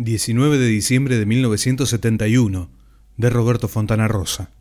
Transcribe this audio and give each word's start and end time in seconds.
19 0.00 0.58
de 0.58 0.66
diciembre 0.68 1.18
de 1.18 1.26
1971, 1.26 2.70
de 3.16 3.30
Roberto 3.30 3.66
Fontana 3.66 4.06
Rosa. 4.06 4.52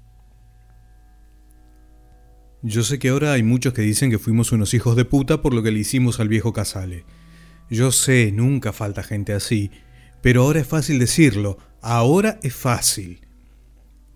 Yo 2.64 2.82
sé 2.82 2.98
que 2.98 3.10
ahora 3.10 3.34
hay 3.34 3.44
muchos 3.44 3.72
que 3.74 3.84
dicen 3.84 4.10
que 4.10 4.18
fuimos 4.18 4.52
unos 4.52 4.74
hijos 4.74 4.96
de 4.96 5.06
puta 5.06 5.44
por 5.44 5.54
lo 5.54 5.62
que 5.62 5.70
le 5.70 5.78
hicimos 5.78 6.20
al 6.20 6.28
viejo 6.28 6.54
Casale. 6.54 7.06
Yo 7.70 7.92
sé, 7.92 8.32
nunca 8.32 8.74
falta 8.74 9.04
gente 9.04 9.32
así, 9.34 9.70
pero 10.24 10.42
ahora 10.42 10.62
es 10.62 10.66
fácil 10.66 10.98
decirlo, 10.98 11.60
ahora 11.84 12.40
es 12.42 12.56
fácil. 12.56 13.22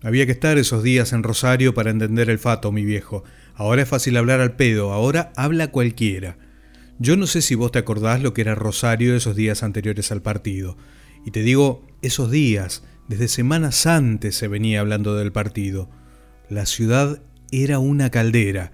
Había 0.02 0.26
que 0.26 0.32
estar 0.32 0.58
esos 0.58 0.82
días 0.82 1.12
en 1.12 1.22
Rosario 1.22 1.72
para 1.72 1.90
entender 1.90 2.30
el 2.30 2.40
fato, 2.40 2.72
mi 2.72 2.84
viejo. 2.84 3.22
Ahora 3.54 3.82
es 3.82 3.88
fácil 3.88 4.16
hablar 4.16 4.40
al 4.40 4.56
pedo, 4.56 4.92
ahora 4.92 5.32
habla 5.36 5.68
cualquiera. 5.70 6.36
Yo 6.98 7.16
no 7.16 7.28
sé 7.28 7.42
si 7.42 7.54
vos 7.54 7.70
te 7.70 7.78
acordás 7.78 8.22
lo 8.22 8.34
que 8.34 8.40
era 8.40 8.56
Rosario 8.56 9.14
esos 9.14 9.36
días 9.36 9.62
anteriores 9.62 10.10
al 10.10 10.20
partido. 10.20 10.76
Y 11.24 11.30
te 11.30 11.42
digo, 11.42 11.84
esos 12.02 12.30
días, 12.30 12.84
desde 13.08 13.28
semanas 13.28 13.86
antes 13.86 14.36
se 14.36 14.48
venía 14.48 14.80
hablando 14.80 15.16
del 15.16 15.32
partido. 15.32 15.88
La 16.48 16.66
ciudad 16.66 17.22
era 17.50 17.78
una 17.78 18.10
caldera, 18.10 18.72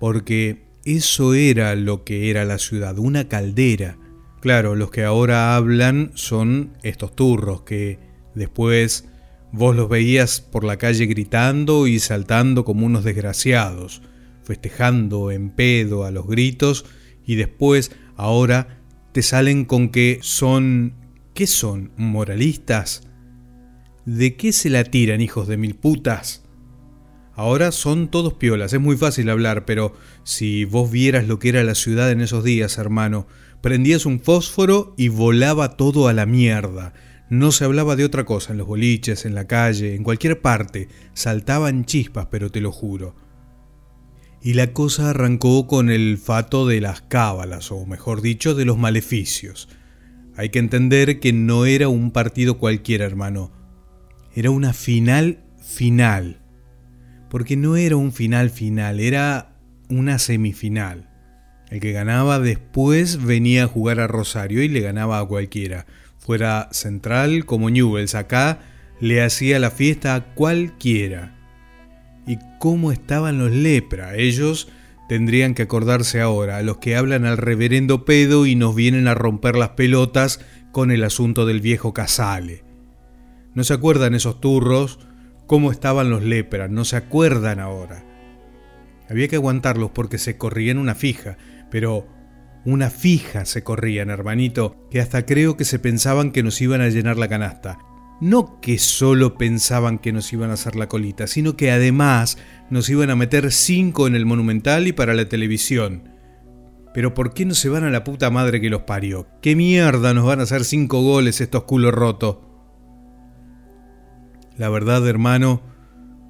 porque 0.00 0.66
eso 0.84 1.34
era 1.34 1.74
lo 1.74 2.04
que 2.04 2.30
era 2.30 2.44
la 2.44 2.58
ciudad, 2.58 2.98
una 2.98 3.28
caldera. 3.28 3.98
Claro, 4.40 4.76
los 4.76 4.90
que 4.90 5.04
ahora 5.04 5.56
hablan 5.56 6.12
son 6.14 6.76
estos 6.82 7.14
turros 7.14 7.62
que 7.62 7.98
después 8.34 9.08
vos 9.52 9.74
los 9.74 9.88
veías 9.88 10.40
por 10.40 10.64
la 10.64 10.76
calle 10.76 11.06
gritando 11.06 11.86
y 11.86 11.98
saltando 11.98 12.64
como 12.64 12.86
unos 12.86 13.04
desgraciados, 13.04 14.02
festejando 14.44 15.30
en 15.30 15.50
pedo 15.50 16.04
a 16.04 16.10
los 16.10 16.26
gritos 16.26 16.84
y 17.26 17.34
después 17.34 17.90
ahora 18.16 18.80
te 19.12 19.22
salen 19.22 19.64
con 19.64 19.88
que 19.88 20.18
son 20.22 20.94
¿Qué 21.38 21.46
son? 21.46 21.92
¿Moralistas? 21.96 23.02
¿De 24.04 24.34
qué 24.34 24.52
se 24.52 24.70
la 24.70 24.82
tiran, 24.82 25.20
hijos 25.20 25.46
de 25.46 25.56
mil 25.56 25.76
putas? 25.76 26.42
Ahora 27.32 27.70
son 27.70 28.08
todos 28.08 28.34
piolas, 28.34 28.72
es 28.72 28.80
muy 28.80 28.96
fácil 28.96 29.30
hablar, 29.30 29.64
pero 29.64 29.94
si 30.24 30.64
vos 30.64 30.90
vieras 30.90 31.28
lo 31.28 31.38
que 31.38 31.50
era 31.50 31.62
la 31.62 31.76
ciudad 31.76 32.10
en 32.10 32.22
esos 32.22 32.42
días, 32.42 32.76
hermano, 32.76 33.28
prendías 33.60 34.04
un 34.04 34.18
fósforo 34.18 34.94
y 34.96 35.10
volaba 35.10 35.76
todo 35.76 36.08
a 36.08 36.12
la 36.12 36.26
mierda. 36.26 36.92
No 37.30 37.52
se 37.52 37.66
hablaba 37.66 37.94
de 37.94 38.04
otra 38.04 38.24
cosa 38.24 38.50
en 38.50 38.58
los 38.58 38.66
boliches, 38.66 39.24
en 39.24 39.36
la 39.36 39.46
calle, 39.46 39.94
en 39.94 40.02
cualquier 40.02 40.42
parte. 40.42 40.88
Saltaban 41.14 41.84
chispas, 41.84 42.26
pero 42.32 42.50
te 42.50 42.60
lo 42.60 42.72
juro. 42.72 43.14
Y 44.42 44.54
la 44.54 44.72
cosa 44.72 45.10
arrancó 45.10 45.68
con 45.68 45.88
el 45.88 46.18
fato 46.18 46.66
de 46.66 46.80
las 46.80 47.02
cábalas, 47.02 47.70
o 47.70 47.86
mejor 47.86 48.22
dicho, 48.22 48.56
de 48.56 48.64
los 48.64 48.76
maleficios. 48.76 49.68
Hay 50.38 50.50
que 50.50 50.60
entender 50.60 51.18
que 51.18 51.32
no 51.32 51.66
era 51.66 51.88
un 51.88 52.12
partido 52.12 52.58
cualquiera, 52.58 53.04
hermano. 53.04 53.50
Era 54.36 54.52
una 54.52 54.72
final 54.72 55.40
final. 55.60 56.38
Porque 57.28 57.56
no 57.56 57.74
era 57.74 57.96
un 57.96 58.12
final 58.12 58.48
final, 58.50 59.00
era 59.00 59.56
una 59.88 60.20
semifinal. 60.20 61.10
El 61.70 61.80
que 61.80 61.90
ganaba 61.90 62.38
después 62.38 63.24
venía 63.24 63.64
a 63.64 63.66
jugar 63.66 63.98
a 63.98 64.06
Rosario 64.06 64.62
y 64.62 64.68
le 64.68 64.80
ganaba 64.80 65.18
a 65.18 65.26
cualquiera. 65.26 65.86
Fuera 66.18 66.68
Central 66.70 67.44
como 67.44 67.68
Newells, 67.68 68.14
acá 68.14 68.60
le 69.00 69.24
hacía 69.24 69.58
la 69.58 69.72
fiesta 69.72 70.14
a 70.14 70.34
cualquiera. 70.34 71.36
¿Y 72.28 72.38
cómo 72.60 72.92
estaban 72.92 73.38
los 73.38 73.50
lepra? 73.50 74.14
Ellos 74.14 74.68
tendrían 75.08 75.54
que 75.54 75.62
acordarse 75.62 76.20
ahora, 76.20 76.58
a 76.58 76.62
los 76.62 76.78
que 76.78 76.96
hablan 76.96 77.24
al 77.24 77.38
reverendo 77.38 78.04
pedo 78.04 78.46
y 78.46 78.54
nos 78.54 78.74
vienen 78.74 79.08
a 79.08 79.14
romper 79.14 79.56
las 79.56 79.70
pelotas 79.70 80.40
con 80.70 80.90
el 80.90 81.02
asunto 81.02 81.46
del 81.46 81.60
viejo 81.60 81.94
Casale. 81.94 82.64
¿No 83.54 83.64
se 83.64 83.74
acuerdan 83.74 84.14
esos 84.14 84.40
turros? 84.40 85.00
¿Cómo 85.46 85.72
estaban 85.72 86.10
los 86.10 86.22
lepras? 86.22 86.70
No 86.70 86.84
se 86.84 86.96
acuerdan 86.96 87.58
ahora. 87.58 88.04
Había 89.08 89.28
que 89.28 89.36
aguantarlos 89.36 89.90
porque 89.92 90.18
se 90.18 90.36
corrían 90.36 90.76
una 90.76 90.94
fija, 90.94 91.38
pero 91.70 92.06
una 92.66 92.90
fija 92.90 93.46
se 93.46 93.64
corrían, 93.64 94.10
hermanito, 94.10 94.86
que 94.90 95.00
hasta 95.00 95.24
creo 95.24 95.56
que 95.56 95.64
se 95.64 95.78
pensaban 95.78 96.32
que 96.32 96.42
nos 96.42 96.60
iban 96.60 96.82
a 96.82 96.88
llenar 96.88 97.16
la 97.16 97.28
canasta 97.28 97.78
no 98.20 98.60
que 98.60 98.78
solo 98.78 99.38
pensaban 99.38 99.98
que 99.98 100.12
nos 100.12 100.32
iban 100.32 100.50
a 100.50 100.54
hacer 100.54 100.76
la 100.76 100.88
colita, 100.88 101.26
sino 101.26 101.56
que 101.56 101.70
además 101.70 102.38
nos 102.70 102.88
iban 102.88 103.10
a 103.10 103.16
meter 103.16 103.52
cinco 103.52 104.06
en 104.06 104.14
el 104.14 104.26
Monumental 104.26 104.86
y 104.86 104.92
para 104.92 105.14
la 105.14 105.28
televisión. 105.28 106.10
Pero 106.92 107.14
¿por 107.14 107.32
qué 107.32 107.44
no 107.44 107.54
se 107.54 107.68
van 107.68 107.84
a 107.84 107.90
la 107.90 108.04
puta 108.04 108.30
madre 108.30 108.60
que 108.60 108.70
los 108.70 108.82
parió? 108.82 109.28
¿Qué 109.40 109.54
mierda 109.54 110.14
nos 110.14 110.26
van 110.26 110.40
a 110.40 110.44
hacer 110.44 110.64
cinco 110.64 111.00
goles 111.02 111.40
estos 111.40 111.64
culos 111.64 111.94
rotos? 111.94 112.38
La 114.56 114.68
verdad, 114.68 115.06
hermano, 115.06 115.62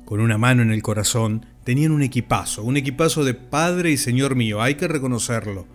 con 0.05 0.21
una 0.21 0.37
mano 0.37 0.63
en 0.63 0.73
el 0.73 0.83
corazón, 0.83 1.47
tenían 1.65 1.93
un 1.93 2.03
equipazo, 2.03 2.63
un 2.63 2.77
equipazo 2.77 3.25
de 3.25 3.33
padre 3.35 3.91
y 3.91 3.97
señor 3.97 4.37
mío, 4.37 4.61
hay 4.61 4.75
que 4.75 4.89
reconocerlo. 4.89 5.67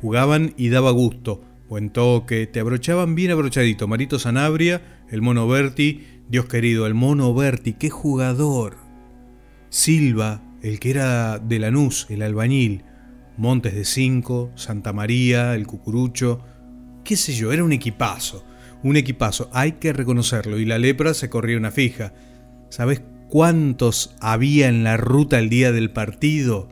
Jugaban 0.00 0.54
y 0.56 0.68
daba 0.68 0.92
gusto, 0.92 1.42
Buen 1.68 1.90
toque, 1.90 2.46
te 2.46 2.60
abrochaban 2.60 3.14
bien 3.14 3.30
abrochadito. 3.30 3.86
Marito 3.86 4.18
Sanabria, 4.18 4.97
el 5.10 5.22
mono 5.22 5.46
Berti, 5.46 6.04
Dios 6.28 6.46
querido, 6.46 6.86
el 6.86 6.94
mono 6.94 7.32
Berti, 7.34 7.74
qué 7.74 7.90
jugador. 7.90 8.76
Silva, 9.70 10.42
el 10.62 10.80
que 10.80 10.90
era 10.90 11.38
de 11.38 11.58
Lanús, 11.58 12.06
el 12.10 12.22
albañil. 12.22 12.84
Montes 13.36 13.74
de 13.74 13.84
Cinco, 13.84 14.50
Santa 14.56 14.92
María, 14.92 15.54
el 15.54 15.66
Cucurucho. 15.66 16.44
Qué 17.04 17.16
sé 17.16 17.32
yo, 17.34 17.52
era 17.52 17.62
un 17.62 17.72
equipazo. 17.72 18.44
Un 18.82 18.96
equipazo, 18.96 19.48
hay 19.52 19.72
que 19.72 19.92
reconocerlo. 19.92 20.58
Y 20.58 20.64
la 20.64 20.78
lepra 20.78 21.14
se 21.14 21.30
corría 21.30 21.56
una 21.56 21.70
fija. 21.70 22.12
¿Sabes 22.68 23.02
cuántos 23.28 24.16
había 24.20 24.68
en 24.68 24.82
la 24.82 24.96
ruta 24.96 25.38
el 25.38 25.48
día 25.48 25.70
del 25.72 25.90
partido? 25.90 26.68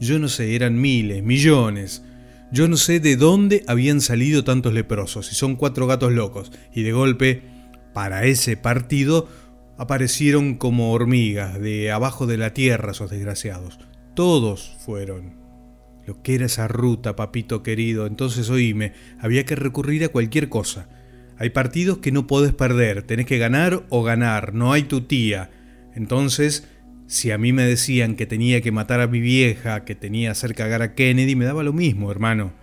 Yo 0.00 0.18
no 0.18 0.28
sé, 0.28 0.54
eran 0.54 0.80
miles, 0.80 1.22
millones. 1.22 2.04
Yo 2.52 2.68
no 2.68 2.76
sé 2.76 3.00
de 3.00 3.16
dónde 3.16 3.64
habían 3.66 4.02
salido 4.02 4.44
tantos 4.44 4.74
leprosos, 4.74 5.32
y 5.32 5.34
son 5.34 5.56
cuatro 5.56 5.86
gatos 5.86 6.12
locos, 6.12 6.52
y 6.74 6.82
de 6.82 6.92
golpe, 6.92 7.42
para 7.92 8.24
ese 8.24 8.56
partido, 8.56 9.28
aparecieron 9.78 10.54
como 10.54 10.92
hormigas 10.92 11.60
de 11.60 11.90
abajo 11.90 12.26
de 12.26 12.36
la 12.36 12.54
tierra 12.54 12.92
esos 12.92 13.10
desgraciados. 13.10 13.78
Todos 14.14 14.76
fueron. 14.84 15.40
Lo 16.06 16.22
que 16.22 16.34
era 16.34 16.46
esa 16.46 16.66
ruta, 16.68 17.14
papito 17.14 17.62
querido, 17.62 18.06
entonces 18.06 18.50
oíme, 18.50 18.92
había 19.20 19.44
que 19.44 19.54
recurrir 19.54 20.04
a 20.04 20.08
cualquier 20.08 20.48
cosa. 20.48 20.88
Hay 21.38 21.50
partidos 21.50 21.98
que 21.98 22.12
no 22.12 22.26
podés 22.26 22.52
perder, 22.52 23.02
tenés 23.02 23.26
que 23.26 23.38
ganar 23.38 23.84
o 23.88 24.02
ganar, 24.02 24.52
no 24.52 24.72
hay 24.72 24.82
tu 24.82 25.02
tía. 25.02 25.50
Entonces 25.94 26.68
si 27.12 27.30
a 27.30 27.36
mí 27.36 27.52
me 27.52 27.64
decían 27.64 28.16
que 28.16 28.24
tenía 28.24 28.62
que 28.62 28.72
matar 28.72 29.02
a 29.02 29.06
mi 29.06 29.20
vieja, 29.20 29.84
que 29.84 29.94
tenía 29.94 30.28
que 30.28 30.32
hacer 30.32 30.54
cagar 30.54 30.80
a 30.80 30.94
Kennedy, 30.94 31.36
me 31.36 31.44
daba 31.44 31.62
lo 31.62 31.74
mismo, 31.74 32.10
hermano. 32.10 32.54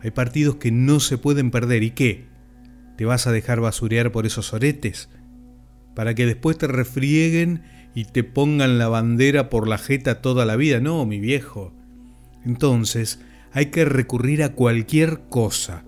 Hay 0.00 0.10
partidos 0.10 0.56
que 0.56 0.72
no 0.72 1.00
se 1.00 1.18
pueden 1.18 1.50
perder. 1.50 1.82
¿Y 1.82 1.90
qué? 1.90 2.24
¿Te 2.96 3.04
vas 3.04 3.26
a 3.26 3.32
dejar 3.32 3.60
basurear 3.60 4.12
por 4.12 4.26
esos 4.26 4.52
oretes? 4.52 5.08
Para 5.94 6.14
que 6.14 6.26
después 6.26 6.58
te 6.58 6.66
refrieguen 6.66 7.62
y 7.94 8.04
te 8.06 8.24
pongan 8.24 8.78
la 8.78 8.88
bandera 8.88 9.50
por 9.50 9.68
la 9.68 9.78
jeta 9.78 10.20
toda 10.20 10.44
la 10.44 10.56
vida. 10.56 10.80
No, 10.80 11.06
mi 11.06 11.20
viejo. 11.20 11.72
Entonces, 12.44 13.20
hay 13.52 13.66
que 13.66 13.84
recurrir 13.84 14.42
a 14.42 14.52
cualquier 14.52 15.20
cosa. 15.28 15.84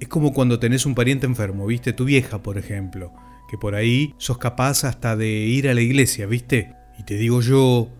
Es 0.00 0.08
como 0.08 0.32
cuando 0.32 0.58
tenés 0.58 0.86
un 0.86 0.94
pariente 0.94 1.26
enfermo, 1.26 1.66
¿viste? 1.66 1.92
Tu 1.92 2.04
vieja, 2.04 2.42
por 2.42 2.58
ejemplo 2.58 3.12
que 3.48 3.58
por 3.58 3.74
ahí 3.74 4.14
sos 4.18 4.38
capaz 4.38 4.84
hasta 4.84 5.16
de 5.16 5.28
ir 5.28 5.68
a 5.68 5.74
la 5.74 5.80
iglesia, 5.80 6.26
¿viste? 6.26 6.74
Y 6.98 7.02
te 7.02 7.14
digo 7.14 7.40
yo, 7.40 7.90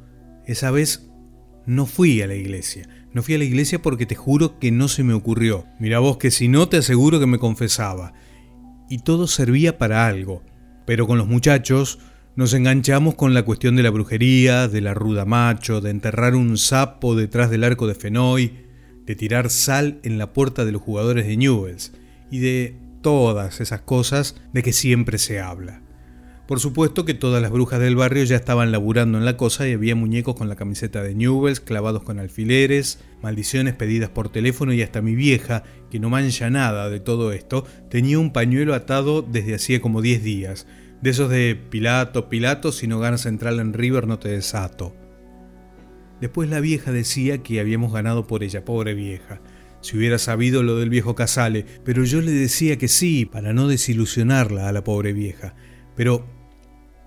esa 0.46 0.70
vez 0.70 1.10
no 1.66 1.86
fui 1.86 2.22
a 2.22 2.26
la 2.26 2.34
iglesia. 2.34 2.88
No 3.18 3.24
fui 3.24 3.34
a 3.34 3.38
la 3.38 3.44
iglesia 3.44 3.82
porque 3.82 4.06
te 4.06 4.14
juro 4.14 4.60
que 4.60 4.70
no 4.70 4.86
se 4.86 5.02
me 5.02 5.12
ocurrió. 5.12 5.66
Mira 5.80 5.98
vos 5.98 6.18
que 6.18 6.30
si 6.30 6.46
no 6.46 6.68
te 6.68 6.76
aseguro 6.76 7.18
que 7.18 7.26
me 7.26 7.40
confesaba. 7.40 8.12
Y 8.88 8.98
todo 8.98 9.26
servía 9.26 9.76
para 9.76 10.06
algo. 10.06 10.44
Pero 10.86 11.08
con 11.08 11.18
los 11.18 11.26
muchachos 11.26 11.98
nos 12.36 12.54
enganchamos 12.54 13.16
con 13.16 13.34
la 13.34 13.42
cuestión 13.42 13.74
de 13.74 13.82
la 13.82 13.90
brujería, 13.90 14.68
de 14.68 14.80
la 14.82 14.94
ruda 14.94 15.24
macho, 15.24 15.80
de 15.80 15.90
enterrar 15.90 16.36
un 16.36 16.56
sapo 16.58 17.16
detrás 17.16 17.50
del 17.50 17.64
arco 17.64 17.88
de 17.88 17.96
Fenoy, 17.96 18.52
de 19.04 19.16
tirar 19.16 19.50
sal 19.50 19.98
en 20.04 20.16
la 20.16 20.32
puerta 20.32 20.64
de 20.64 20.70
los 20.70 20.82
jugadores 20.82 21.26
de 21.26 21.36
Newells 21.36 21.94
y 22.30 22.38
de 22.38 22.76
todas 23.02 23.60
esas 23.60 23.80
cosas 23.80 24.36
de 24.52 24.62
que 24.62 24.72
siempre 24.72 25.18
se 25.18 25.40
habla. 25.40 25.82
Por 26.48 26.60
supuesto 26.60 27.04
que 27.04 27.12
todas 27.12 27.42
las 27.42 27.50
brujas 27.50 27.78
del 27.78 27.94
barrio 27.94 28.24
ya 28.24 28.36
estaban 28.36 28.72
laburando 28.72 29.18
en 29.18 29.26
la 29.26 29.36
cosa 29.36 29.68
y 29.68 29.74
había 29.74 29.94
muñecos 29.94 30.34
con 30.34 30.48
la 30.48 30.56
camiseta 30.56 31.02
de 31.02 31.14
Newells 31.14 31.60
clavados 31.60 32.04
con 32.04 32.18
alfileres, 32.18 33.00
maldiciones 33.20 33.74
pedidas 33.74 34.08
por 34.08 34.30
teléfono 34.30 34.72
y 34.72 34.80
hasta 34.80 35.02
mi 35.02 35.14
vieja, 35.14 35.64
que 35.90 36.00
no 36.00 36.08
mancha 36.08 36.48
nada 36.48 36.88
de 36.88 37.00
todo 37.00 37.32
esto, 37.32 37.66
tenía 37.90 38.18
un 38.18 38.32
pañuelo 38.32 38.72
atado 38.72 39.20
desde 39.20 39.56
hacía 39.56 39.82
como 39.82 40.00
10 40.00 40.22
días, 40.22 40.66
de 41.02 41.10
esos 41.10 41.28
de 41.28 41.54
Pilato, 41.54 42.30
Pilato, 42.30 42.72
si 42.72 42.86
no 42.86 42.98
ganas 42.98 43.26
entrar 43.26 43.52
en 43.52 43.74
River 43.74 44.06
no 44.06 44.18
te 44.18 44.30
desato. 44.30 44.96
Después 46.18 46.48
la 46.48 46.60
vieja 46.60 46.92
decía 46.92 47.42
que 47.42 47.60
habíamos 47.60 47.92
ganado 47.92 48.26
por 48.26 48.42
ella, 48.42 48.64
pobre 48.64 48.94
vieja. 48.94 49.42
si 49.82 49.98
hubiera 49.98 50.16
sabido 50.16 50.62
lo 50.62 50.76
del 50.76 50.88
viejo 50.88 51.14
Casale, 51.14 51.66
pero 51.84 52.04
yo 52.04 52.22
le 52.22 52.32
decía 52.32 52.78
que 52.78 52.88
sí, 52.88 53.26
para 53.26 53.52
no 53.52 53.68
desilusionarla 53.68 54.66
a 54.66 54.72
la 54.72 54.82
pobre 54.82 55.12
vieja. 55.12 55.54
Pero 55.94 56.37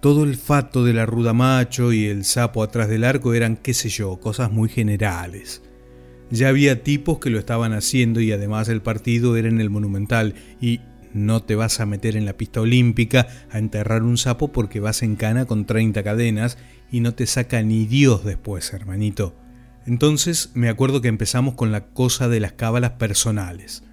todo 0.01 0.23
el 0.23 0.35
fato 0.35 0.83
de 0.83 0.93
la 0.93 1.05
ruda 1.05 1.31
macho 1.31 1.93
y 1.93 2.05
el 2.05 2.25
sapo 2.25 2.63
atrás 2.63 2.89
del 2.89 3.03
arco 3.03 3.35
eran, 3.35 3.55
qué 3.55 3.73
sé 3.75 3.87
yo, 3.87 4.19
cosas 4.19 4.51
muy 4.51 4.67
generales. 4.67 5.61
Ya 6.31 6.49
había 6.49 6.83
tipos 6.83 7.19
que 7.19 7.29
lo 7.29 7.37
estaban 7.37 7.71
haciendo 7.73 8.19
y 8.19 8.31
además 8.31 8.67
el 8.67 8.81
partido 8.81 9.37
era 9.37 9.47
en 9.47 9.61
el 9.61 9.69
Monumental 9.69 10.33
y 10.59 10.81
no 11.13 11.43
te 11.43 11.55
vas 11.55 11.79
a 11.79 11.85
meter 11.85 12.15
en 12.15 12.25
la 12.25 12.33
pista 12.33 12.61
olímpica 12.61 13.27
a 13.51 13.59
enterrar 13.59 14.01
un 14.01 14.17
sapo 14.17 14.51
porque 14.51 14.79
vas 14.79 15.03
en 15.03 15.15
cana 15.15 15.45
con 15.45 15.65
30 15.65 16.01
cadenas 16.03 16.57
y 16.91 17.01
no 17.01 17.13
te 17.13 17.27
saca 17.27 17.61
ni 17.61 17.85
Dios 17.85 18.25
después, 18.25 18.73
hermanito. 18.73 19.35
Entonces 19.85 20.51
me 20.55 20.69
acuerdo 20.69 21.01
que 21.01 21.09
empezamos 21.09 21.53
con 21.53 21.71
la 21.71 21.85
cosa 21.87 22.27
de 22.27 22.39
las 22.39 22.53
cábalas 22.53 22.91
personales. 22.91 23.83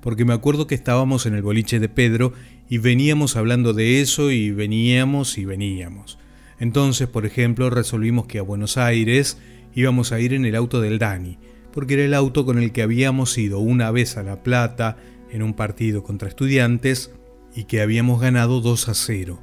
Porque 0.00 0.24
me 0.24 0.32
acuerdo 0.32 0.66
que 0.66 0.74
estábamos 0.74 1.26
en 1.26 1.34
el 1.34 1.42
boliche 1.42 1.78
de 1.78 1.90
Pedro 1.90 2.32
y 2.70 2.78
veníamos 2.78 3.36
hablando 3.36 3.74
de 3.74 4.00
eso 4.00 4.30
y 4.30 4.52
veníamos 4.52 5.36
y 5.36 5.44
veníamos. 5.44 6.18
Entonces, 6.60 7.08
por 7.08 7.26
ejemplo, 7.26 7.68
resolvimos 7.68 8.26
que 8.26 8.38
a 8.38 8.42
Buenos 8.42 8.78
Aires 8.78 9.38
íbamos 9.74 10.12
a 10.12 10.20
ir 10.20 10.32
en 10.32 10.44
el 10.44 10.54
auto 10.54 10.80
del 10.80 11.00
Dani, 11.00 11.38
porque 11.72 11.94
era 11.94 12.04
el 12.04 12.14
auto 12.14 12.46
con 12.46 12.58
el 12.58 12.70
que 12.70 12.82
habíamos 12.82 13.36
ido 13.36 13.58
una 13.58 13.90
vez 13.90 14.16
a 14.16 14.22
La 14.22 14.44
Plata 14.44 14.98
en 15.32 15.42
un 15.42 15.54
partido 15.54 16.04
contra 16.04 16.28
estudiantes 16.28 17.12
y 17.56 17.64
que 17.64 17.80
habíamos 17.80 18.20
ganado 18.20 18.60
2 18.60 18.88
a 18.88 18.94
0. 18.94 19.40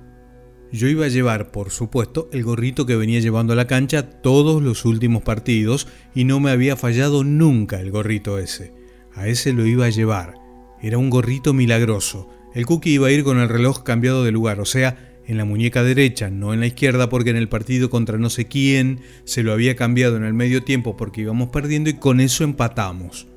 Yo 0.72 0.88
iba 0.88 1.06
a 1.06 1.10
llevar, 1.10 1.52
por 1.52 1.72
supuesto, 1.72 2.30
el 2.32 2.46
gorrito 2.46 2.86
que 2.86 2.96
venía 2.96 3.20
llevando 3.20 3.52
a 3.52 3.58
la 3.58 3.68
cancha 3.68 4.10
todos 4.22 4.62
los 4.62 4.86
últimos 4.86 5.24
partidos 5.24 5.88
y 6.16 6.24
no 6.24 6.40
me 6.40 6.52
había 6.52 6.78
fallado 6.78 7.26
nunca 7.26 7.82
el 7.82 7.92
gorrito 7.92 8.38
ese. 8.38 8.74
A 9.14 9.28
ese 9.28 9.52
lo 9.52 9.66
iba 9.66 9.86
a 9.86 9.90
llevar. 9.90 10.36
Era 10.82 10.98
un 10.98 11.10
gorrito 11.10 11.54
milagroso. 11.54 12.30
El 12.58 12.66
cookie 12.66 12.94
iba 12.94 13.06
a 13.06 13.12
ir 13.12 13.24
con 13.24 13.38
el 13.38 13.50
reloj 13.50 13.84
cambiado 13.84 14.24
de 14.24 14.32
lugar, 14.32 14.60
o 14.60 14.66
sea, 14.66 15.20
en 15.28 15.38
la 15.38 15.46
muñeca 15.46 15.84
derecha, 15.84 16.32
no 16.32 16.56
en 16.56 16.60
la 16.60 16.66
izquierda, 16.66 17.08
porque 17.08 17.30
en 17.30 17.36
el 17.36 17.50
partido 17.50 17.92
contra 17.92 18.18
no 18.18 18.32
sé 18.32 18.48
quién 18.48 19.02
se 19.26 19.44
lo 19.44 19.54
había 19.54 19.76
cambiado 19.76 20.18
en 20.18 20.24
el 20.24 20.34
medio 20.34 20.64
tiempo 20.64 20.98
porque 20.98 21.22
íbamos 21.22 21.50
perdiendo 21.50 21.92
y 21.92 21.94
con 21.94 22.20
eso 22.20 22.44
empatamos. 22.44 23.28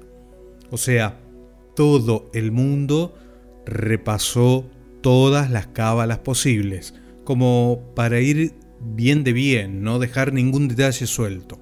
O 0.71 0.79
sea, 0.79 1.21
todo 1.77 2.31
el 2.33 2.51
mundo 2.51 3.15
repasó 3.67 4.65
todas 5.03 5.51
las 5.51 5.67
cábalas 5.67 6.21
posibles 6.21 6.95
como 7.23 7.93
para 7.95 8.23
ir 8.23 8.55
bien 8.81 9.23
de 9.23 9.35
bien, 9.35 9.83
no 9.83 9.99
dejar 9.99 10.33
ningún 10.33 10.67
detalle 10.67 11.07
suelto. 11.07 11.59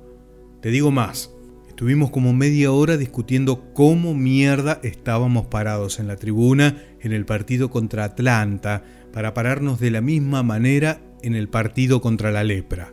Te 0.62 0.70
digo 0.70 0.92
más, 0.92 1.32
estuvimos 1.78 2.10
como 2.10 2.32
media 2.32 2.72
hora 2.72 2.96
discutiendo 2.96 3.72
cómo 3.72 4.12
mierda 4.12 4.80
estábamos 4.82 5.46
parados 5.46 6.00
en 6.00 6.08
la 6.08 6.16
tribuna 6.16 6.82
en 7.00 7.12
el 7.12 7.24
partido 7.24 7.70
contra 7.70 8.02
Atlanta 8.02 8.82
para 9.12 9.32
pararnos 9.32 9.78
de 9.78 9.92
la 9.92 10.00
misma 10.00 10.42
manera 10.42 11.00
en 11.22 11.36
el 11.36 11.48
partido 11.48 12.00
contra 12.00 12.32
la 12.32 12.42
lepra. 12.42 12.92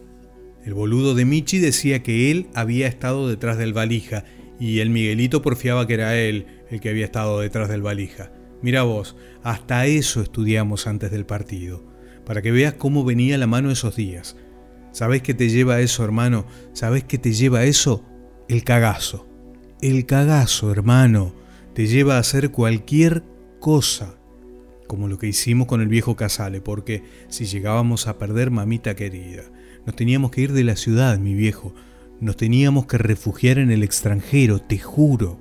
El 0.64 0.76
boludo 0.76 1.16
de 1.16 1.26
Michi 1.26 1.58
decía 1.58 2.04
que 2.04 2.30
él 2.30 2.46
había 2.54 2.86
estado 2.86 3.28
detrás 3.28 3.58
del 3.58 3.74
valija 3.74 4.24
y 4.60 4.82
el 4.82 4.92
Miguelito 4.92 5.42
porfiaba 5.42 5.88
que 5.88 5.96
era 5.96 6.16
él 6.16 6.46
el 6.70 6.80
que 6.80 6.90
había 6.90 7.06
estado 7.06 7.40
detrás 7.40 7.70
del 7.70 7.82
valija. 7.82 8.32
Mira 8.62 8.84
vos, 8.84 9.16
hasta 9.42 9.88
eso 9.88 10.22
estudiamos 10.22 10.86
antes 10.86 11.10
del 11.10 11.26
partido 11.26 11.84
para 12.24 12.44
que 12.44 12.52
veas 12.52 12.76
cómo 12.76 13.04
venía 13.04 13.40
la 13.40 13.48
mano 13.48 13.72
esos 13.72 13.96
días. 13.96 14.38
¿Sabés 14.92 15.24
qué 15.24 15.34
te 15.34 15.50
lleva 15.50 15.80
eso, 15.80 16.04
hermano? 16.04 16.46
¿Sabés 16.74 17.04
qué 17.04 17.18
te 17.18 17.34
lleva 17.34 17.64
eso? 17.64 18.06
El 18.48 18.64
cagazo. 18.64 19.28
El 19.82 20.06
cagazo, 20.06 20.72
hermano, 20.72 21.34
te 21.74 21.88
lleva 21.88 22.16
a 22.16 22.20
hacer 22.20 22.52
cualquier 22.52 23.24
cosa, 23.60 24.16
como 24.88 25.08
lo 25.08 25.18
que 25.18 25.28
hicimos 25.28 25.68
con 25.68 25.82
el 25.82 25.88
viejo 25.88 26.16
Casale, 26.16 26.62
porque 26.62 27.04
si 27.28 27.46
llegábamos 27.46 28.08
a 28.08 28.18
perder 28.18 28.52
mamita 28.52 28.96
querida, 28.96 29.44
nos 29.86 29.96
teníamos 29.96 30.32
que 30.32 30.42
ir 30.42 30.54
de 30.54 30.64
la 30.64 30.76
ciudad, 30.76 31.18
mi 31.18 31.34
viejo, 31.34 31.74
nos 32.20 32.38
teníamos 32.38 32.86
que 32.86 32.98
refugiar 32.98 33.58
en 33.58 33.72
el 33.72 33.84
extranjero, 33.84 34.60
te 34.60 34.80
juro. 34.80 35.40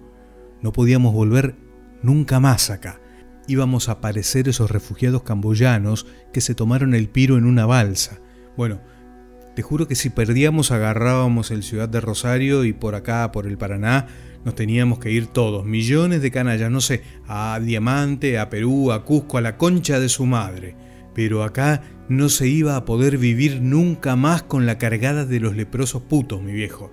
No 0.62 0.72
podíamos 0.72 1.14
volver 1.14 1.56
nunca 2.02 2.40
más 2.40 2.70
acá 2.70 3.00
íbamos 3.46 3.88
a 3.88 4.00
parecer 4.00 4.48
esos 4.48 4.70
refugiados 4.70 5.22
camboyanos 5.22 6.06
que 6.32 6.40
se 6.40 6.54
tomaron 6.54 6.94
el 6.94 7.08
piro 7.08 7.36
en 7.36 7.44
una 7.44 7.66
balsa. 7.66 8.20
Bueno, 8.56 8.80
te 9.54 9.62
juro 9.62 9.86
que 9.86 9.94
si 9.94 10.10
perdíamos 10.10 10.70
agarrábamos 10.70 11.50
el 11.50 11.62
Ciudad 11.62 11.88
de 11.88 12.00
Rosario 12.00 12.64
y 12.64 12.72
por 12.72 12.94
acá, 12.94 13.30
por 13.32 13.46
el 13.46 13.56
Paraná, 13.56 14.06
nos 14.44 14.54
teníamos 14.54 14.98
que 14.98 15.10
ir 15.10 15.28
todos, 15.28 15.64
millones 15.64 16.22
de 16.22 16.30
canallas, 16.30 16.70
no 16.70 16.80
sé, 16.80 17.02
a 17.26 17.58
Diamante, 17.62 18.38
a 18.38 18.50
Perú, 18.50 18.92
a 18.92 19.04
Cusco, 19.04 19.38
a 19.38 19.40
la 19.40 19.56
concha 19.56 20.00
de 20.00 20.08
su 20.08 20.26
madre. 20.26 20.76
Pero 21.14 21.44
acá 21.44 21.82
no 22.08 22.28
se 22.28 22.48
iba 22.48 22.76
a 22.76 22.84
poder 22.84 23.16
vivir 23.16 23.62
nunca 23.62 24.16
más 24.16 24.42
con 24.42 24.66
la 24.66 24.76
cargada 24.76 25.24
de 25.24 25.40
los 25.40 25.56
leprosos 25.56 26.02
putos, 26.02 26.42
mi 26.42 26.52
viejo. 26.52 26.92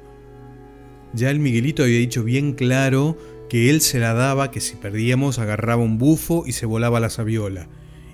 Ya 1.14 1.30
el 1.30 1.40
Miguelito 1.40 1.84
había 1.84 1.98
dicho 1.98 2.24
bien 2.24 2.54
claro 2.54 3.18
que 3.50 3.70
él 3.70 3.82
se 3.82 4.00
la 4.00 4.14
daba 4.14 4.52
que 4.52 4.62
si 4.62 4.76
perdíamos 4.76 5.40
agarraba 5.40 5.84
un 5.84 5.98
bufo 5.98 6.44
y 6.46 6.54
se 6.54 6.66
volaba 6.66 7.02
la 7.02 7.10
sabiola. 7.10 7.68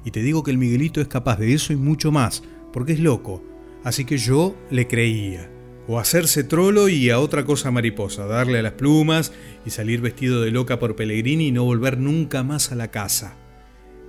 Y 0.03 0.11
te 0.11 0.23
digo 0.23 0.41
que 0.41 0.51
el 0.51 0.57
Miguelito 0.57 1.01
es 1.01 1.07
capaz 1.07 1.37
de 1.37 1.53
eso 1.53 1.73
y 1.73 1.75
mucho 1.75 2.11
más, 2.11 2.43
porque 2.73 2.93
es 2.93 2.99
loco. 2.99 3.43
Así 3.87 4.03
que 4.03 4.17
yo 4.17 4.53
le 4.69 4.85
creía. 4.85 5.49
O 5.87 5.97
hacerse 5.97 6.43
trolo 6.43 6.89
y 6.89 7.09
a 7.09 7.19
otra 7.19 7.45
cosa 7.45 7.71
mariposa, 7.71 8.25
darle 8.25 8.59
a 8.59 8.61
las 8.61 8.73
plumas 8.73 9.31
y 9.65 9.69
salir 9.69 10.01
vestido 10.01 10.41
de 10.41 10.51
loca 10.51 10.77
por 10.77 10.97
Pellegrini 10.97 11.47
y 11.47 11.51
no 11.53 11.63
volver 11.63 11.97
nunca 11.97 12.43
más 12.43 12.73
a 12.73 12.75
la 12.75 12.91
casa. 12.91 13.37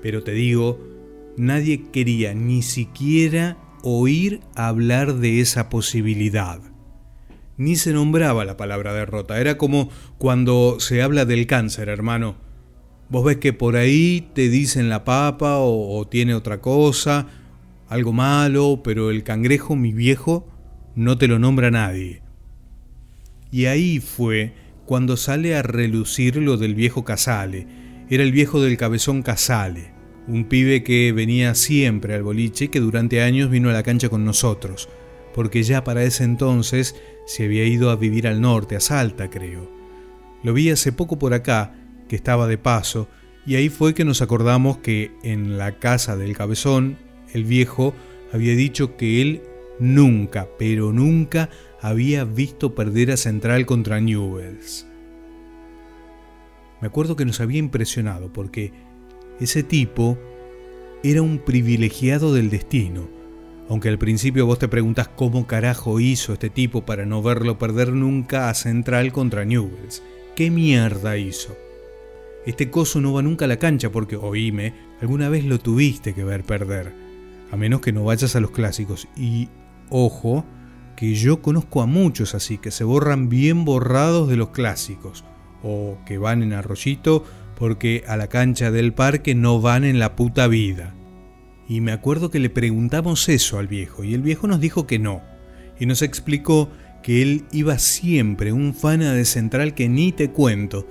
Pero 0.03 0.25
te 0.25 0.33
digo, 0.33 0.81
nadie 1.37 1.93
quería 1.93 2.35
ni 2.35 2.63
siquiera 2.63 3.57
oír 3.85 4.41
hablar 4.57 5.15
de 5.15 5.41
esa 5.41 5.69
posibilidad 5.69 6.61
ni 7.57 7.77
se 7.77 7.93
nombraba 7.93 8.45
la 8.45 8.57
palabra 8.57 8.93
derrota. 8.95 9.41
Era 9.41 9.59
como 9.59 9.91
cuando 10.17 10.79
se 10.81 11.03
habla 11.03 11.25
del 11.25 11.47
cáncer, 11.47 11.89
hermano. 11.89 12.37
Vos 13.11 13.25
ves 13.25 13.39
que 13.39 13.53
por 13.53 13.77
ahí 13.77 14.29
te 14.35 14.49
dicen 14.49 14.89
la 14.89 15.05
papa 15.05 15.59
o, 15.59 16.07
tiene 16.07 16.35
otra 16.35 16.61
cosa, 16.61 17.27
algo 17.89 18.13
malo, 18.13 18.81
pero 18.85 19.11
el 19.11 19.23
cangrejo, 19.23 19.77
mi 19.77 19.93
viejo, 19.93 20.49
no 20.95 21.19
te 21.19 21.29
lo 21.29 21.39
nombra 21.39 21.71
nadie. 21.71 22.23
Y 23.51 23.67
ahí 23.67 24.01
fue 24.01 24.53
cuando 24.85 25.17
sale 25.17 25.55
a 25.57 25.63
relucir 25.63 26.37
lo 26.37 26.57
del 26.57 26.75
viejo 26.75 27.05
Casale. 27.05 27.67
Era 28.11 28.23
el 28.23 28.33
viejo 28.33 28.61
del 28.61 28.77
cabezón 28.77 29.23
Casale, 29.23 29.93
un 30.27 30.45
pibe 30.45 30.83
que 30.83 31.13
venía 31.13 31.55
siempre 31.55 32.15
al 32.15 32.23
boliche 32.23 32.67
y 32.67 32.69
que 32.69 32.81
durante 32.81 33.23
años 33.23 33.51
vino 33.51 33.71
a 33.71 33.73
la 33.73 33.83
cancha 33.83 34.09
con 34.09 34.25
nosotros, 34.25 34.89
porque 35.35 35.63
ya 35.63 35.85
para 35.85 36.05
ese 36.05 36.25
entonces 36.25 36.97
se 37.27 37.45
había 37.45 37.65
ido 37.65 37.91
a 37.91 37.97
vivir 37.97 38.27
al 38.27 38.41
norte, 38.41 38.77
a 38.77 38.81
Salta, 38.81 39.31
creo. 39.31 39.71
Lo 40.43 40.53
vi 40.53 40.71
hace 40.71 40.93
poco 40.93 41.19
por 41.19 41.35
acá, 41.35 41.75
que 42.09 42.17
estaba 42.17 42.47
de 42.47 42.59
paso, 42.59 43.09
y 43.47 43.57
ahí 43.57 43.69
fue 43.69 43.95
que 43.95 44.05
nos 44.05 44.21
acordamos 44.23 44.79
que 44.79 45.13
en 45.23 45.59
la 45.59 45.79
casa 45.79 46.17
del 46.17 46.37
cabezón, 46.37 46.99
el 47.33 47.45
viejo 47.45 47.95
había 48.33 48.55
dicho 48.55 48.97
que 48.97 49.23
él 49.23 49.43
nunca, 49.79 50.49
pero 50.59 50.93
nunca 50.93 51.51
había 51.81 52.25
visto 52.25 52.75
perder 52.75 53.13
a 53.13 53.17
Central 53.17 53.67
contra 53.67 54.01
Newells. 54.01 54.87
Me 56.81 56.89
acuerdo 56.89 57.17
que 57.17 57.25
nos 57.25 57.41
había 57.41 57.59
impresionado 57.59 58.33
porque 58.33 58.73
ese 59.41 59.63
tipo 59.63 60.19
era 61.03 61.23
un 61.23 61.39
privilegiado 61.39 62.35
del 62.35 62.51
destino 62.51 63.19
aunque 63.69 63.91
al 63.91 63.99
principio 63.99 64.47
vos 64.47 64.59
te 64.59 64.69
preguntas 64.69 65.09
cómo 65.09 65.47
carajo 65.47 66.01
hizo 66.01 66.33
este 66.33 66.49
tipo 66.49 66.87
para 66.87 67.05
no 67.05 67.23
verlo 67.23 67.59
perder 67.59 67.93
nunca 67.93 68.49
a 68.49 68.55
Central 68.55 69.13
contra 69.13 69.45
Newells. 69.45 70.03
¿Qué 70.35 70.51
mierda 70.51 71.19
hizo? 71.19 71.57
Este 72.47 72.71
coso 72.71 73.01
no 73.01 73.13
va 73.13 73.23
nunca 73.23 73.45
a 73.45 73.49
la 73.49 73.59
cancha 73.59 73.91
porque, 73.91 74.17
oíme, 74.17 74.73
alguna 75.03 75.29
vez 75.29 75.45
lo 75.45 75.59
tuviste 75.59 76.15
que 76.15 76.25
ver 76.25 76.45
perder. 76.45 76.93
A 77.51 77.57
menos 77.57 77.81
que 77.81 77.93
no 77.93 78.05
vayas 78.05 78.37
a 78.37 78.41
los 78.41 78.51
clásicos. 78.51 79.09
Y, 79.17 79.49
ojo, 79.91 80.45
que 80.97 81.15
yo 81.15 81.43
conozco 81.43 81.83
a 81.83 81.87
muchos 81.87 82.35
así, 82.35 82.59
que 82.59 82.71
se 82.71 82.85
borran 82.85 83.29
bien 83.29 83.65
borrados 83.65 84.29
de 84.29 84.37
los 84.37 84.51
clásicos. 84.51 85.25
O 85.63 85.99
que 86.07 86.19
van 86.19 86.43
en 86.43 86.53
arroyito 86.53 87.25
porque 87.59 88.05
a 88.07 88.17
la 88.17 88.29
cancha 88.29 88.71
del 88.71 88.95
parque 88.95 89.35
no 89.35 89.61
van 89.61 89.85
en 89.85 89.99
la 89.99 90.15
puta 90.15 90.47
vida. 90.47 90.95
Y 91.69 91.81
me 91.81 91.93
acuerdo 91.93 92.31
que 92.31 92.39
le 92.39 92.51
preguntamos 92.51 93.29
eso 93.29 93.59
al 93.59 93.67
viejo 93.67 94.05
y 94.05 94.15
el 94.15 94.23
viejo 94.23 94.47
nos 94.47 94.61
dijo 94.61 94.87
que 94.87 94.99
no. 94.99 95.23
Y 95.79 95.87
nos 95.87 96.03
explicó 96.03 96.71
que 97.03 97.21
él 97.21 97.45
iba 97.53 97.79
siempre, 97.79 98.53
un 98.53 98.75
fana 98.75 99.13
de 99.13 99.25
Central 99.25 99.75
que 99.75 99.89
ni 99.89 100.13
te 100.13 100.31
cuento, 100.31 100.87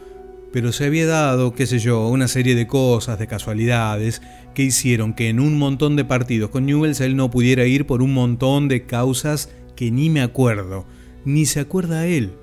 pero 0.51 0.71
se 0.71 0.85
había 0.85 1.05
dado, 1.05 1.53
qué 1.53 1.65
sé 1.65 1.79
yo, 1.79 2.07
una 2.07 2.27
serie 2.27 2.55
de 2.55 2.67
cosas, 2.67 3.19
de 3.19 3.27
casualidades, 3.27 4.21
que 4.55 4.63
hicieron 4.63 5.13
que 5.13 5.29
en 5.29 5.39
un 5.39 5.57
montón 5.57 5.95
de 5.95 6.05
partidos 6.05 6.49
con 6.49 6.65
Newells 6.65 7.01
él 7.01 7.15
no 7.15 7.29
pudiera 7.29 7.65
ir 7.65 7.85
por 7.85 8.01
un 8.01 8.13
montón 8.13 8.67
de 8.67 8.85
causas 8.85 9.49
que 9.75 9.91
ni 9.91 10.09
me 10.09 10.21
acuerdo, 10.21 10.85
ni 11.25 11.45
se 11.45 11.59
acuerda 11.59 12.07
él. 12.07 12.33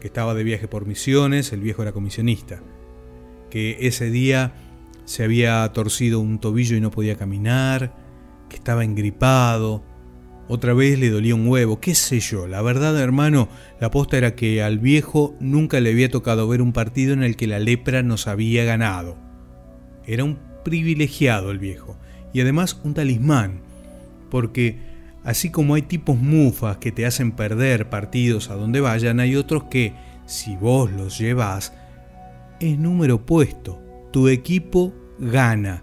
que 0.00 0.08
estaba 0.08 0.34
de 0.34 0.44
viaje 0.44 0.68
por 0.68 0.84
misiones, 0.86 1.52
el 1.52 1.60
viejo 1.60 1.82
era 1.82 1.92
comisionista, 1.92 2.62
que 3.48 3.78
ese 3.80 4.10
día 4.10 4.54
se 5.06 5.24
había 5.24 5.66
torcido 5.72 6.20
un 6.20 6.38
tobillo 6.38 6.76
y 6.76 6.80
no 6.82 6.90
podía 6.90 7.16
caminar, 7.16 7.94
que 8.50 8.56
estaba 8.56 8.84
engripado, 8.84 9.82
otra 10.48 10.74
vez 10.74 10.98
le 10.98 11.10
dolía 11.10 11.34
un 11.34 11.48
huevo, 11.48 11.80
qué 11.80 11.94
sé 11.94 12.20
yo. 12.20 12.46
La 12.46 12.62
verdad, 12.62 12.98
hermano, 13.00 13.48
la 13.80 13.88
aposta 13.88 14.16
era 14.16 14.34
que 14.34 14.62
al 14.62 14.78
viejo 14.78 15.34
nunca 15.40 15.80
le 15.80 15.90
había 15.90 16.08
tocado 16.08 16.46
ver 16.46 16.62
un 16.62 16.72
partido 16.72 17.12
en 17.12 17.22
el 17.22 17.36
que 17.36 17.46
la 17.46 17.58
lepra 17.58 18.02
nos 18.02 18.28
había 18.28 18.64
ganado. 18.64 19.16
Era 20.06 20.24
un 20.24 20.38
privilegiado 20.64 21.50
el 21.50 21.58
viejo, 21.58 21.96
y 22.32 22.40
además 22.40 22.80
un 22.84 22.94
talismán, 22.94 23.60
porque 24.30 24.78
así 25.24 25.50
como 25.50 25.74
hay 25.74 25.82
tipos 25.82 26.16
mufas 26.16 26.76
que 26.78 26.92
te 26.92 27.06
hacen 27.06 27.32
perder 27.32 27.90
partidos 27.90 28.50
a 28.50 28.54
donde 28.54 28.80
vayan, 28.80 29.18
hay 29.18 29.34
otros 29.34 29.64
que, 29.64 29.94
si 30.26 30.56
vos 30.56 30.92
los 30.92 31.18
llevas, 31.18 31.72
es 32.60 32.78
número 32.78 33.26
puesto. 33.26 33.82
Tu 34.12 34.28
equipo 34.28 34.94
gana, 35.18 35.82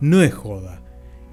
no 0.00 0.22
es 0.22 0.32
joda 0.32 0.83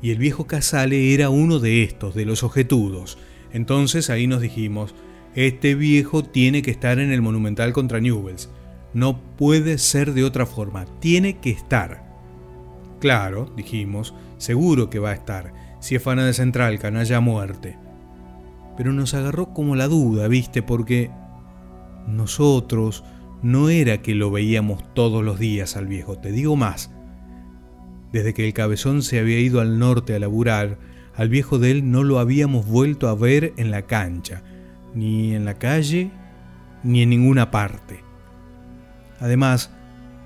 y 0.02 0.12
el 0.12 0.18
viejo 0.18 0.48
Casale 0.48 1.14
era 1.14 1.30
uno 1.30 1.60
de 1.60 1.84
estos, 1.84 2.16
de 2.16 2.26
los 2.26 2.44
objetudos. 2.44 3.18
Entonces 3.52 4.10
ahí 4.10 4.28
nos 4.28 4.42
dijimos, 4.42 4.96
este 5.36 5.76
viejo 5.76 6.24
tiene 6.24 6.62
que 6.62 6.72
estar 6.72 7.00
en 7.00 7.12
el 7.12 7.22
Monumental 7.22 7.74
contra 7.74 8.00
Newells. 8.00 8.50
No 8.94 9.22
puede 9.38 9.78
ser 9.78 10.14
de 10.14 10.24
otra 10.24 10.46
forma, 10.46 10.86
tiene 11.00 11.40
que 11.40 11.52
estar. 11.52 12.04
Claro, 13.00 13.52
dijimos, 13.56 14.14
seguro 14.38 14.90
que 14.90 15.00
va 15.00 15.12
a 15.12 15.16
estar, 15.16 15.54
si 15.80 15.96
es 15.96 16.04
fana 16.04 16.26
de 16.26 16.34
Central, 16.34 16.80
canalla 16.80 17.20
muerte. 17.20 17.78
Pero 18.78 18.94
nos 18.94 19.14
agarró 19.14 19.54
como 19.54 19.76
la 19.76 19.88
duda, 19.88 20.28
viste, 20.28 20.62
porque 20.62 21.12
nosotros 22.08 23.04
no 23.42 23.70
era 23.70 24.02
que 24.02 24.16
lo 24.16 24.32
veíamos 24.32 24.84
todos 24.94 25.24
los 25.24 25.40
días 25.40 25.78
al 25.78 25.88
viejo, 25.88 26.18
te 26.18 26.32
digo 26.32 26.56
más, 26.56 26.92
desde 28.12 28.34
que 28.34 28.46
el 28.46 28.54
cabezón 28.54 29.04
se 29.04 29.20
había 29.20 29.40
ido 29.40 29.62
al 29.62 29.80
norte 29.80 30.16
a 30.16 30.20
laburar, 30.20 30.78
al 31.16 31.30
viejo 31.30 31.60
de 31.60 31.72
él 31.72 31.92
no 31.92 32.04
lo 32.04 32.20
habíamos 32.20 32.66
vuelto 32.66 33.08
a 33.08 33.16
ver 33.16 33.54
en 33.58 33.72
la 33.72 33.84
cancha, 33.84 34.44
ni 34.94 35.36
en 35.36 35.46
la 35.46 35.56
calle, 35.56 36.12
ni 36.84 37.02
en 37.02 37.10
ninguna 37.10 37.52
parte. 37.52 38.04
Además, 39.20 39.72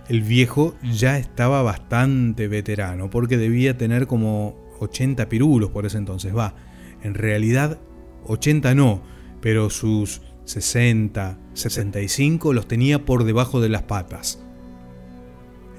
el 0.07 0.21
viejo 0.21 0.75
ya 0.83 1.17
estaba 1.17 1.61
bastante 1.63 2.47
veterano, 2.47 3.09
porque 3.09 3.37
debía 3.37 3.77
tener 3.77 4.07
como 4.07 4.55
80 4.79 5.27
pirulos 5.29 5.71
por 5.71 5.85
ese 5.85 5.97
entonces. 5.97 6.35
Va, 6.35 6.55
en 7.03 7.13
realidad 7.13 7.79
80 8.25 8.75
no, 8.75 9.01
pero 9.41 9.69
sus 9.69 10.21
60, 10.45 11.37
65 11.53 12.53
los 12.53 12.67
tenía 12.67 13.05
por 13.05 13.23
debajo 13.23 13.61
de 13.61 13.69
las 13.69 13.83
patas. 13.83 14.43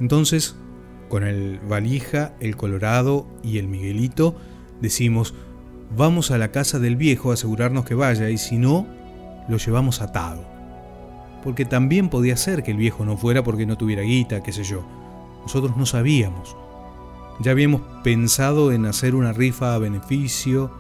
Entonces 0.00 0.56
con 1.08 1.24
el 1.24 1.58
valija, 1.60 2.34
el 2.40 2.56
colorado 2.56 3.26
y 3.42 3.58
el 3.58 3.68
Miguelito, 3.68 4.36
decimos, 4.80 5.34
vamos 5.96 6.30
a 6.30 6.38
la 6.38 6.50
casa 6.50 6.78
del 6.78 6.96
viejo 6.96 7.30
a 7.30 7.34
asegurarnos 7.34 7.84
que 7.84 7.94
vaya 7.94 8.30
y 8.30 8.38
si 8.38 8.58
no, 8.58 8.86
lo 9.48 9.56
llevamos 9.58 10.00
atado. 10.00 10.44
Porque 11.44 11.64
también 11.64 12.08
podía 12.08 12.36
ser 12.36 12.62
que 12.62 12.72
el 12.72 12.76
viejo 12.76 13.04
no 13.04 13.16
fuera 13.16 13.44
porque 13.44 13.66
no 13.66 13.76
tuviera 13.76 14.02
guita, 14.02 14.42
qué 14.42 14.52
sé 14.52 14.64
yo. 14.64 14.84
Nosotros 15.42 15.76
no 15.76 15.86
sabíamos. 15.86 16.56
Ya 17.40 17.52
habíamos 17.52 17.82
pensado 18.02 18.72
en 18.72 18.86
hacer 18.86 19.14
una 19.14 19.32
rifa 19.32 19.74
a 19.74 19.78
beneficio 19.78 20.72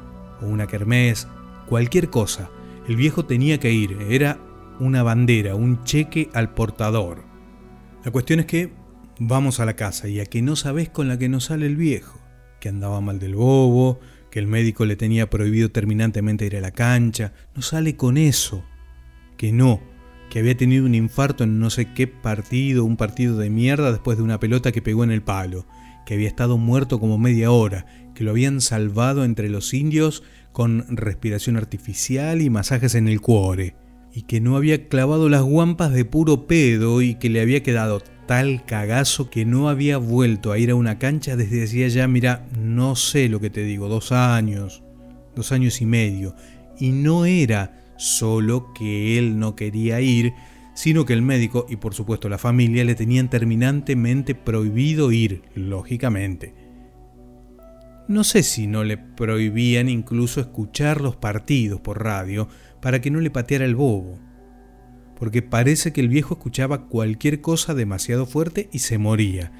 o 0.42 0.46
una 0.46 0.66
kermés, 0.66 1.28
cualquier 1.68 2.10
cosa. 2.10 2.50
El 2.88 2.96
viejo 2.96 3.24
tenía 3.26 3.60
que 3.60 3.72
ir, 3.72 3.98
era 4.08 4.38
una 4.80 5.02
bandera, 5.02 5.54
un 5.54 5.84
cheque 5.84 6.30
al 6.32 6.50
portador. 6.50 7.22
La 8.04 8.10
cuestión 8.10 8.40
es 8.40 8.46
que 8.46 8.72
Vamos 9.18 9.60
a 9.60 9.64
la 9.64 9.76
casa 9.76 10.08
y 10.08 10.20
a 10.20 10.26
que 10.26 10.42
no 10.42 10.56
sabés 10.56 10.90
con 10.90 11.08
la 11.08 11.18
que 11.18 11.30
nos 11.30 11.44
sale 11.44 11.64
el 11.64 11.76
viejo, 11.76 12.20
que 12.60 12.68
andaba 12.68 13.00
mal 13.00 13.18
del 13.18 13.34
bobo, 13.34 13.98
que 14.30 14.38
el 14.38 14.46
médico 14.46 14.84
le 14.84 14.94
tenía 14.94 15.30
prohibido 15.30 15.70
terminantemente 15.70 16.44
ir 16.44 16.56
a 16.56 16.60
la 16.60 16.72
cancha, 16.72 17.32
no 17.54 17.62
sale 17.62 17.96
con 17.96 18.18
eso, 18.18 18.62
que 19.38 19.52
no, 19.52 19.80
que 20.28 20.40
había 20.40 20.54
tenido 20.54 20.84
un 20.84 20.94
infarto 20.94 21.44
en 21.44 21.58
no 21.58 21.70
sé 21.70 21.94
qué 21.94 22.06
partido, 22.06 22.84
un 22.84 22.98
partido 22.98 23.38
de 23.38 23.48
mierda 23.48 23.90
después 23.90 24.18
de 24.18 24.24
una 24.24 24.38
pelota 24.38 24.70
que 24.70 24.82
pegó 24.82 25.02
en 25.02 25.10
el 25.10 25.22
palo, 25.22 25.66
que 26.04 26.12
había 26.12 26.28
estado 26.28 26.58
muerto 26.58 27.00
como 27.00 27.16
media 27.16 27.50
hora, 27.50 27.86
que 28.14 28.22
lo 28.22 28.32
habían 28.32 28.60
salvado 28.60 29.24
entre 29.24 29.48
los 29.48 29.72
indios 29.72 30.24
con 30.52 30.84
respiración 30.94 31.56
artificial 31.56 32.42
y 32.42 32.50
masajes 32.50 32.94
en 32.94 33.08
el 33.08 33.22
cuore, 33.22 33.76
y 34.12 34.22
que 34.22 34.42
no 34.42 34.56
había 34.56 34.88
clavado 34.88 35.30
las 35.30 35.42
guampas 35.42 35.90
de 35.92 36.04
puro 36.04 36.46
pedo 36.46 37.00
y 37.00 37.14
que 37.14 37.30
le 37.30 37.40
había 37.40 37.62
quedado 37.62 38.02
tal 38.26 38.64
cagazo 38.64 39.30
que 39.30 39.44
no 39.44 39.68
había 39.68 39.98
vuelto 39.98 40.52
a 40.52 40.58
ir 40.58 40.70
a 40.70 40.74
una 40.74 40.98
cancha 40.98 41.36
desde 41.36 41.64
hacía 41.64 41.88
ya, 41.88 42.08
mira, 42.08 42.46
no 42.58 42.96
sé 42.96 43.28
lo 43.28 43.40
que 43.40 43.50
te 43.50 43.62
digo, 43.62 43.88
dos 43.88 44.12
años, 44.12 44.82
dos 45.34 45.52
años 45.52 45.80
y 45.80 45.86
medio. 45.86 46.34
Y 46.78 46.90
no 46.90 47.24
era 47.24 47.84
solo 47.96 48.72
que 48.74 49.18
él 49.18 49.38
no 49.38 49.56
quería 49.56 50.00
ir, 50.00 50.32
sino 50.74 51.04
que 51.06 51.12
el 51.12 51.22
médico 51.22 51.66
y 51.68 51.76
por 51.76 51.94
supuesto 51.94 52.28
la 52.28 52.38
familia 52.38 52.84
le 52.84 52.94
tenían 52.94 53.30
terminantemente 53.30 54.34
prohibido 54.34 55.12
ir, 55.12 55.42
lógicamente. 55.54 56.54
No 58.08 58.24
sé 58.24 58.42
si 58.42 58.66
no 58.66 58.84
le 58.84 58.98
prohibían 58.98 59.88
incluso 59.88 60.40
escuchar 60.40 61.00
los 61.00 61.16
partidos 61.16 61.80
por 61.80 62.04
radio 62.04 62.48
para 62.80 63.00
que 63.00 63.10
no 63.10 63.20
le 63.20 63.30
pateara 63.30 63.64
el 63.64 63.74
bobo 63.74 64.25
porque 65.18 65.42
parece 65.42 65.92
que 65.92 66.00
el 66.00 66.08
viejo 66.08 66.34
escuchaba 66.34 66.86
cualquier 66.86 67.40
cosa 67.40 67.74
demasiado 67.74 68.26
fuerte 68.26 68.68
y 68.72 68.80
se 68.80 68.98
moría. 68.98 69.52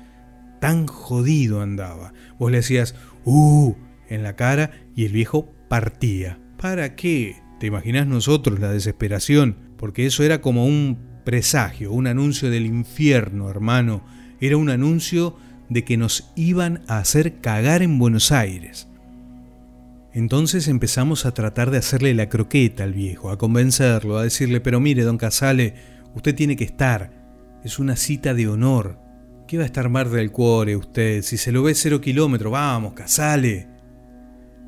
Tan 0.61 0.87
jodido 0.87 1.61
andaba. 1.61 2.13
Vos 2.39 2.51
le 2.51 2.59
decías, 2.59 2.95
¡uh! 3.25 3.75
en 4.09 4.23
la 4.23 4.37
cara 4.37 4.71
y 4.95 5.05
el 5.05 5.13
viejo 5.13 5.53
partía. 5.69 6.39
¿Para 6.57 6.95
qué? 6.95 7.37
¿Te 7.59 7.67
imaginas 7.67 8.07
nosotros 8.07 8.61
la 8.61 8.71
desesperación? 8.71 9.57
Porque 9.77 10.07
eso 10.07 10.23
era 10.23 10.41
como 10.41 10.67
un 10.67 10.99
presagio, 11.25 11.93
un 11.93 12.07
anuncio 12.07 12.51
del 12.51 12.67
infierno, 12.67 13.51
hermano. 13.51 14.05
Era 14.41 14.57
un 14.57 14.71
anuncio 14.71 15.37
de 15.69 15.85
que 15.85 15.97
nos 15.97 16.33
iban 16.37 16.83
a 16.87 16.99
hacer 16.99 17.41
cagar 17.41 17.83
en 17.83 17.99
Buenos 17.99 18.31
Aires. 18.33 18.89
Entonces 20.17 20.67
empezamos 20.67 21.27
a 21.27 21.35
tratar 21.35 21.71
de 21.71 21.77
hacerle 21.77 22.15
la 22.15 22.31
croqueta 22.31 22.85
al 22.85 22.95
viejo, 22.95 23.29
a 23.29 23.37
convencerlo, 23.37 24.17
a 24.17 24.23
decirle, 24.23 24.63
pero 24.63 24.81
mire, 24.81 25.03
don 25.03 25.19
Casale, 25.19 25.75
usted 26.15 26.35
tiene 26.35 26.57
que 26.57 26.65
estar. 26.65 27.13
Es 27.63 27.79
una 27.79 27.97
cita 27.97 28.33
de 28.33 28.49
honor. 28.49 28.99
¿Qué 29.47 29.59
va 29.59 29.65
a 29.65 29.67
estar 29.67 29.91
mar 29.91 30.09
del 30.09 30.33
cuore 30.33 30.75
usted? 30.75 31.21
Si 31.21 31.37
se 31.37 31.53
lo 31.53 31.63
ve 31.63 31.75
cero 31.75 32.01
kilómetros, 32.01 32.51
vamos, 32.51 32.95
Casale. 32.95 33.69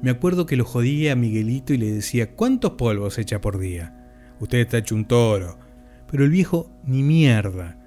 Me 0.02 0.10
acuerdo 0.10 0.44
que 0.44 0.56
lo 0.58 0.66
jodía 0.66 1.12
a 1.12 1.16
Miguelito 1.16 1.72
y 1.72 1.78
le 1.78 1.92
decía, 1.92 2.34
¿cuántos 2.34 2.72
polvos 2.72 3.16
echa 3.16 3.40
por 3.40 3.58
día? 3.58 3.94
Usted 4.40 4.58
está 4.58 4.76
hecho 4.76 4.96
un 4.96 5.06
toro. 5.06 5.58
Pero 6.10 6.24
el 6.24 6.30
viejo, 6.30 6.70
ni 6.84 7.02
mierda. 7.02 7.78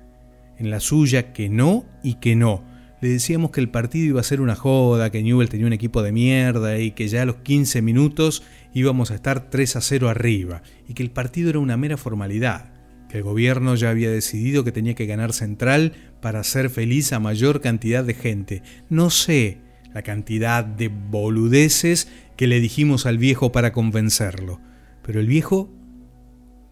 En 0.58 0.72
la 0.72 0.80
suya, 0.80 1.32
que 1.32 1.48
no 1.48 1.86
y 2.01 2.15
que 2.15 2.36
no 2.36 2.71
le 3.01 3.10
decíamos 3.10 3.50
que 3.50 3.60
el 3.60 3.70
partido 3.70 4.05
iba 4.05 4.22
a 4.22 4.24
ser 4.24 4.41
una 4.41 4.55
joda, 4.55 5.10
que 5.10 5.24
Newell 5.24 5.50
tenía 5.50 5.65
un 5.65 5.74
equipo 5.74 6.03
de 6.03 6.12
mierda 6.12 6.77
y 6.77 6.91
que 6.91 7.08
ya 7.08 7.24
a 7.24 7.25
los 7.25 7.38
15 7.38 7.81
minutos 7.81 8.43
íbamos 8.74 9.10
a 9.10 9.15
estar 9.15 9.50
3 9.50 9.75
a 9.75 9.81
0 9.81 10.08
arriba 10.08 10.62
y 10.88 10.93
que 10.93 11.01
el 11.01 11.10
partido 11.10 11.50
era 11.50 11.60
una 11.60 11.77
mera 11.77 11.98
formalidad, 11.98 12.72
que 13.10 13.17
el 13.17 13.24
gobierno 13.24 13.74
ya 13.74 13.89
había 13.89 14.12
decidido 14.12 14.63
que 14.63 14.72
tenía 14.72 14.93
que 14.93 15.08
ganar 15.08 15.34
Central 15.34 15.93
para 16.22 16.41
hacer 16.41 16.70
feliz 16.70 17.12
a 17.12 17.20
mayor 17.20 17.60
cantidad 17.60 18.03
de 18.03 18.13
gente. 18.13 18.62
No 18.89 19.10
sé 19.10 19.58
la 19.93 20.03
cantidad 20.03 20.63
de 20.63 20.89
boludeces 20.89 22.08
que 22.38 22.46
le 22.46 22.60
dijimos 22.60 23.08
al 23.08 23.17
viejo 23.17 23.51
para 23.51 23.74
convencerlo, 23.74 24.62
pero 25.01 25.20
el 25.20 25.27
viejo 25.27 25.74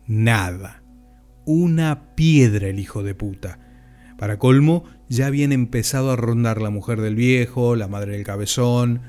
nada. 0.05 0.83
Una 1.45 2.15
piedra 2.15 2.67
el 2.67 2.79
hijo 2.79 3.01
de 3.01 3.15
puta. 3.15 3.59
Para 4.19 4.37
colmo, 4.37 4.83
ya 5.07 5.27
habían 5.27 5.53
empezado 5.53 6.11
a 6.11 6.17
rondar 6.17 6.61
la 6.61 6.69
mujer 6.69 6.99
del 6.99 7.15
viejo, 7.15 7.77
la 7.77 7.87
madre 7.87 8.11
del 8.11 8.25
cabezón, 8.25 9.01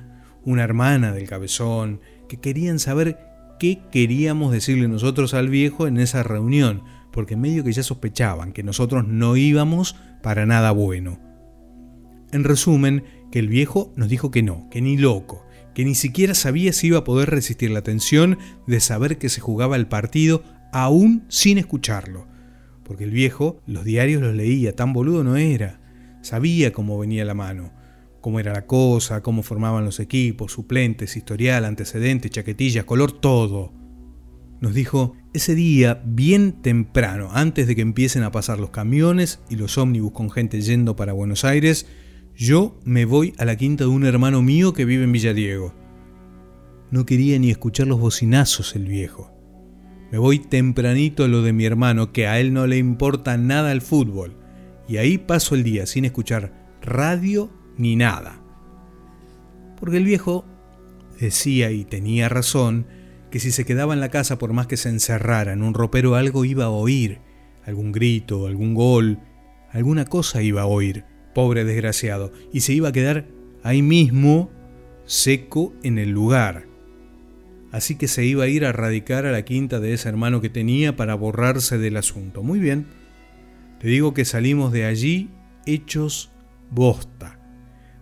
una 0.45 0.63
hermana 0.63 1.13
del 1.13 1.29
cabezón, 1.29 2.01
que 2.29 2.39
querían 2.39 2.79
saber 2.79 3.19
qué 3.59 3.81
queríamos 3.91 4.53
decirle 4.53 4.87
nosotros 4.87 5.35
al 5.35 5.49
viejo 5.49 5.89
en 5.89 5.99
esa 5.99 6.23
reunión, 6.23 6.85
porque 7.11 7.37
medio 7.37 7.65
que 7.65 7.73
ya 7.73 7.83
sospechaban 7.83 8.53
que 8.53 8.63
nosotros 8.63 9.05
no 9.09 9.37
íbamos 9.37 9.97
para 10.23 10.47
nada 10.47 10.71
bueno. 10.71 11.19
En 12.31 12.45
resumen, 12.45 13.03
que 13.33 13.41
el 13.41 13.49
viejo 13.49 13.93
nos 13.97 14.09
dijo 14.09 14.31
que 14.31 14.45
no, 14.45 14.69
que 14.71 14.81
ni 14.81 14.97
loco, 14.97 15.45
que 15.75 15.85
ni 15.85 15.97
siquiera 15.97 16.35
sabía 16.35 16.73
si 16.73 16.87
iba 16.87 16.99
a 16.99 17.05
poder 17.05 17.31
resistir 17.31 17.73
la 17.73 17.83
tensión 17.83 18.39
de 18.69 18.79
saber 18.79 19.19
que 19.19 19.29
se 19.29 19.41
jugaba 19.41 19.75
el 19.75 19.89
partido 19.89 20.45
aún 20.73 21.25
sin 21.29 21.59
escucharlo 21.59 22.30
porque 22.91 23.05
el 23.05 23.13
viejo 23.13 23.61
los 23.69 23.85
diarios 23.85 24.21
los 24.21 24.35
leía, 24.35 24.75
tan 24.75 24.93
boludo 24.93 25.23
no 25.23 25.37
era. 25.37 25.81
Sabía 26.23 26.73
cómo 26.73 26.99
venía 26.99 27.25
la 27.25 27.35
mano, 27.35 27.73
cómo 28.21 28.41
era 28.41 28.53
la 28.53 28.67
cosa, 28.67 29.23
cómo 29.23 29.45
formaban 29.45 29.85
los 29.85 30.01
equipos, 30.01 30.51
suplentes, 30.51 31.17
historial, 31.17 31.65
antecedentes, 31.67 32.33
chaquetillas, 32.33 32.85
color, 32.85 33.13
todo. 33.13 33.73
nos 34.61 34.75
dijo, 34.75 35.15
ese 35.33 35.55
día, 35.55 36.03
bien 36.05 36.63
temprano, 36.63 37.29
antes 37.33 37.69
de 37.69 37.77
que 37.77 37.83
empiecen 37.83 38.25
a 38.25 38.33
pasar 38.33 38.59
los 38.59 38.71
camiones 38.71 39.39
y 39.49 39.55
los 39.55 39.79
ómnibus 39.79 40.11
con 40.11 40.29
gente 40.29 40.61
yendo 40.61 40.97
para 40.97 41.13
Buenos 41.13 41.45
Aires, 41.45 41.87
yo 42.35 42.81
me 42.83 43.05
voy 43.05 43.35
a 43.39 43.45
la 43.45 43.55
quinta 43.55 43.85
de 43.85 43.91
un 43.91 44.05
hermano 44.05 44.43
mío 44.43 44.73
que 44.73 44.85
vive 44.85 45.05
en 45.05 45.13
Villadiego. 45.13 45.73
No 46.91 47.07
quería 47.07 47.39
ni 47.39 47.53
escuchar 47.53 47.87
los 47.87 48.01
bocinazos 48.01 48.75
el 48.75 48.87
viejo. 48.87 49.40
Me 50.11 50.19
voy 50.19 50.41
tempranito 50.41 51.25
a 51.25 51.29
lo 51.29 51.43
de 51.43 51.53
mi 51.53 51.65
hermano, 51.65 52.13
que 52.13 52.27
a 52.27 52.41
él 52.41 52.53
no 52.53 52.67
le 52.67 52.79
importa 52.79 53.37
nada 53.37 53.71
el 53.71 53.81
fútbol. 53.81 54.35
Y 54.89 54.97
ahí 54.97 55.19
paso 55.19 55.55
el 55.55 55.63
día 55.63 55.87
sin 55.87 56.05
escuchar 56.05 56.53
radio 56.83 57.51
ni 57.77 57.95
nada. 57.95 58.41
Porque 59.79 59.99
el 59.99 60.05
viejo 60.05 60.45
decía 61.21 61.71
y 61.71 61.85
tenía 61.85 62.29
razón 62.29 62.87
que 63.31 63.39
si 63.39 63.53
se 63.53 63.65
quedaba 63.65 63.95
en 63.95 64.01
la 64.01 64.09
casa 64.09 64.39
por 64.39 64.53
más 64.53 64.67
que 64.67 64.77
se 64.77 64.89
encerrara 64.89 65.53
en 65.53 65.63
un 65.63 65.75
ropero 65.75 66.17
algo 66.17 66.45
iba 66.45 66.65
a 66.65 66.71
oír, 66.71 67.21
algún 67.65 67.93
grito, 67.93 68.49
algún 68.49 68.75
gol, 68.75 69.21
alguna 69.71 70.05
cosa 70.05 70.43
iba 70.43 70.63
a 70.63 70.67
oír, 70.67 71.05
pobre 71.35 71.65
desgraciado, 71.65 72.33
y 72.53 72.63
se 72.63 72.73
iba 72.73 72.89
a 72.89 72.93
quedar 72.93 73.29
ahí 73.63 73.83
mismo 73.83 74.51
seco 75.05 75.73
en 75.85 75.99
el 75.99 76.11
lugar 76.11 76.70
así 77.73 77.97
que 77.97 78.09
se 78.09 78.25
iba 78.25 78.45
a 78.45 78.49
ir 78.49 78.65
a 78.65 78.73
radicar 78.73 79.27
a 79.27 79.33
la 79.33 79.45
quinta 79.45 79.81
de 79.81 79.93
ese 79.93 80.09
hermano 80.09 80.41
que 80.41 80.49
tenía 80.49 80.97
para 80.97 81.15
borrarse 81.15 81.79
del 81.79 81.97
asunto. 81.97 82.43
Muy 82.43 82.59
bien, 82.59 82.87
te 83.79 83.89
digo 83.89 84.15
que 84.15 84.25
salimos 84.25 84.73
de 84.73 84.85
allí 84.85 85.31
hechos 85.67 86.31
bosta, 86.71 87.39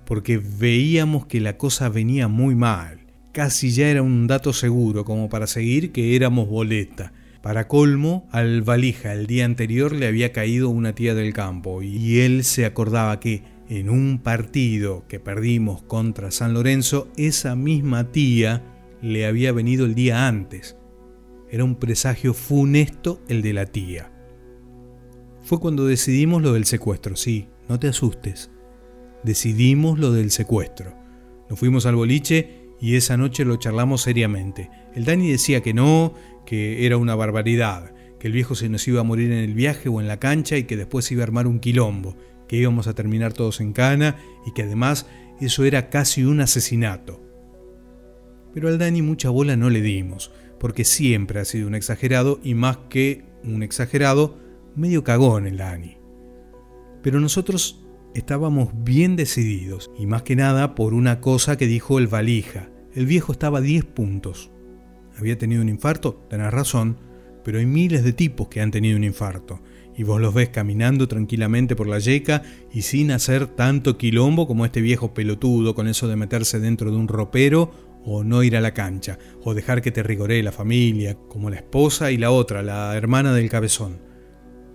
porque 0.04 0.38
veíamos 0.38 1.26
que 1.26 1.40
la 1.40 1.56
cosa 1.56 1.88
venía 1.88 2.28
muy 2.28 2.54
mal. 2.54 3.00
Casi 3.32 3.70
ya 3.70 3.88
era 3.88 4.02
un 4.02 4.26
dato 4.26 4.52
seguro 4.52 5.04
como 5.04 5.28
para 5.28 5.46
seguir 5.46 5.92
que 5.92 6.16
éramos 6.16 6.48
boleta. 6.48 7.12
Para 7.42 7.68
colmo, 7.68 8.26
al 8.32 8.62
valija 8.62 9.12
el 9.12 9.26
día 9.26 9.44
anterior 9.44 9.92
le 9.92 10.08
había 10.08 10.32
caído 10.32 10.70
una 10.70 10.94
tía 10.94 11.14
del 11.14 11.32
campo 11.32 11.82
y 11.82 12.20
él 12.20 12.42
se 12.42 12.66
acordaba 12.66 13.20
que 13.20 13.44
en 13.68 13.90
un 13.90 14.18
partido 14.18 15.04
que 15.08 15.20
perdimos 15.20 15.82
contra 15.82 16.30
San 16.30 16.54
Lorenzo, 16.54 17.08
esa 17.16 17.54
misma 17.54 18.10
tía 18.10 18.62
le 19.00 19.26
había 19.26 19.52
venido 19.52 19.87
el 19.87 19.95
día 19.95 20.28
antes. 20.28 20.76
Era 21.50 21.64
un 21.64 21.76
presagio 21.76 22.35
funesto 22.35 23.23
el 23.28 23.43
de 23.43 23.52
la 23.52 23.67
tía. 23.67 24.12
Fue 25.43 25.61
cuando 25.61 25.87
decidimos 25.87 26.43
lo 26.43 26.52
del 26.52 26.67
secuestro, 26.67 27.17
sí, 27.17 27.49
no 27.69 27.78
te 27.78 27.88
asustes. 27.88 28.50
Decidimos 29.23 29.99
lo 29.99 30.12
del 30.12 30.31
secuestro. 30.31 30.95
Nos 31.49 31.59
fuimos 31.59 31.87
al 31.87 31.97
boliche 31.97 32.69
y 32.81 32.97
esa 32.97 33.17
noche 33.17 33.45
lo 33.45 33.57
charlamos 33.57 34.02
seriamente. 34.02 34.71
El 34.95 35.05
Dani 35.05 35.31
decía 35.31 35.62
que 35.62 35.75
no, 35.75 36.14
que 36.45 36.87
era 36.87 36.97
una 36.97 37.14
barbaridad, 37.14 37.95
que 38.19 38.26
el 38.26 38.33
viejo 38.33 38.55
se 38.55 38.69
nos 38.69 38.87
iba 38.88 39.00
a 39.00 39.05
morir 39.05 39.33
en 39.33 39.38
el 39.38 39.55
viaje 39.55 39.88
o 39.88 40.00
en 40.00 40.09
la 40.09 40.19
cancha 40.19 40.57
y 40.57 40.64
que 40.64 40.76
después 40.76 41.11
iba 41.11 41.23
a 41.23 41.25
armar 41.25 41.47
un 41.47 41.61
quilombo, 41.61 42.17
que 42.47 42.57
íbamos 42.57 42.87
a 42.87 42.95
terminar 42.95 43.33
todos 43.33 43.61
en 43.61 43.73
cana 43.73 44.17
y 44.47 44.52
que 44.52 44.62
además 44.62 45.07
eso 45.40 45.64
era 45.64 45.88
casi 45.88 46.25
un 46.25 46.40
asesinato. 46.40 47.27
Pero 48.59 48.71
al 48.71 48.79
Dani 48.79 49.03
mucha 49.03 49.31
bola 49.31 49.55
no 49.55 49.71
le 49.71 49.81
dimos, 49.81 50.33
porque 50.59 50.83
siempre 50.83 51.38
ha 51.38 51.45
sido 51.45 51.69
un 51.69 51.77
exagerado 51.77 52.41
y 52.43 52.55
más 52.55 52.77
que 52.91 53.23
un 53.45 53.62
exagerado, 53.62 54.37
medio 54.75 55.05
cagón 55.05 55.47
el 55.47 55.59
Dani. 55.59 55.99
Pero 57.00 57.21
nosotros 57.21 57.87
estábamos 58.17 58.71
bien 58.75 59.15
decididos, 59.15 59.93
y 59.97 60.07
más 60.07 60.25
que 60.25 60.35
nada 60.35 60.75
por 60.75 60.93
una 60.93 61.21
cosa 61.21 61.57
que 61.57 61.69
dijo 61.69 62.00
el 62.00 62.09
valija. 62.09 62.69
El 62.97 63.07
viejo 63.07 63.31
estaba 63.31 63.59
a 63.59 63.61
10 63.61 63.85
puntos. 63.85 64.50
Había 65.17 65.38
tenido 65.38 65.62
un 65.62 65.69
infarto, 65.69 66.27
tenés 66.29 66.53
razón, 66.53 66.97
pero 67.45 67.61
hay 67.61 67.67
miles 67.67 68.03
de 68.03 68.12
tipos 68.12 68.49
que 68.49 68.61
han 68.61 68.73
tenido 68.73 68.97
un 68.97 69.05
infarto, 69.05 69.61
y 69.97 70.03
vos 70.03 70.21
los 70.21 70.35
ves 70.35 70.49
caminando 70.49 71.07
tranquilamente 71.07 71.77
por 71.77 71.87
la 71.87 72.00
yeca 72.00 72.43
y 72.73 72.83
sin 72.83 73.12
hacer 73.12 73.47
tanto 73.47 73.99
quilombo 73.99 74.49
como 74.49 74.65
este 74.65 74.81
viejo 74.81 75.15
pelotudo 75.15 75.77
con 75.77 75.87
eso 75.87 76.09
de 76.09 76.17
meterse 76.17 76.59
dentro 76.59 76.91
de 76.91 76.97
un 76.97 77.07
ropero 77.07 77.88
o 78.11 78.25
no 78.25 78.43
ir 78.43 78.57
a 78.57 78.62
la 78.62 78.73
cancha, 78.73 79.19
o 79.42 79.53
dejar 79.53 79.83
que 79.83 79.92
te 79.92 80.03
rigoree 80.03 80.42
la 80.42 80.51
familia, 80.51 81.18
como 81.29 81.51
la 81.51 81.57
esposa 81.57 82.11
y 82.11 82.16
la 82.16 82.31
otra, 82.31 82.62
la 82.62 82.97
hermana 82.97 83.35
del 83.35 83.51
cabezón. 83.51 84.01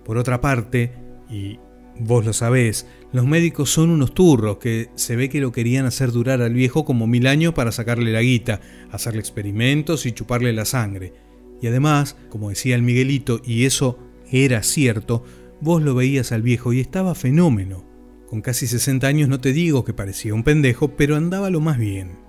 Por 0.05 0.17
otra 0.17 0.39
parte, 0.39 0.93
y 1.31 1.57
vos 1.99 2.23
lo 2.23 2.31
sabés, 2.31 2.85
los 3.11 3.25
médicos 3.25 3.71
son 3.71 3.89
unos 3.89 4.13
turros 4.13 4.57
que 4.57 4.89
se 4.93 5.15
ve 5.15 5.29
que 5.29 5.41
lo 5.41 5.51
querían 5.51 5.87
hacer 5.87 6.11
durar 6.11 6.43
al 6.43 6.53
viejo 6.53 6.85
como 6.85 7.07
mil 7.07 7.25
años 7.25 7.55
para 7.55 7.71
sacarle 7.71 8.11
la 8.11 8.21
guita, 8.21 8.61
hacerle 8.91 9.21
experimentos 9.21 10.05
y 10.05 10.11
chuparle 10.11 10.53
la 10.53 10.65
sangre. 10.65 11.13
Y 11.59 11.65
además, 11.65 12.15
como 12.29 12.49
decía 12.49 12.75
el 12.75 12.83
Miguelito, 12.83 13.41
y 13.43 13.65
eso 13.65 13.97
era 14.29 14.61
cierto, 14.61 15.23
vos 15.59 15.81
lo 15.81 15.95
veías 15.95 16.31
al 16.31 16.43
viejo 16.43 16.71
y 16.71 16.81
estaba 16.81 17.15
fenómeno. 17.15 17.83
Con 18.29 18.41
casi 18.41 18.67
60 18.67 19.07
años 19.07 19.27
no 19.27 19.39
te 19.39 19.53
digo 19.53 19.83
que 19.83 19.93
parecía 19.93 20.35
un 20.35 20.43
pendejo, 20.43 20.95
pero 20.95 21.15
andaba 21.15 21.49
lo 21.49 21.61
más 21.61 21.79
bien. 21.79 22.22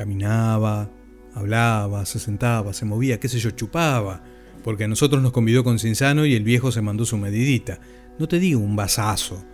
Caminaba, 0.00 0.90
hablaba, 1.34 2.06
se 2.06 2.18
sentaba, 2.18 2.72
se 2.72 2.86
movía, 2.86 3.20
qué 3.20 3.28
sé 3.28 3.38
yo, 3.38 3.50
chupaba, 3.50 4.22
porque 4.64 4.84
a 4.84 4.88
nosotros 4.88 5.20
nos 5.20 5.30
convidó 5.30 5.62
con 5.62 5.78
Cinsano 5.78 6.24
y 6.24 6.34
el 6.34 6.42
viejo 6.42 6.72
se 6.72 6.80
mandó 6.80 7.04
su 7.04 7.18
medidita. 7.18 7.80
No 8.18 8.26
te 8.26 8.38
digo 8.38 8.60
un 8.60 8.76
vasazo, 8.76 9.44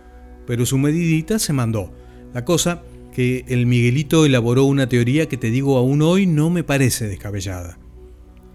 pero 0.45 0.65
su 0.65 0.77
medidita 0.77 1.37
se 1.37 1.51
mandó. 1.51 1.91
La 2.33 2.45
cosa 2.45 2.81
que 3.11 3.43
el 3.49 3.65
Miguelito 3.65 4.25
elaboró 4.25 4.63
una 4.63 4.87
teoría 4.87 5.27
que 5.27 5.35
te 5.35 5.51
digo 5.51 5.75
aún 5.77 6.01
hoy 6.01 6.27
no 6.27 6.49
me 6.49 6.63
parece 6.63 7.09
descabellada. 7.09 7.77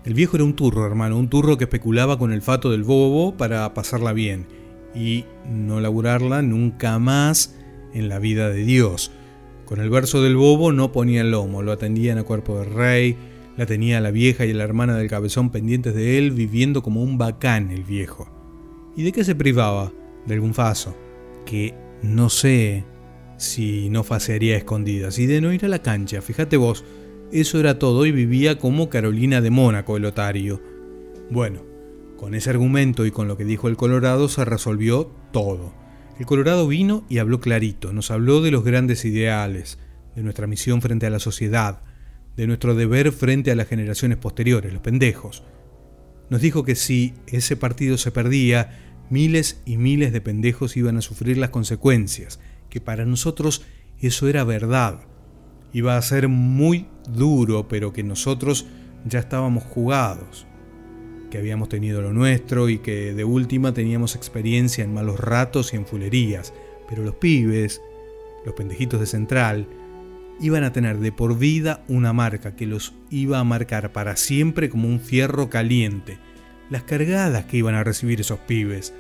El 0.07 0.15
viejo 0.15 0.39
era 0.39 0.45
un 0.45 0.57
turro, 0.57 0.87
hermano, 0.87 1.19
un 1.19 1.29
turro 1.29 1.59
que 1.59 1.65
especulaba 1.65 2.19
con 2.19 2.33
el 2.33 2.41
fato 2.41 2.71
del 2.71 2.85
bobo 2.85 3.37
para 3.37 3.75
pasarla 3.75 4.15
bien 4.15 4.47
y 4.95 5.27
no 5.47 5.79
laburarla 5.79 6.41
nunca 6.41 6.99
más 6.99 7.55
en 7.93 8.09
la 8.09 8.19
vida 8.19 8.49
de 8.49 8.65
Dios. 8.65 9.13
Con 9.73 9.81
el 9.81 9.89
verso 9.89 10.21
del 10.23 10.37
bobo 10.37 10.71
no 10.71 10.93
ponía 10.93 11.23
el 11.23 11.31
lomo, 11.31 11.63
lo 11.63 11.73
atendían 11.73 12.19
a 12.19 12.25
cuerpo 12.25 12.59
de 12.59 12.65
rey, 12.67 13.17
la 13.57 13.65
tenía 13.65 14.03
la 14.03 14.11
vieja 14.11 14.45
y 14.45 14.53
la 14.53 14.65
hermana 14.65 14.99
del 14.99 15.09
cabezón 15.09 15.49
pendientes 15.49 15.95
de 15.95 16.19
él, 16.19 16.33
viviendo 16.33 16.83
como 16.83 17.03
un 17.03 17.17
bacán 17.17 17.71
el 17.71 17.83
viejo. 17.83 18.29
¿Y 18.95 19.03
de 19.03 19.13
qué 19.13 19.25
se 19.25 19.35
privaba? 19.35 19.91
De 20.27 20.35
algún 20.35 20.53
faso, 20.53 20.95
que 21.47 21.73
no 22.03 22.29
sé 22.29 22.85
si 23.39 23.89
no 23.89 24.05
facearía 24.05 24.59
escondidas, 24.59 25.19
y 25.19 25.25
de 25.25 25.41
no 25.41 25.55
ir 25.55 25.65
a 25.65 25.69
la 25.69 25.81
cancha, 25.81 26.21
fíjate 26.21 26.59
vos, 26.59 26.85
eso 27.33 27.59
era 27.59 27.79
todo 27.79 28.05
y 28.05 28.13
vivía 28.13 28.59
como 28.59 28.91
Carolina 28.91 29.41
de 29.41 29.49
Mónaco 29.49 29.97
el 29.97 30.05
otario. 30.05 30.61
Bueno, 31.31 31.63
con 32.19 32.35
ese 32.35 32.51
argumento 32.51 33.07
y 33.07 33.11
con 33.11 33.27
lo 33.27 33.39
que 33.39 33.47
dijo 33.47 33.69
el 33.69 33.79
Colorado 33.79 34.29
se 34.29 34.45
resolvió 34.45 35.11
todo. 35.33 35.82
El 36.19 36.27
Colorado 36.27 36.69
vino 36.69 37.05
y 37.09 37.19
habló 37.19 37.41
clarito, 37.41 37.93
nos 37.93 38.11
habló 38.11 38.43
de 38.43 38.51
los 38.51 38.65
grandes 38.65 39.05
ideales, 39.05 39.79
de 40.15 40.23
nuestra 40.23 40.47
misión 40.47 40.83
frente 40.83 41.07
a 41.07 41.11
la 41.11 41.19
sociedad, 41.19 41.81
de 42.37 42.47
nuestro 42.47 42.75
deber 42.75 43.13
frente 43.13 43.51
a 43.51 43.55
las 43.55 43.67
generaciones 43.67 44.19
posteriores, 44.19 44.73
los 44.73 44.83
pendejos. 44.83 45.43
Nos 46.29 46.43
dijo 46.43 46.65
que 46.65 46.75
si 46.75 47.15
ese 47.27 47.57
partido 47.57 47.97
se 47.97 48.11
perdía, 48.11 48.79
miles 49.09 49.63
y 49.65 49.79
miles 49.79 50.13
de 50.13 50.21
pendejos 50.21 50.77
iban 50.77 50.99
a 50.99 51.03
sufrir 51.03 51.39
las 51.39 51.51
consecuencias, 51.51 52.41
que 52.69 52.81
para 52.81 53.07
nosotros 53.07 53.65
eso 53.99 54.29
era 54.29 54.45
verdad. 54.45 55.01
Iba 55.73 55.97
a 55.97 56.03
ser 56.03 56.29
muy 56.29 56.89
duro, 57.09 57.69
pero 57.69 57.95
que 57.95 58.03
nosotros 58.03 58.67
ya 59.07 59.19
estábamos 59.19 59.65
jugados 59.65 60.47
que 61.33 61.39
habíamos 61.39 61.71
tenido 61.71 62.03
lo 62.03 62.13
nuestro 62.13 62.69
y 62.69 62.77
que 62.77 63.15
de 63.15 63.25
última 63.25 63.73
teníamos 63.73 64.17
experiencia 64.17 64.85
en 64.85 64.93
malos 64.93 65.19
ratos 65.19 65.73
y 65.73 65.77
en 65.77 65.87
fulerías, 65.87 66.53
pero 66.91 67.03
los 67.03 67.15
pibes, 67.15 67.81
los 68.45 68.55
pendejitos 68.55 69.01
de 69.01 69.07
Central, 69.07 69.67
iban 70.41 70.63
a 70.63 70.75
tener 70.75 70.99
de 70.99 71.11
por 71.11 71.39
vida 71.39 71.85
una 71.89 72.13
marca 72.13 72.55
que 72.55 72.67
los 72.67 72.93
iba 73.09 73.39
a 73.39 73.45
marcar 73.45 73.93
para 73.93 74.17
siempre 74.17 74.69
como 74.69 74.89
un 74.89 75.01
fierro 75.01 75.49
caliente. 75.49 76.19
Las 76.69 76.83
cargadas 76.83 77.47
que 77.47 77.57
iban 77.57 77.77
a 77.77 77.83
recibir 77.83 78.21
esos 78.21 78.41
pibes, 78.41 78.93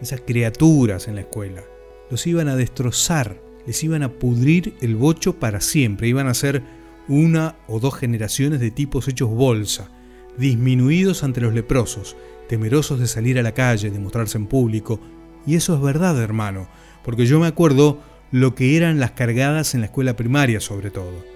esas 0.00 0.20
criaturas 0.20 1.08
en 1.08 1.16
la 1.16 1.22
escuela, 1.22 1.64
los 2.12 2.28
iban 2.28 2.46
a 2.46 2.54
destrozar, 2.54 3.42
les 3.66 3.82
iban 3.82 4.04
a 4.04 4.12
pudrir 4.12 4.74
el 4.80 4.94
bocho 4.94 5.40
para 5.40 5.60
siempre, 5.60 6.06
iban 6.06 6.28
a 6.28 6.34
ser 6.34 6.62
una 7.08 7.56
o 7.66 7.80
dos 7.80 7.96
generaciones 7.96 8.60
de 8.60 8.70
tipos 8.70 9.08
hechos 9.08 9.30
bolsa, 9.30 9.90
disminuidos 10.38 11.22
ante 11.24 11.40
los 11.40 11.54
leprosos, 11.54 12.16
temerosos 12.48 13.00
de 13.00 13.06
salir 13.06 13.38
a 13.38 13.42
la 13.42 13.52
calle, 13.52 13.90
de 13.90 13.98
mostrarse 13.98 14.38
en 14.38 14.46
público. 14.46 15.00
Y 15.46 15.56
eso 15.56 15.74
es 15.74 15.80
verdad, 15.80 16.20
hermano, 16.22 16.68
porque 17.04 17.26
yo 17.26 17.40
me 17.40 17.46
acuerdo 17.46 18.00
lo 18.30 18.54
que 18.54 18.76
eran 18.76 18.98
las 18.98 19.12
cargadas 19.12 19.74
en 19.74 19.80
la 19.80 19.86
escuela 19.86 20.16
primaria 20.16 20.60
sobre 20.60 20.90
todo. 20.90 21.32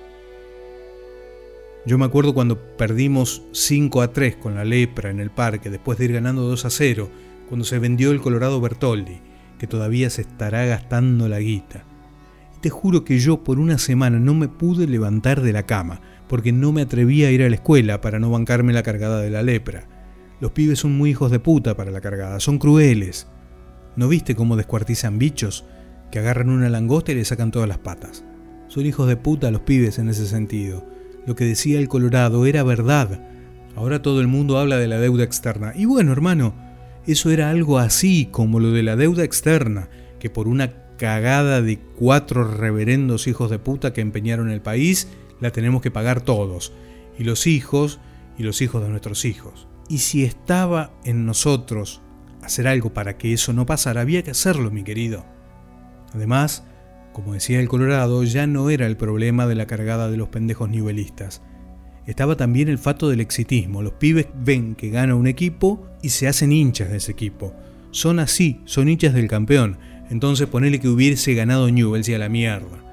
Yo 1.85 1.99
me 1.99 2.05
acuerdo 2.05 2.35
cuando 2.35 2.59
perdimos 2.77 3.43
5 3.53 4.03
a 4.03 4.13
3 4.13 4.37
con 4.37 4.57
la 4.57 4.65
lepra 4.65 5.11
en 5.11 5.21
el 5.21 5.31
parque 5.31 5.71
después 5.71 5.99
de 5.99 6.07
ir 6.07 6.13
ganando 6.15 6.43
2 6.43 6.65
a 6.65 6.71
0, 6.71 7.09
cuando 7.49 7.65
se 7.65 7.79
vendió 7.79 8.11
el 8.11 8.21
Colorado 8.21 8.61
Bertoldi, 8.61 9.21
que 9.59 9.69
todavía 9.69 10.11
se 10.11 10.23
estará 10.23 10.67
gastando 10.67 11.29
la 11.29 11.39
guita. 11.39 11.85
te 12.61 12.71
juro 12.71 13.05
que 13.05 13.21
yo 13.21 13.45
por 13.45 13.61
una 13.61 13.79
semana 13.79 14.19
no 14.19 14.35
me 14.35 14.49
pude 14.49 14.89
levantar 14.89 15.43
de 15.43 15.53
la 15.53 15.63
cama, 15.65 16.01
porque 16.29 16.53
no 16.53 16.73
me 16.73 16.83
atrevía 16.83 17.29
a 17.29 17.31
ir 17.31 17.43
a 17.43 17.49
la 17.49 17.57
escuela 17.57 18.01
para 18.01 18.19
no 18.19 18.31
bancarme 18.31 18.73
la 18.73 18.83
cargada 18.83 19.21
de 19.21 19.31
la 19.31 19.43
lepra. 19.43 19.89
Los 20.41 20.53
pibes 20.53 20.81
son 20.81 20.97
muy 20.97 21.11
hijos 21.11 21.31
de 21.31 21.41
puta 21.41 21.77
para 21.77 21.91
la 21.91 22.01
cargada, 22.01 22.41
son 22.41 22.59
crueles. 22.59 23.27
¿No 23.97 24.09
viste 24.09 24.35
cómo 24.35 24.57
descuartizan 24.57 25.19
bichos? 25.19 25.65
Que 26.11 26.19
agarran 26.19 26.51
una 26.51 26.69
langosta 26.69 27.13
y 27.13 27.15
le 27.15 27.25
sacan 27.25 27.51
todas 27.51 27.69
las 27.69 27.79
patas. 27.79 28.25
Son 28.69 28.85
hijos 28.85 29.09
de 29.09 29.17
puta 29.17 29.51
los 29.51 29.63
pibes 29.63 29.99
en 29.99 30.09
ese 30.09 30.27
sentido. 30.27 30.85
Lo 31.27 31.35
que 31.35 31.45
decía 31.45 31.79
el 31.79 31.89
Colorado 31.89 32.47
era 32.47 32.63
verdad. 32.63 33.21
Ahora 33.75 34.03
todo 34.03 34.21
el 34.21 34.27
mundo 34.27 34.59
habla 34.59 34.77
de 34.77 34.89
la 34.89 34.99
deuda 34.99 35.25
externa. 35.25 35.73
Y 35.75 35.87
bueno, 35.87 36.13
hermano, 36.13 36.55
eso 37.07 37.31
era 37.31 37.51
algo 37.51 37.79
así 37.79 38.29
como 38.31 38.61
lo 38.61 38.73
de 38.73 38.83
la 38.83 38.97
deuda 38.97 39.25
externa, 39.25 39.89
que 40.19 40.29
por 40.29 40.49
una 40.49 40.73
cagada 40.97 41.63
de 41.63 41.79
cuatro 41.79 42.45
reverendos 42.45 43.27
hijos 43.27 43.51
de 43.51 43.59
puta 43.59 43.93
que 43.93 44.01
empeñaron 44.01 44.51
el 44.51 44.61
país, 44.61 45.09
la 45.41 45.51
tenemos 45.51 45.83
que 45.83 45.91
pagar 45.91 46.21
todos. 46.21 46.73
Y 47.19 47.25
los 47.25 47.47
hijos 47.47 48.01
y 48.39 48.43
los 48.43 48.61
hijos 48.63 48.83
de 48.83 48.89
nuestros 48.89 49.25
hijos. 49.25 49.67
Y 49.89 49.99
si 49.99 50.25
estaba 50.25 50.93
en 51.05 51.27
nosotros 51.27 52.03
hacer 52.43 52.69
algo 52.69 52.93
para 52.93 53.17
que 53.17 53.33
eso 53.33 53.53
no 53.53 53.67
pasara, 53.67 54.01
había 54.01 54.23
que 54.23 54.31
hacerlo, 54.33 54.71
mi 54.71 54.83
querido. 54.83 55.25
Además, 56.13 56.65
como 57.13 57.35
decía 57.35 57.61
el 57.61 57.69
Colorado, 57.69 58.23
ya 58.25 58.47
no 58.47 58.71
era 58.71 58.87
el 58.87 58.97
problema 58.97 59.47
de 59.47 59.55
la 59.55 59.67
cargada 59.67 60.11
de 60.11 60.17
los 60.17 60.29
pendejos 60.29 60.69
nivelistas. 60.69 61.43
Estaba 62.07 62.37
también 62.37 62.69
el 62.69 62.79
fato 62.79 63.09
del 63.09 63.21
exitismo. 63.21 63.83
Los 63.83 63.95
pibes 63.95 64.29
ven 64.35 64.75
que 64.77 64.91
gana 64.91 65.15
un 65.15 65.27
equipo 65.27 65.87
y 66.03 66.11
se 66.11 66.29
hacen 66.29 66.53
hinchas 66.53 66.91
de 66.91 66.99
ese 66.99 67.13
equipo. 67.13 67.55
Son 67.91 68.21
así, 68.21 68.61
son 68.65 68.89
hinchas 68.89 69.15
del 69.15 69.29
campeón. 69.29 69.79
Entonces 70.11 70.47
ponele 70.47 70.79
que 70.79 70.89
hubiese 70.89 71.35
ganado 71.35 71.71
Newells 71.71 72.09
y 72.09 72.15
a 72.15 72.19
la 72.19 72.29
mierda. 72.29 72.86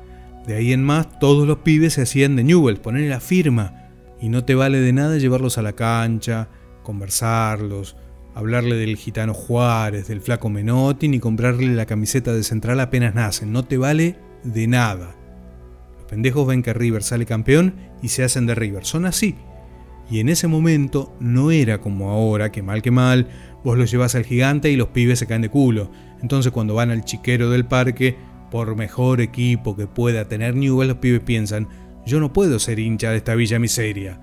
De 0.48 0.56
ahí 0.56 0.74
en 0.74 0.84
más, 0.84 1.20
todos 1.20 1.48
los 1.48 1.60
pibes 1.60 1.94
se 1.94 2.02
hacían 2.02 2.36
de 2.36 2.44
Newells, 2.44 2.80
ponerle 2.80 3.10
la 3.10 3.20
firma. 3.20 3.90
Y 4.20 4.30
no 4.30 4.44
te 4.44 4.56
vale 4.56 4.80
de 4.80 4.94
nada 4.94 5.18
llevarlos 5.18 5.58
a 5.58 5.62
la 5.62 5.74
cancha, 5.74 6.50
conversarlos, 6.84 7.96
hablarle 8.36 8.76
del 8.76 8.98
gitano 8.98 9.34
Juárez, 9.34 10.08
del 10.08 10.22
flaco 10.22 10.50
Menotti, 10.50 11.08
ni 11.08 11.20
comprarle 11.20 11.74
la 11.74 11.86
camiseta 11.86 12.34
de 12.34 12.44
central 12.44 12.80
apenas 12.80 13.16
nacen. 13.16 13.52
No 13.52 13.64
te 13.64 13.78
vale 13.78 14.18
de 14.44 14.68
nada. 14.68 15.16
Los 15.98 16.06
pendejos 16.06 16.48
ven 16.48 16.64
que 16.64 16.74
River 16.74 17.04
sale 17.04 17.26
campeón 17.26 17.76
y 18.02 18.10
se 18.10 18.24
hacen 18.24 18.46
de 18.46 18.56
River. 18.56 18.86
Son 18.86 19.06
así. 19.06 19.36
Y 20.10 20.20
en 20.20 20.30
ese 20.30 20.48
momento 20.48 21.16
no 21.20 21.52
era 21.52 21.80
como 21.80 22.10
ahora, 22.10 22.52
que 22.52 22.62
mal 22.62 22.82
que 22.82 22.92
mal, 22.92 23.30
vos 23.64 23.78
los 23.78 23.90
llevas 23.90 24.16
al 24.16 24.26
gigante 24.26 24.70
y 24.70 24.76
los 24.76 24.90
pibes 24.90 25.20
se 25.20 25.28
caen 25.28 25.42
de 25.42 25.50
culo. 25.50 25.90
Entonces 26.22 26.52
cuando 26.52 26.76
van 26.76 26.92
al 26.92 27.06
chiquero 27.06 27.50
del 27.50 27.66
parque, 27.66 28.18
por 28.54 28.76
mejor 28.76 29.20
equipo 29.20 29.76
que 29.76 29.88
pueda 29.88 30.28
tener 30.28 30.56
Newell, 30.56 30.90
los 30.90 30.98
pibes 31.00 31.22
piensan, 31.22 31.68
yo 32.06 32.20
no 32.20 32.34
puedo 32.34 32.60
ser 32.60 32.78
hincha 32.78 33.10
de 33.10 33.18
esta 33.18 33.34
villa 33.34 33.58
miseria. 33.58 34.22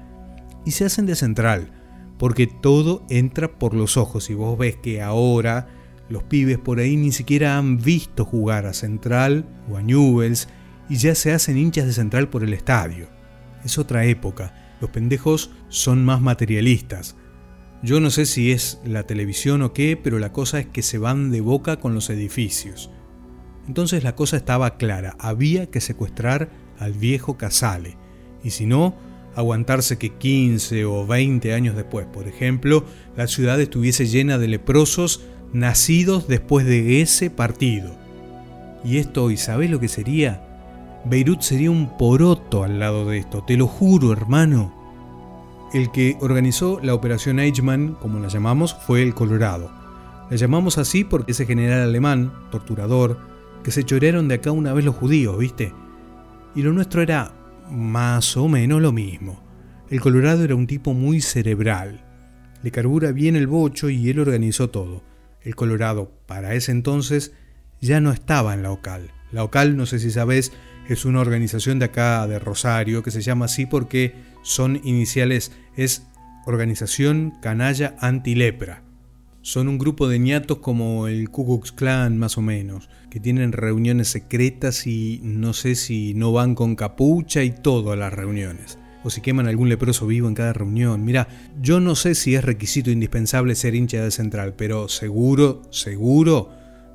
Y 0.64 0.70
se 0.70 0.84
hacen 0.84 1.04
de 1.04 1.16
central 1.16 1.72
porque 2.16 2.46
todo 2.46 3.04
entra 3.10 3.58
por 3.58 3.74
los 3.74 3.96
ojos 3.96 4.30
y 4.30 4.34
vos 4.34 4.56
ves 4.56 4.76
que 4.76 5.02
ahora 5.02 5.66
los 6.08 6.22
pibes 6.22 6.58
por 6.58 6.78
ahí 6.78 6.96
ni 6.96 7.10
siquiera 7.10 7.58
han 7.58 7.78
visto 7.78 8.24
jugar 8.24 8.66
a 8.66 8.72
Central 8.72 9.48
o 9.68 9.78
a 9.78 9.82
Newells 9.82 10.48
y 10.88 10.94
ya 10.94 11.16
se 11.16 11.32
hacen 11.32 11.58
hinchas 11.58 11.86
de 11.86 11.92
Central 11.92 12.28
por 12.28 12.44
el 12.44 12.52
estadio. 12.52 13.08
Es 13.64 13.78
otra 13.78 14.04
época, 14.04 14.76
los 14.80 14.90
pendejos 14.90 15.50
son 15.70 16.04
más 16.04 16.20
materialistas. 16.20 17.16
Yo 17.82 17.98
no 17.98 18.10
sé 18.10 18.26
si 18.26 18.52
es 18.52 18.80
la 18.84 19.02
televisión 19.08 19.62
o 19.62 19.72
qué, 19.72 19.96
pero 20.00 20.20
la 20.20 20.32
cosa 20.32 20.60
es 20.60 20.66
que 20.66 20.82
se 20.82 20.98
van 20.98 21.32
de 21.32 21.40
boca 21.40 21.80
con 21.80 21.94
los 21.94 22.10
edificios. 22.10 22.92
Entonces 23.68 24.04
la 24.04 24.14
cosa 24.14 24.36
estaba 24.36 24.76
clara, 24.76 25.16
había 25.18 25.70
que 25.70 25.80
secuestrar 25.80 26.50
al 26.78 26.92
viejo 26.92 27.36
Casale, 27.36 27.96
y 28.42 28.50
si 28.50 28.66
no, 28.66 28.94
aguantarse 29.34 29.98
que 29.98 30.10
15 30.10 30.84
o 30.84 31.06
20 31.06 31.54
años 31.54 31.76
después, 31.76 32.06
por 32.06 32.26
ejemplo, 32.26 32.84
la 33.16 33.26
ciudad 33.26 33.60
estuviese 33.60 34.06
llena 34.06 34.38
de 34.38 34.48
leprosos 34.48 35.22
nacidos 35.52 36.28
después 36.28 36.66
de 36.66 37.00
ese 37.00 37.30
partido. 37.30 37.94
Y 38.84 38.98
esto, 38.98 39.30
¿y 39.30 39.36
sabés 39.36 39.70
lo 39.70 39.80
que 39.80 39.88
sería? 39.88 40.46
Beirut 41.04 41.40
sería 41.40 41.70
un 41.70 41.96
poroto 41.96 42.64
al 42.64 42.78
lado 42.78 43.06
de 43.06 43.18
esto, 43.18 43.42
te 43.44 43.56
lo 43.56 43.66
juro, 43.66 44.12
hermano. 44.12 44.74
El 45.72 45.90
que 45.92 46.16
organizó 46.20 46.80
la 46.82 46.94
operación 46.94 47.38
Eichmann, 47.38 47.94
como 47.94 48.18
la 48.18 48.28
llamamos, 48.28 48.74
fue 48.74 49.02
el 49.02 49.14
Colorado. 49.14 49.70
La 50.28 50.36
llamamos 50.36 50.78
así 50.78 51.04
porque 51.04 51.32
ese 51.32 51.46
general 51.46 51.82
alemán, 51.82 52.32
torturador, 52.50 53.29
que 53.62 53.70
se 53.70 53.84
chorearon 53.84 54.28
de 54.28 54.36
acá 54.36 54.50
una 54.50 54.72
vez 54.72 54.84
los 54.84 54.94
judíos, 54.94 55.38
¿viste? 55.38 55.72
Y 56.54 56.62
lo 56.62 56.72
nuestro 56.72 57.02
era 57.02 57.32
más 57.70 58.36
o 58.36 58.48
menos 58.48 58.82
lo 58.82 58.92
mismo. 58.92 59.42
El 59.88 60.00
Colorado 60.00 60.44
era 60.44 60.54
un 60.54 60.66
tipo 60.66 60.94
muy 60.94 61.20
cerebral. 61.20 62.04
Le 62.62 62.70
carbura 62.70 63.12
bien 63.12 63.36
el 63.36 63.46
bocho 63.46 63.90
y 63.90 64.08
él 64.10 64.20
organizó 64.20 64.70
todo. 64.70 65.02
El 65.42 65.54
Colorado, 65.54 66.12
para 66.26 66.54
ese 66.54 66.72
entonces, 66.72 67.32
ya 67.80 68.00
no 68.00 68.12
estaba 68.12 68.54
en 68.54 68.62
la 68.62 68.72
OCAL. 68.72 69.10
La 69.32 69.44
OCAL, 69.44 69.76
no 69.76 69.86
sé 69.86 69.98
si 69.98 70.10
sabes, 70.10 70.52
es 70.88 71.04
una 71.04 71.20
organización 71.20 71.78
de 71.78 71.86
acá 71.86 72.26
de 72.26 72.38
Rosario 72.38 73.02
que 73.02 73.10
se 73.10 73.22
llama 73.22 73.46
así 73.46 73.66
porque 73.66 74.14
son 74.42 74.80
iniciales, 74.84 75.52
es 75.76 76.06
Organización 76.46 77.32
Canalla 77.40 77.94
Antilepra. 78.00 78.82
Son 79.42 79.68
un 79.68 79.78
grupo 79.78 80.06
de 80.06 80.18
ñatos 80.18 80.58
como 80.58 81.08
el 81.08 81.30
Ku 81.30 81.46
Klux 81.46 81.72
Klan 81.72 82.18
más 82.18 82.36
o 82.36 82.42
menos, 82.42 82.90
que 83.08 83.20
tienen 83.20 83.52
reuniones 83.52 84.08
secretas 84.08 84.86
y 84.86 85.18
no 85.24 85.54
sé 85.54 85.76
si 85.76 86.12
no 86.12 86.30
van 86.30 86.54
con 86.54 86.76
capucha 86.76 87.42
y 87.42 87.50
todo 87.50 87.92
a 87.92 87.96
las 87.96 88.12
reuniones. 88.12 88.78
O 89.02 89.08
si 89.08 89.22
queman 89.22 89.48
algún 89.48 89.70
leproso 89.70 90.06
vivo 90.06 90.28
en 90.28 90.34
cada 90.34 90.52
reunión. 90.52 91.06
Mira, 91.06 91.26
yo 91.58 91.80
no 91.80 91.94
sé 91.94 92.14
si 92.14 92.34
es 92.34 92.44
requisito 92.44 92.90
indispensable 92.90 93.54
ser 93.54 93.74
hincha 93.74 94.04
de 94.04 94.10
Central, 94.10 94.56
pero 94.58 94.88
seguro, 94.88 95.62
seguro, 95.70 96.50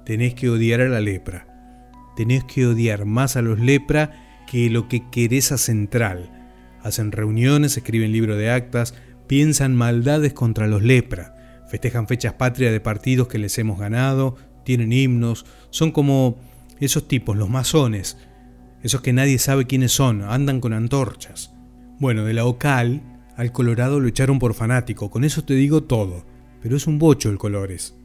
tenés 0.06 0.36
que 0.36 0.52
odiar 0.52 0.82
a 0.82 0.90
la 0.90 1.02
lepra. 1.02 1.48
Tenés 2.16 2.44
que 2.44 2.68
odiar 2.68 3.06
más 3.06 3.38
a 3.38 3.42
los 3.42 3.60
lepra 3.60 4.46
que 4.46 4.70
lo 4.70 4.88
que 4.88 5.10
querés 5.10 5.52
a 5.52 5.58
Central. 5.58 6.30
Hacen 6.84 7.12
reuniones, 7.12 7.76
escriben 7.76 8.12
libros 8.12 8.38
de 8.38 8.52
actas, 8.52 8.94
piensan 9.26 9.76
maldades 9.76 10.34
contra 10.34 10.68
los 10.68 10.84
lepra 10.84 11.35
festejan 11.70 12.08
fechas 12.08 12.34
patrias 12.34 12.72
de 12.72 12.80
partidos 12.80 13.28
que 13.28 13.40
les 13.40 13.58
hemos 13.58 13.80
ganado, 13.80 14.36
tienen 14.64 14.94
himnos, 14.94 15.46
son 15.70 15.92
como 15.92 16.38
esos 16.80 17.08
tipos, 17.08 17.38
los 17.38 17.50
masones, 17.50 18.18
esos 18.84 19.02
que 19.02 19.14
nadie 19.14 19.40
sabe 19.40 19.66
quiénes 19.66 19.92
son, 19.92 20.22
andan 20.22 20.60
con 20.62 20.74
antorchas. 20.74 21.54
Bueno, 22.00 22.26
de 22.26 22.34
la 22.34 22.46
OCAL 22.46 23.02
al 23.36 23.52
Colorado 23.52 24.00
lo 24.00 24.08
echaron 24.08 24.40
por 24.40 24.54
fanático, 24.54 25.10
con 25.10 25.24
eso 25.24 25.44
te 25.44 25.54
digo 25.54 25.84
todo, 25.84 26.26
pero 26.62 26.76
es 26.76 26.88
un 26.88 27.00
bocho 27.00 27.30
el 27.30 27.38
Colores. 27.38 27.96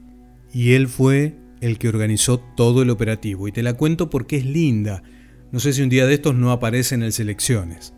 Y 0.53 0.73
él 0.73 0.89
fue 0.89 1.37
el 1.61 1.79
que 1.79 1.89
organizó 1.89 2.39
todo 2.39 2.83
el 2.83 2.91
operativo, 2.91 3.47
y 3.49 3.53
te 3.53 3.63
la 3.63 3.75
cuento 3.75 4.11
porque 4.11 4.37
es 4.37 4.47
linda. 4.47 5.03
No 5.53 5.61
sé 5.61 5.73
si 5.73 5.83
un 5.83 5.89
día 5.89 6.07
de 6.07 6.15
estos 6.15 6.35
no 6.35 6.53
aparece 6.53 6.95
en 6.95 7.03
el 7.03 7.13
Selecciones. 7.13 7.95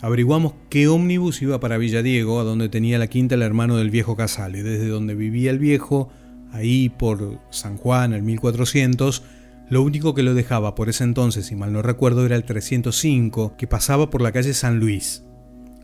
Averiguamos 0.00 0.54
qué 0.68 0.88
ómnibus 0.88 1.40
iba 1.42 1.60
para 1.60 1.78
Villadiego, 1.78 2.40
a 2.40 2.44
donde 2.44 2.68
tenía 2.68 2.98
la 2.98 3.06
quinta 3.06 3.34
el 3.34 3.42
hermano 3.42 3.76
del 3.76 3.90
viejo 3.90 4.16
Casale. 4.16 4.62
Desde 4.62 4.88
donde 4.88 5.14
vivía 5.14 5.50
el 5.50 5.58
viejo, 5.58 6.10
ahí 6.52 6.90
por 6.90 7.38
San 7.50 7.76
Juan, 7.76 8.12
el 8.12 8.22
1400, 8.22 9.22
lo 9.70 9.82
único 9.82 10.14
que 10.14 10.22
lo 10.22 10.34
dejaba 10.34 10.74
por 10.74 10.90
ese 10.90 11.04
entonces, 11.04 11.46
si 11.46 11.56
mal 11.56 11.72
no 11.72 11.80
recuerdo, 11.80 12.26
era 12.26 12.36
el 12.36 12.44
305, 12.44 13.56
que 13.56 13.66
pasaba 13.66 14.10
por 14.10 14.20
la 14.20 14.32
calle 14.32 14.52
San 14.52 14.78
Luis. 14.78 15.24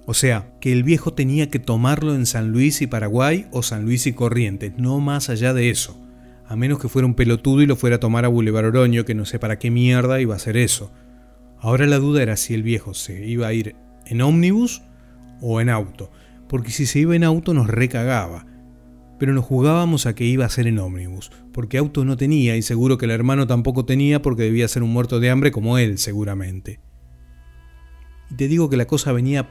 O 0.05 0.12
sea, 0.12 0.53
que 0.61 0.73
el 0.73 0.83
viejo 0.83 1.14
tenía 1.14 1.49
que 1.49 1.59
tomarlo 1.59 2.14
en 2.14 2.27
San 2.27 2.51
Luis 2.51 2.83
y 2.83 2.87
Paraguay 2.87 3.46
o 3.53 3.62
San 3.62 3.85
Luis 3.85 4.07
y 4.07 4.12
Corrientes, 4.12 4.73
no 4.77 5.01
más 5.01 5.31
allá 5.31 5.55
de 5.55 5.70
eso. 5.70 5.99
A 6.46 6.57
menos 6.57 6.79
que 6.79 6.88
fuera 6.88 7.07
un 7.07 7.14
pelotudo 7.14 7.62
y 7.62 7.66
lo 7.66 7.77
fuera 7.77 7.96
a 7.96 8.01
tomar 8.01 8.25
a 8.25 8.29
Boulevard 8.29 8.66
Oroño, 8.66 9.05
que 9.05 9.14
no 9.14 9.25
sé 9.25 9.38
para 9.38 9.59
qué 9.59 9.70
mierda 9.70 10.20
iba 10.20 10.35
a 10.35 10.37
hacer 10.37 10.57
eso. 10.57 10.90
Ahora 11.59 11.87
la 11.87 11.99
duda 11.99 12.23
era 12.23 12.37
si 12.37 12.55
el 12.55 12.62
viejo 12.62 12.92
se 12.92 13.25
iba 13.27 13.46
a 13.46 13.53
ir 13.53 13.77
en 14.11 14.20
ómnibus 14.23 14.83
o 15.40 15.61
en 15.61 15.70
auto, 15.70 16.11
porque 16.49 16.73
si 16.73 16.85
se 16.85 16.99
iba 16.99 17.16
en 17.16 17.25
auto 17.25 17.55
nos 17.55 17.68
recagaba. 17.68 18.44
Pero 19.18 19.33
nos 19.33 19.44
jugábamos 19.44 20.07
a 20.07 20.14
que 20.14 20.25
iba 20.25 20.44
a 20.44 20.51
ser 20.51 20.66
en 20.66 20.79
ómnibus, 20.79 21.31
porque 21.53 21.79
auto 21.79 22.05
no 22.05 22.16
tenía 22.16 22.57
y 22.57 22.62
seguro 22.62 22.99
que 22.99 23.05
el 23.05 23.12
hermano 23.12 23.46
tampoco 23.46 23.85
tenía 23.85 24.20
porque 24.20 24.42
debía 24.42 24.66
ser 24.66 24.83
un 24.83 24.92
muerto 24.92 25.20
de 25.20 25.31
hambre 25.31 25.53
como 25.53 25.79
él 25.79 25.99
seguramente. 25.99 26.81
Y 28.31 28.35
te 28.35 28.49
digo 28.49 28.68
que 28.68 28.77
la 28.77 28.87
cosa 28.87 29.12
venía 29.12 29.49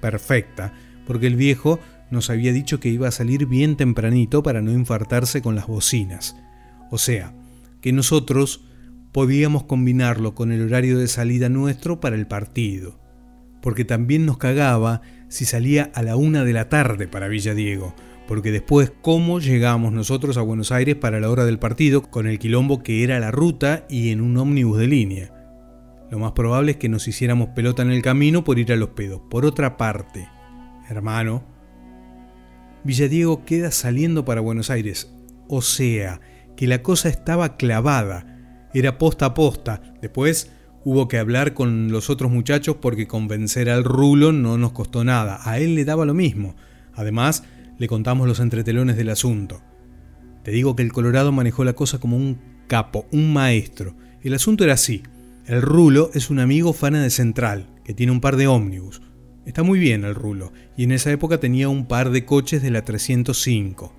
perfecta, 0.00 0.72
porque 1.06 1.26
el 1.26 1.36
viejo 1.36 1.78
nos 2.10 2.30
había 2.30 2.52
dicho 2.52 2.80
que 2.80 2.88
iba 2.88 3.08
a 3.08 3.12
salir 3.12 3.46
bien 3.46 3.76
tempranito 3.76 4.42
para 4.42 4.62
no 4.62 4.72
infartarse 4.72 5.42
con 5.42 5.54
las 5.54 5.66
bocinas. 5.66 6.36
O 6.90 6.96
sea, 6.96 7.34
que 7.82 7.92
nosotros 7.92 8.64
podíamos 9.12 9.64
combinarlo 9.64 10.34
con 10.34 10.52
el 10.52 10.62
horario 10.62 10.98
de 10.98 11.08
salida 11.08 11.50
nuestro 11.50 12.00
para 12.00 12.16
el 12.16 12.26
partido 12.26 13.07
porque 13.60 13.84
también 13.84 14.26
nos 14.26 14.38
cagaba 14.38 15.00
si 15.28 15.44
salía 15.44 15.90
a 15.94 16.02
la 16.02 16.16
una 16.16 16.44
de 16.44 16.52
la 16.52 16.68
tarde 16.68 17.08
para 17.08 17.28
Villa 17.28 17.54
Diego, 17.54 17.94
porque 18.26 18.52
después 18.52 18.92
cómo 19.02 19.40
llegamos 19.40 19.92
nosotros 19.92 20.36
a 20.36 20.42
Buenos 20.42 20.72
Aires 20.72 20.96
para 20.96 21.20
la 21.20 21.30
hora 21.30 21.44
del 21.44 21.58
partido 21.58 22.02
con 22.02 22.26
el 22.26 22.38
quilombo 22.38 22.82
que 22.82 23.02
era 23.04 23.20
la 23.20 23.30
ruta 23.30 23.84
y 23.88 24.10
en 24.10 24.20
un 24.20 24.36
ómnibus 24.36 24.78
de 24.78 24.86
línea. 24.86 25.34
Lo 26.10 26.18
más 26.18 26.32
probable 26.32 26.72
es 26.72 26.76
que 26.78 26.88
nos 26.88 27.06
hiciéramos 27.06 27.50
pelota 27.50 27.82
en 27.82 27.90
el 27.90 28.02
camino 28.02 28.44
por 28.44 28.58
ir 28.58 28.72
a 28.72 28.76
los 28.76 28.90
pedos. 28.90 29.20
Por 29.28 29.44
otra 29.44 29.76
parte, 29.76 30.28
hermano, 30.88 31.44
Villadiego 32.84 33.44
queda 33.44 33.70
saliendo 33.70 34.24
para 34.24 34.40
Buenos 34.40 34.70
Aires. 34.70 35.14
O 35.48 35.60
sea, 35.60 36.20
que 36.56 36.66
la 36.66 36.82
cosa 36.82 37.08
estaba 37.08 37.56
clavada. 37.56 38.68
Era 38.72 38.98
posta 38.98 39.26
a 39.26 39.34
posta. 39.34 39.80
Después 40.00 40.50
hubo 40.88 41.06
que 41.06 41.18
hablar 41.18 41.52
con 41.52 41.92
los 41.92 42.08
otros 42.08 42.32
muchachos 42.32 42.76
porque 42.80 43.06
convencer 43.06 43.68
al 43.68 43.84
rulo 43.84 44.32
no 44.32 44.56
nos 44.56 44.72
costó 44.72 45.04
nada. 45.04 45.38
A 45.44 45.58
él 45.58 45.74
le 45.74 45.84
daba 45.84 46.06
lo 46.06 46.14
mismo. 46.14 46.56
Además, 46.94 47.44
le 47.76 47.88
contamos 47.88 48.26
los 48.26 48.40
entretelones 48.40 48.96
del 48.96 49.10
asunto. 49.10 49.60
Te 50.44 50.50
digo 50.50 50.74
que 50.76 50.82
el 50.82 50.90
Colorado 50.94 51.30
manejó 51.30 51.62
la 51.62 51.74
cosa 51.74 51.98
como 51.98 52.16
un 52.16 52.38
capo, 52.68 53.04
un 53.12 53.34
maestro. 53.34 53.96
El 54.22 54.32
asunto 54.32 54.64
era 54.64 54.72
así. 54.72 55.02
El 55.44 55.60
Rulo 55.60 56.10
es 56.14 56.30
un 56.30 56.38
amigo 56.38 56.72
fana 56.72 57.02
de 57.02 57.10
Central, 57.10 57.66
que 57.84 57.92
tiene 57.92 58.12
un 58.12 58.22
par 58.22 58.36
de 58.36 58.46
ómnibus. 58.46 59.02
Está 59.44 59.62
muy 59.62 59.78
bien 59.78 60.04
el 60.04 60.14
Rulo, 60.14 60.54
y 60.74 60.84
en 60.84 60.92
esa 60.92 61.12
época 61.12 61.38
tenía 61.38 61.68
un 61.68 61.84
par 61.84 62.08
de 62.08 62.24
coches 62.24 62.62
de 62.62 62.70
la 62.70 62.86
305. 62.86 63.94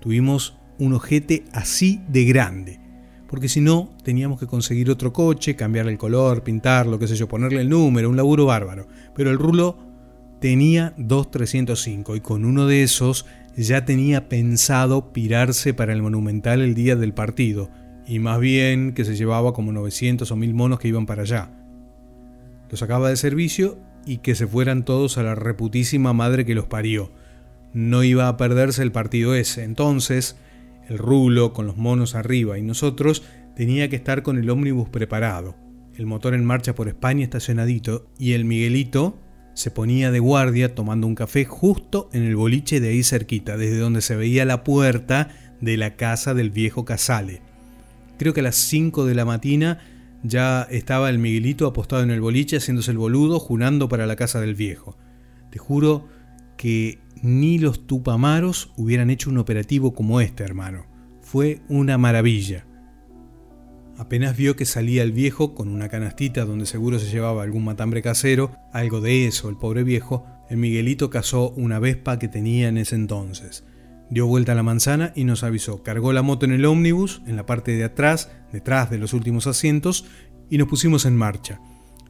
Tuvimos 0.00 0.58
un 0.78 0.92
ojete 0.92 1.44
así 1.54 2.02
de 2.06 2.26
grande, 2.26 2.80
porque 3.28 3.48
si 3.48 3.60
no, 3.60 3.90
teníamos 4.02 4.40
que 4.40 4.46
conseguir 4.46 4.90
otro 4.90 5.12
coche, 5.12 5.54
cambiarle 5.54 5.92
el 5.92 5.98
color, 5.98 6.42
pintarlo, 6.42 6.98
qué 6.98 7.06
sé 7.06 7.14
yo, 7.14 7.28
ponerle 7.28 7.60
el 7.60 7.68
número, 7.68 8.08
un 8.08 8.16
laburo 8.16 8.46
bárbaro. 8.46 8.88
Pero 9.14 9.30
el 9.30 9.38
Rulo 9.38 9.76
tenía 10.40 10.94
dos 10.96 11.30
305 11.30 12.16
y 12.16 12.20
con 12.20 12.46
uno 12.46 12.66
de 12.66 12.82
esos 12.82 13.26
ya 13.54 13.84
tenía 13.84 14.30
pensado 14.30 15.12
pirarse 15.12 15.74
para 15.74 15.92
el 15.92 16.00
Monumental 16.00 16.62
el 16.62 16.74
día 16.74 16.96
del 16.96 17.12
partido, 17.12 17.70
y 18.06 18.18
más 18.18 18.40
bien 18.40 18.94
que 18.94 19.04
se 19.04 19.14
llevaba 19.14 19.52
como 19.52 19.72
900 19.72 20.30
o 20.30 20.36
1000 20.36 20.54
monos 20.54 20.78
que 20.78 20.88
iban 20.88 21.04
para 21.04 21.22
allá. 21.22 21.50
Los 22.70 22.80
sacaba 22.80 23.10
de 23.10 23.16
servicio 23.16 23.78
y 24.06 24.18
que 24.18 24.34
se 24.34 24.46
fueran 24.46 24.86
todos 24.86 25.18
a 25.18 25.22
la 25.22 25.34
reputísima 25.34 26.14
madre 26.14 26.46
que 26.46 26.54
los 26.54 26.66
parió. 26.66 27.12
No 27.74 28.04
iba 28.04 28.28
a 28.28 28.38
perderse 28.38 28.82
el 28.82 28.92
partido 28.92 29.34
ese. 29.34 29.64
Entonces, 29.64 30.36
el 30.88 30.98
rulo 30.98 31.52
con 31.52 31.66
los 31.66 31.76
monos 31.76 32.14
arriba 32.14 32.58
y 32.58 32.62
nosotros 32.62 33.22
tenía 33.54 33.88
que 33.88 33.96
estar 33.96 34.22
con 34.22 34.38
el 34.38 34.50
ómnibus 34.50 34.88
preparado, 34.88 35.56
el 35.96 36.06
motor 36.06 36.34
en 36.34 36.44
marcha 36.44 36.74
por 36.74 36.88
España 36.88 37.24
estacionadito 37.24 38.10
y 38.18 38.32
el 38.32 38.44
Miguelito 38.44 39.18
se 39.54 39.72
ponía 39.72 40.12
de 40.12 40.20
guardia 40.20 40.74
tomando 40.74 41.08
un 41.08 41.16
café 41.16 41.44
justo 41.44 42.08
en 42.12 42.22
el 42.22 42.36
boliche 42.36 42.80
de 42.80 42.90
ahí 42.90 43.02
cerquita, 43.02 43.56
desde 43.56 43.78
donde 43.78 44.02
se 44.02 44.14
veía 44.14 44.44
la 44.44 44.62
puerta 44.62 45.30
de 45.60 45.76
la 45.76 45.96
casa 45.96 46.32
del 46.32 46.50
viejo 46.50 46.84
Casale. 46.84 47.42
Creo 48.18 48.32
que 48.32 48.40
a 48.40 48.44
las 48.44 48.54
5 48.54 49.04
de 49.04 49.16
la 49.16 49.24
mañana 49.24 49.80
ya 50.22 50.62
estaba 50.70 51.10
el 51.10 51.18
Miguelito 51.18 51.66
apostado 51.66 52.02
en 52.02 52.12
el 52.12 52.20
boliche 52.20 52.58
haciéndose 52.58 52.92
el 52.92 52.98
boludo, 52.98 53.40
junando 53.40 53.88
para 53.88 54.06
la 54.06 54.14
casa 54.14 54.40
del 54.40 54.54
viejo. 54.54 54.96
Te 55.50 55.58
juro 55.58 56.06
que 56.56 57.00
ni 57.22 57.58
los 57.58 57.86
tupamaros 57.86 58.72
hubieran 58.76 59.10
hecho 59.10 59.30
un 59.30 59.38
operativo 59.38 59.94
como 59.94 60.20
este, 60.20 60.44
hermano. 60.44 60.86
Fue 61.20 61.60
una 61.68 61.98
maravilla. 61.98 62.66
Apenas 63.98 64.36
vio 64.36 64.54
que 64.54 64.64
salía 64.64 65.02
el 65.02 65.12
viejo 65.12 65.54
con 65.54 65.68
una 65.68 65.88
canastita 65.88 66.44
donde 66.44 66.66
seguro 66.66 66.98
se 66.98 67.10
llevaba 67.10 67.42
algún 67.42 67.64
matambre 67.64 68.00
casero, 68.00 68.52
algo 68.72 69.00
de 69.00 69.26
eso, 69.26 69.48
el 69.48 69.56
pobre 69.56 69.82
viejo, 69.82 70.24
el 70.48 70.56
Miguelito 70.56 71.10
cazó 71.10 71.50
una 71.50 71.78
vespa 71.78 72.18
que 72.18 72.28
tenía 72.28 72.68
en 72.68 72.78
ese 72.78 72.94
entonces. 72.94 73.64
Dio 74.08 74.26
vuelta 74.26 74.52
a 74.52 74.54
la 74.54 74.62
manzana 74.62 75.12
y 75.14 75.24
nos 75.24 75.42
avisó. 75.42 75.82
Cargó 75.82 76.12
la 76.12 76.22
moto 76.22 76.46
en 76.46 76.52
el 76.52 76.64
ómnibus, 76.64 77.22
en 77.26 77.36
la 77.36 77.44
parte 77.44 77.72
de 77.72 77.84
atrás, 77.84 78.30
detrás 78.52 78.88
de 78.88 78.98
los 78.98 79.12
últimos 79.12 79.46
asientos, 79.46 80.06
y 80.48 80.56
nos 80.56 80.68
pusimos 80.68 81.04
en 81.04 81.16
marcha. 81.16 81.60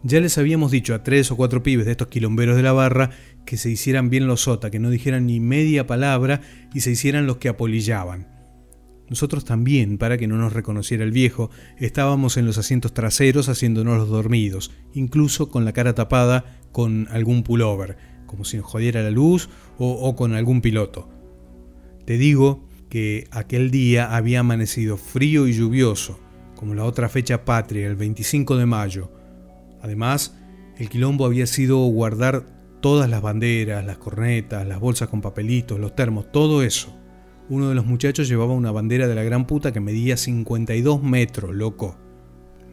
Ya 0.04 0.20
les 0.20 0.38
habíamos 0.38 0.70
dicho 0.70 0.94
a 0.94 1.02
tres 1.02 1.30
o 1.32 1.37
cuatro 1.37 1.62
pibes 1.62 1.84
de 1.84 1.92
estos 1.92 2.06
quilomberos 2.06 2.56
de 2.56 2.62
la 2.62 2.72
barra 2.72 3.11
que 3.44 3.56
se 3.56 3.68
hicieran 3.68 4.11
bien 4.11 4.28
los 4.28 4.42
sota, 4.42 4.70
que 4.70 4.78
no 4.78 4.90
dijeran 4.90 5.26
ni 5.26 5.40
media 5.40 5.87
palabra 5.87 6.40
y 6.72 6.80
se 6.80 6.92
hicieran 6.92 7.26
los 7.26 7.38
que 7.38 7.48
apolillaban. 7.48 8.28
Nosotros 9.08 9.44
también, 9.44 9.98
para 9.98 10.18
que 10.18 10.28
no 10.28 10.37
nos 10.37 10.52
reconociera 10.52 11.02
el 11.02 11.11
viejo, 11.11 11.50
estábamos 11.78 12.37
en 12.37 12.46
los 12.46 12.58
asientos 12.58 12.94
traseros 12.94 13.48
haciéndonos 13.48 13.98
los 13.98 14.08
dormidos, 14.08 14.70
incluso 14.92 15.48
con 15.48 15.64
la 15.64 15.72
cara 15.72 15.94
tapada 15.94 16.61
con 16.72 17.08
algún 17.11 17.42
pullover, 17.42 17.96
como 18.26 18.44
si 18.44 18.58
nos 18.58 18.66
jodiera 18.66 19.02
la 19.02 19.11
luz 19.11 19.48
o, 19.78 19.90
o 19.90 20.14
con 20.14 20.34
algún 20.34 20.61
piloto. 20.61 21.08
Te 22.04 22.18
digo 22.18 22.68
que 22.88 23.26
aquel 23.30 23.70
día 23.70 24.14
había 24.14 24.40
amanecido 24.40 24.96
frío 24.96 25.48
y 25.48 25.54
lluvioso, 25.54 26.20
como 26.54 26.74
la 26.74 26.84
otra 26.84 27.08
fecha 27.08 27.44
patria, 27.44 27.87
el 27.87 27.96
25 27.96 28.56
de 28.56 28.66
mayo. 28.66 29.17
Además, 29.83 30.37
el 30.77 30.88
quilombo 30.88 31.27
había 31.27 31.47
sido 31.47 31.79
guardar 31.79 32.45
todas 32.81 33.11
las 33.11 33.23
banderas, 33.23 33.85
las 33.85 33.99
cornetas, 33.99 34.67
las 34.67 34.81
bolsas 34.81 35.09
con 35.09 35.21
papelitos, 35.21 35.81
los 35.81 35.95
termos, 35.95 36.31
todo 36.31 36.62
eso. 36.62 36.95
Uno 37.49 37.69
de 37.69 37.75
los 37.75 37.87
muchachos 37.87 38.29
llevaba 38.29 38.53
una 38.53 38.71
bandera 38.71 39.09
de 39.09 39.14
la 39.14 39.23
gran 39.23 39.47
puta 39.47 39.73
que 39.73 39.81
medía 39.81 40.17
52 40.17 41.03
metros, 41.03 41.55
loco. 41.55 41.97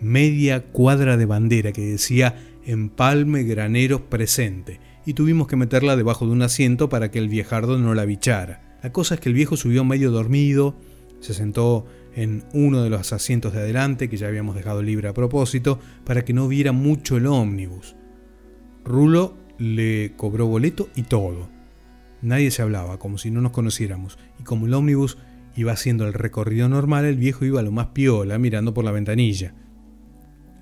Media 0.01 0.65
cuadra 0.65 1.17
de 1.17 1.25
bandera 1.25 1.71
que 1.71 1.81
decía 1.81 2.35
empalme 2.65 3.43
graneros 3.43 4.01
presente, 4.01 4.79
y 5.05 5.13
tuvimos 5.13 5.47
que 5.47 5.55
meterla 5.55 5.95
debajo 5.95 6.25
de 6.25 6.31
un 6.31 6.41
asiento 6.41 6.89
para 6.89 7.11
que 7.11 7.19
el 7.19 7.29
viejardo 7.29 7.77
no 7.77 7.93
la 7.93 8.05
bichara. 8.05 8.77
La 8.83 8.91
cosa 8.91 9.15
es 9.15 9.21
que 9.21 9.29
el 9.29 9.35
viejo 9.35 9.55
subió 9.55 9.83
medio 9.83 10.11
dormido, 10.11 10.75
se 11.19 11.33
sentó 11.33 11.85
en 12.15 12.45
uno 12.53 12.81
de 12.81 12.89
los 12.89 13.11
asientos 13.13 13.53
de 13.53 13.59
adelante, 13.59 14.09
que 14.09 14.17
ya 14.17 14.27
habíamos 14.27 14.55
dejado 14.55 14.81
libre 14.81 15.09
a 15.09 15.13
propósito, 15.13 15.79
para 16.05 16.23
que 16.23 16.33
no 16.33 16.47
viera 16.47 16.71
mucho 16.71 17.17
el 17.17 17.27
ómnibus. 17.27 17.95
Rulo 18.85 19.37
le 19.57 20.13
cobró 20.15 20.47
boleto 20.47 20.89
y 20.95 21.03
todo. 21.03 21.49
Nadie 22.21 22.51
se 22.51 22.61
hablaba, 22.61 22.97
como 22.97 23.17
si 23.17 23.31
no 23.31 23.41
nos 23.41 23.51
conociéramos, 23.51 24.17
y 24.39 24.43
como 24.43 24.65
el 24.65 24.73
ómnibus 24.73 25.17
iba 25.55 25.73
haciendo 25.73 26.07
el 26.07 26.13
recorrido 26.13 26.69
normal, 26.69 27.05
el 27.05 27.17
viejo 27.17 27.45
iba 27.45 27.59
a 27.59 27.63
lo 27.63 27.71
más 27.71 27.87
piola, 27.87 28.39
mirando 28.39 28.73
por 28.73 28.85
la 28.85 28.91
ventanilla. 28.91 29.53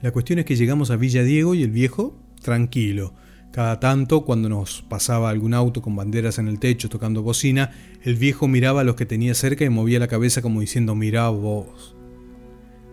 La 0.02 0.12
cuestión 0.12 0.39
es 0.39 0.46
que 0.46 0.56
llegamos 0.56 0.92
a 0.92 0.98
Villa 0.98 1.24
Diego 1.24 1.56
y 1.56 1.63
el 1.63 1.72
viejo, 1.72 2.20
tranquilo, 2.42 3.13
cada 3.54 3.80
tanto, 3.80 4.26
cuando 4.26 4.50
nos 4.50 4.82
pasaba 4.82 5.30
algún 5.30 5.54
auto 5.54 5.84
con 5.84 5.96
banderas 5.96 6.39
en 6.39 6.48
el 6.48 6.58
techo 6.58 6.89
tocando 6.89 7.22
bocina, 7.22 7.70
el 8.02 8.16
viejo 8.16 8.48
miraba 8.48 8.82
a 8.82 8.84
los 8.84 8.96
que 8.96 9.06
tenía 9.06 9.36
cerca 9.36 9.63
y 9.63 9.70
movía 9.70 10.00
la 10.00 10.08
cabeza 10.08 10.42
como 10.42 10.60
diciendo, 10.60 10.96
mirá 10.96 11.30
vos. 11.30 11.96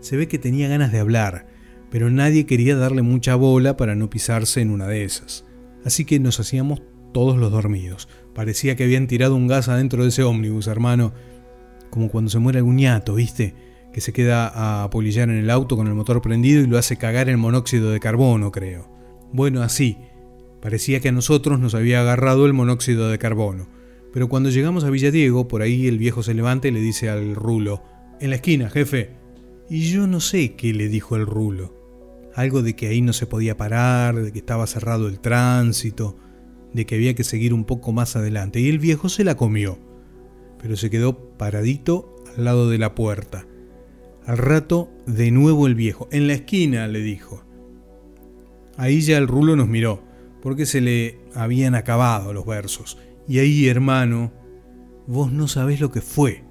Se 0.00 0.18
ve 0.18 0.28
que 0.28 0.38
tenía 0.38 0.68
ganas 0.68 0.92
de 0.92 0.98
hablar, 0.98 1.46
pero 1.90 2.10
nadie 2.10 2.44
quería 2.44 2.76
darle 2.76 3.00
mucha 3.00 3.36
bola 3.36 3.78
para 3.78 3.94
no 3.94 4.10
pisarse 4.10 4.60
en 4.60 4.68
una 4.68 4.86
de 4.86 5.04
esas. 5.04 5.46
Así 5.82 6.04
que 6.04 6.20
nos 6.20 6.38
hacíamos 6.40 6.82
todos 7.14 7.38
los 7.38 7.50
dormidos. 7.50 8.10
Parecía 8.34 8.76
que 8.76 8.84
habían 8.84 9.06
tirado 9.06 9.36
un 9.36 9.46
gas 9.46 9.70
adentro 9.70 10.02
de 10.02 10.10
ese 10.10 10.24
ómnibus, 10.24 10.66
hermano. 10.66 11.14
Como 11.88 12.10
cuando 12.10 12.30
se 12.30 12.38
muere 12.38 12.58
algún 12.58 12.76
ñato, 12.76 13.14
¿viste? 13.14 13.54
Que 13.94 14.02
se 14.02 14.12
queda 14.12 14.48
a 14.48 14.82
apolillar 14.84 15.30
en 15.30 15.36
el 15.36 15.48
auto 15.48 15.78
con 15.78 15.86
el 15.86 15.94
motor 15.94 16.20
prendido 16.20 16.60
y 16.60 16.66
lo 16.66 16.76
hace 16.76 16.98
cagar 16.98 17.30
en 17.30 17.40
monóxido 17.40 17.92
de 17.92 17.98
carbono, 17.98 18.52
creo. 18.52 18.90
Bueno, 19.32 19.62
así, 19.62 19.96
Parecía 20.60 21.00
que 21.00 21.08
a 21.08 21.12
nosotros 21.12 21.58
nos 21.58 21.74
había 21.74 22.00
agarrado 22.00 22.44
el 22.44 22.52
monóxido 22.52 23.08
de 23.08 23.18
carbono. 23.18 23.68
Pero 24.12 24.28
cuando 24.28 24.50
llegamos 24.50 24.84
a 24.84 24.90
Villadiego, 24.90 25.48
por 25.48 25.62
ahí 25.62 25.86
el 25.86 25.98
viejo 25.98 26.22
se 26.22 26.34
levanta 26.34 26.68
y 26.68 26.72
le 26.72 26.80
dice 26.80 27.08
al 27.08 27.34
rulo, 27.34 27.82
en 28.20 28.30
la 28.30 28.36
esquina, 28.36 28.68
jefe. 28.68 29.10
Y 29.70 29.90
yo 29.90 30.06
no 30.06 30.20
sé 30.20 30.54
qué 30.56 30.74
le 30.74 30.88
dijo 30.88 31.16
el 31.16 31.26
rulo. 31.26 31.78
Algo 32.34 32.62
de 32.62 32.76
que 32.76 32.88
ahí 32.88 33.00
no 33.00 33.12
se 33.12 33.26
podía 33.26 33.56
parar, 33.56 34.16
de 34.16 34.32
que 34.32 34.40
estaba 34.40 34.66
cerrado 34.66 35.08
el 35.08 35.20
tránsito, 35.20 36.18
de 36.74 36.84
que 36.86 36.96
había 36.96 37.14
que 37.14 37.24
seguir 37.24 37.54
un 37.54 37.64
poco 37.64 37.92
más 37.92 38.16
adelante. 38.16 38.60
Y 38.60 38.68
el 38.68 38.78
viejo 38.78 39.08
se 39.08 39.24
la 39.24 39.36
comió, 39.36 39.78
pero 40.60 40.76
se 40.76 40.90
quedó 40.90 41.36
paradito 41.38 42.16
al 42.36 42.44
lado 42.44 42.68
de 42.68 42.78
la 42.78 42.94
puerta. 42.94 43.46
Al 44.26 44.38
rato, 44.38 44.90
de 45.06 45.30
nuevo 45.30 45.66
el 45.66 45.74
viejo, 45.74 46.08
en 46.12 46.26
la 46.26 46.34
esquina, 46.34 46.86
le 46.86 47.00
dijo. 47.00 47.44
Ahí 48.76 49.00
ya 49.00 49.16
el 49.18 49.26
rulo 49.26 49.56
nos 49.56 49.68
miró 49.68 50.09
porque 50.42 50.66
se 50.66 50.80
le 50.80 51.18
habían 51.34 51.74
acabado 51.74 52.32
los 52.32 52.46
versos. 52.46 52.98
Y 53.28 53.38
ahí, 53.38 53.68
hermano, 53.68 54.32
vos 55.06 55.32
no 55.32 55.48
sabés 55.48 55.80
lo 55.80 55.90
que 55.90 56.00
fue. 56.00 56.44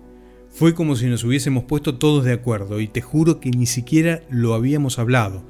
Fue 0.49 0.73
como 0.73 0.95
si 0.95 1.05
nos 1.07 1.23
hubiésemos 1.23 1.65
puesto 1.65 1.97
todos 1.97 2.25
de 2.25 2.33
acuerdo, 2.33 2.79
y 2.79 2.87
te 2.87 3.01
juro 3.01 3.39
que 3.39 3.51
ni 3.51 3.65
siquiera 3.65 4.21
lo 4.29 4.53
habíamos 4.53 4.99
hablado. 4.99 5.43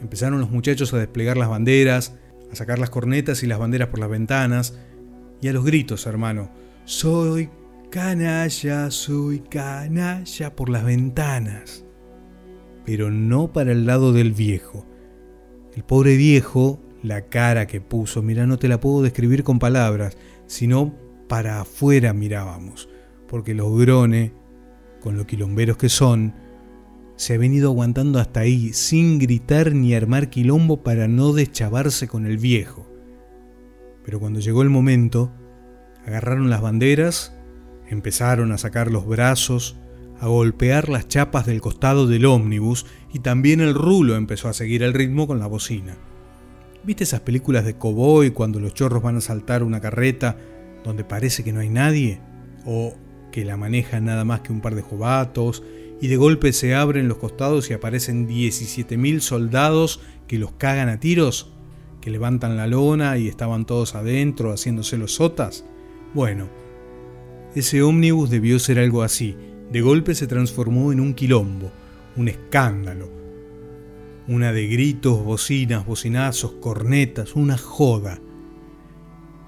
Empezaron 0.00 0.40
los 0.40 0.50
muchachos 0.50 0.92
a 0.94 0.98
desplegar 0.98 1.36
las 1.36 1.48
banderas, 1.48 2.14
a 2.50 2.56
sacar 2.56 2.78
las 2.78 2.90
cornetas 2.90 3.42
y 3.42 3.46
las 3.46 3.58
banderas 3.58 3.88
por 3.88 4.00
las 4.00 4.10
ventanas, 4.10 4.78
y 5.40 5.48
a 5.48 5.52
los 5.52 5.64
gritos, 5.64 6.06
hermano. 6.06 6.50
Soy 6.84 7.50
canalla, 7.90 8.90
soy 8.90 9.40
canalla 9.40 10.54
por 10.54 10.68
las 10.68 10.84
ventanas. 10.84 11.84
Pero 12.84 13.10
no 13.10 13.52
para 13.52 13.72
el 13.72 13.86
lado 13.86 14.12
del 14.12 14.32
viejo. 14.32 14.86
El 15.74 15.84
pobre 15.84 16.16
viejo 16.16 16.80
la 17.04 17.26
cara 17.26 17.66
que 17.66 17.82
puso, 17.82 18.22
mira, 18.22 18.46
no 18.46 18.58
te 18.58 18.66
la 18.66 18.80
puedo 18.80 19.02
describir 19.02 19.44
con 19.44 19.58
palabras, 19.58 20.16
sino 20.46 20.94
para 21.28 21.60
afuera 21.60 22.14
mirábamos, 22.14 22.88
porque 23.28 23.52
los 23.52 23.78
grones, 23.78 24.32
con 25.02 25.18
lo 25.18 25.26
quilomberos 25.26 25.76
que 25.76 25.90
son, 25.90 26.34
se 27.16 27.34
ha 27.34 27.38
venido 27.38 27.68
aguantando 27.68 28.18
hasta 28.18 28.40
ahí 28.40 28.72
sin 28.72 29.18
gritar 29.18 29.74
ni 29.74 29.94
armar 29.94 30.30
quilombo 30.30 30.82
para 30.82 31.06
no 31.06 31.34
deschavarse 31.34 32.08
con 32.08 32.24
el 32.24 32.38
viejo. 32.38 32.90
Pero 34.02 34.18
cuando 34.18 34.40
llegó 34.40 34.62
el 34.62 34.70
momento, 34.70 35.30
agarraron 36.06 36.48
las 36.48 36.62
banderas, 36.62 37.36
empezaron 37.86 38.50
a 38.50 38.56
sacar 38.56 38.90
los 38.90 39.06
brazos, 39.06 39.76
a 40.20 40.26
golpear 40.28 40.88
las 40.88 41.06
chapas 41.06 41.44
del 41.44 41.60
costado 41.60 42.06
del 42.06 42.24
ómnibus 42.24 42.86
y 43.12 43.18
también 43.18 43.60
el 43.60 43.74
rulo 43.74 44.16
empezó 44.16 44.48
a 44.48 44.54
seguir 44.54 44.82
el 44.82 44.94
ritmo 44.94 45.26
con 45.26 45.38
la 45.38 45.46
bocina. 45.46 45.98
¿Viste 46.86 47.04
esas 47.04 47.20
películas 47.20 47.64
de 47.64 47.76
cowboy 47.76 48.30
cuando 48.32 48.60
los 48.60 48.74
chorros 48.74 49.02
van 49.02 49.16
a 49.16 49.22
saltar 49.22 49.62
una 49.62 49.80
carreta 49.80 50.36
donde 50.84 51.02
parece 51.02 51.42
que 51.42 51.52
no 51.52 51.60
hay 51.60 51.70
nadie? 51.70 52.20
¿O 52.66 52.94
que 53.32 53.44
la 53.44 53.56
manejan 53.56 54.04
nada 54.04 54.24
más 54.24 54.40
que 54.40 54.52
un 54.52 54.60
par 54.60 54.74
de 54.74 54.82
jovatos 54.82 55.62
y 56.00 56.08
de 56.08 56.16
golpe 56.16 56.52
se 56.52 56.74
abren 56.74 57.08
los 57.08 57.16
costados 57.16 57.70
y 57.70 57.72
aparecen 57.72 58.28
17.000 58.28 59.20
soldados 59.20 60.00
que 60.28 60.38
los 60.38 60.52
cagan 60.52 60.90
a 60.90 61.00
tiros, 61.00 61.52
que 62.02 62.10
levantan 62.10 62.58
la 62.58 62.66
lona 62.66 63.16
y 63.16 63.28
estaban 63.28 63.64
todos 63.64 63.94
adentro 63.94 64.52
haciéndose 64.52 64.98
los 64.98 65.14
sotas. 65.14 65.64
Bueno, 66.12 66.48
ese 67.54 67.82
ómnibus 67.82 68.28
debió 68.28 68.58
ser 68.58 68.78
algo 68.78 69.02
así. 69.02 69.36
De 69.72 69.80
golpe 69.80 70.14
se 70.14 70.26
transformó 70.26 70.92
en 70.92 71.00
un 71.00 71.14
quilombo, 71.14 71.72
un 72.16 72.28
escándalo. 72.28 73.23
Una 74.26 74.52
de 74.52 74.66
gritos, 74.66 75.22
bocinas, 75.22 75.84
bocinazos, 75.84 76.52
cornetas, 76.52 77.36
una 77.36 77.58
joda. 77.58 78.20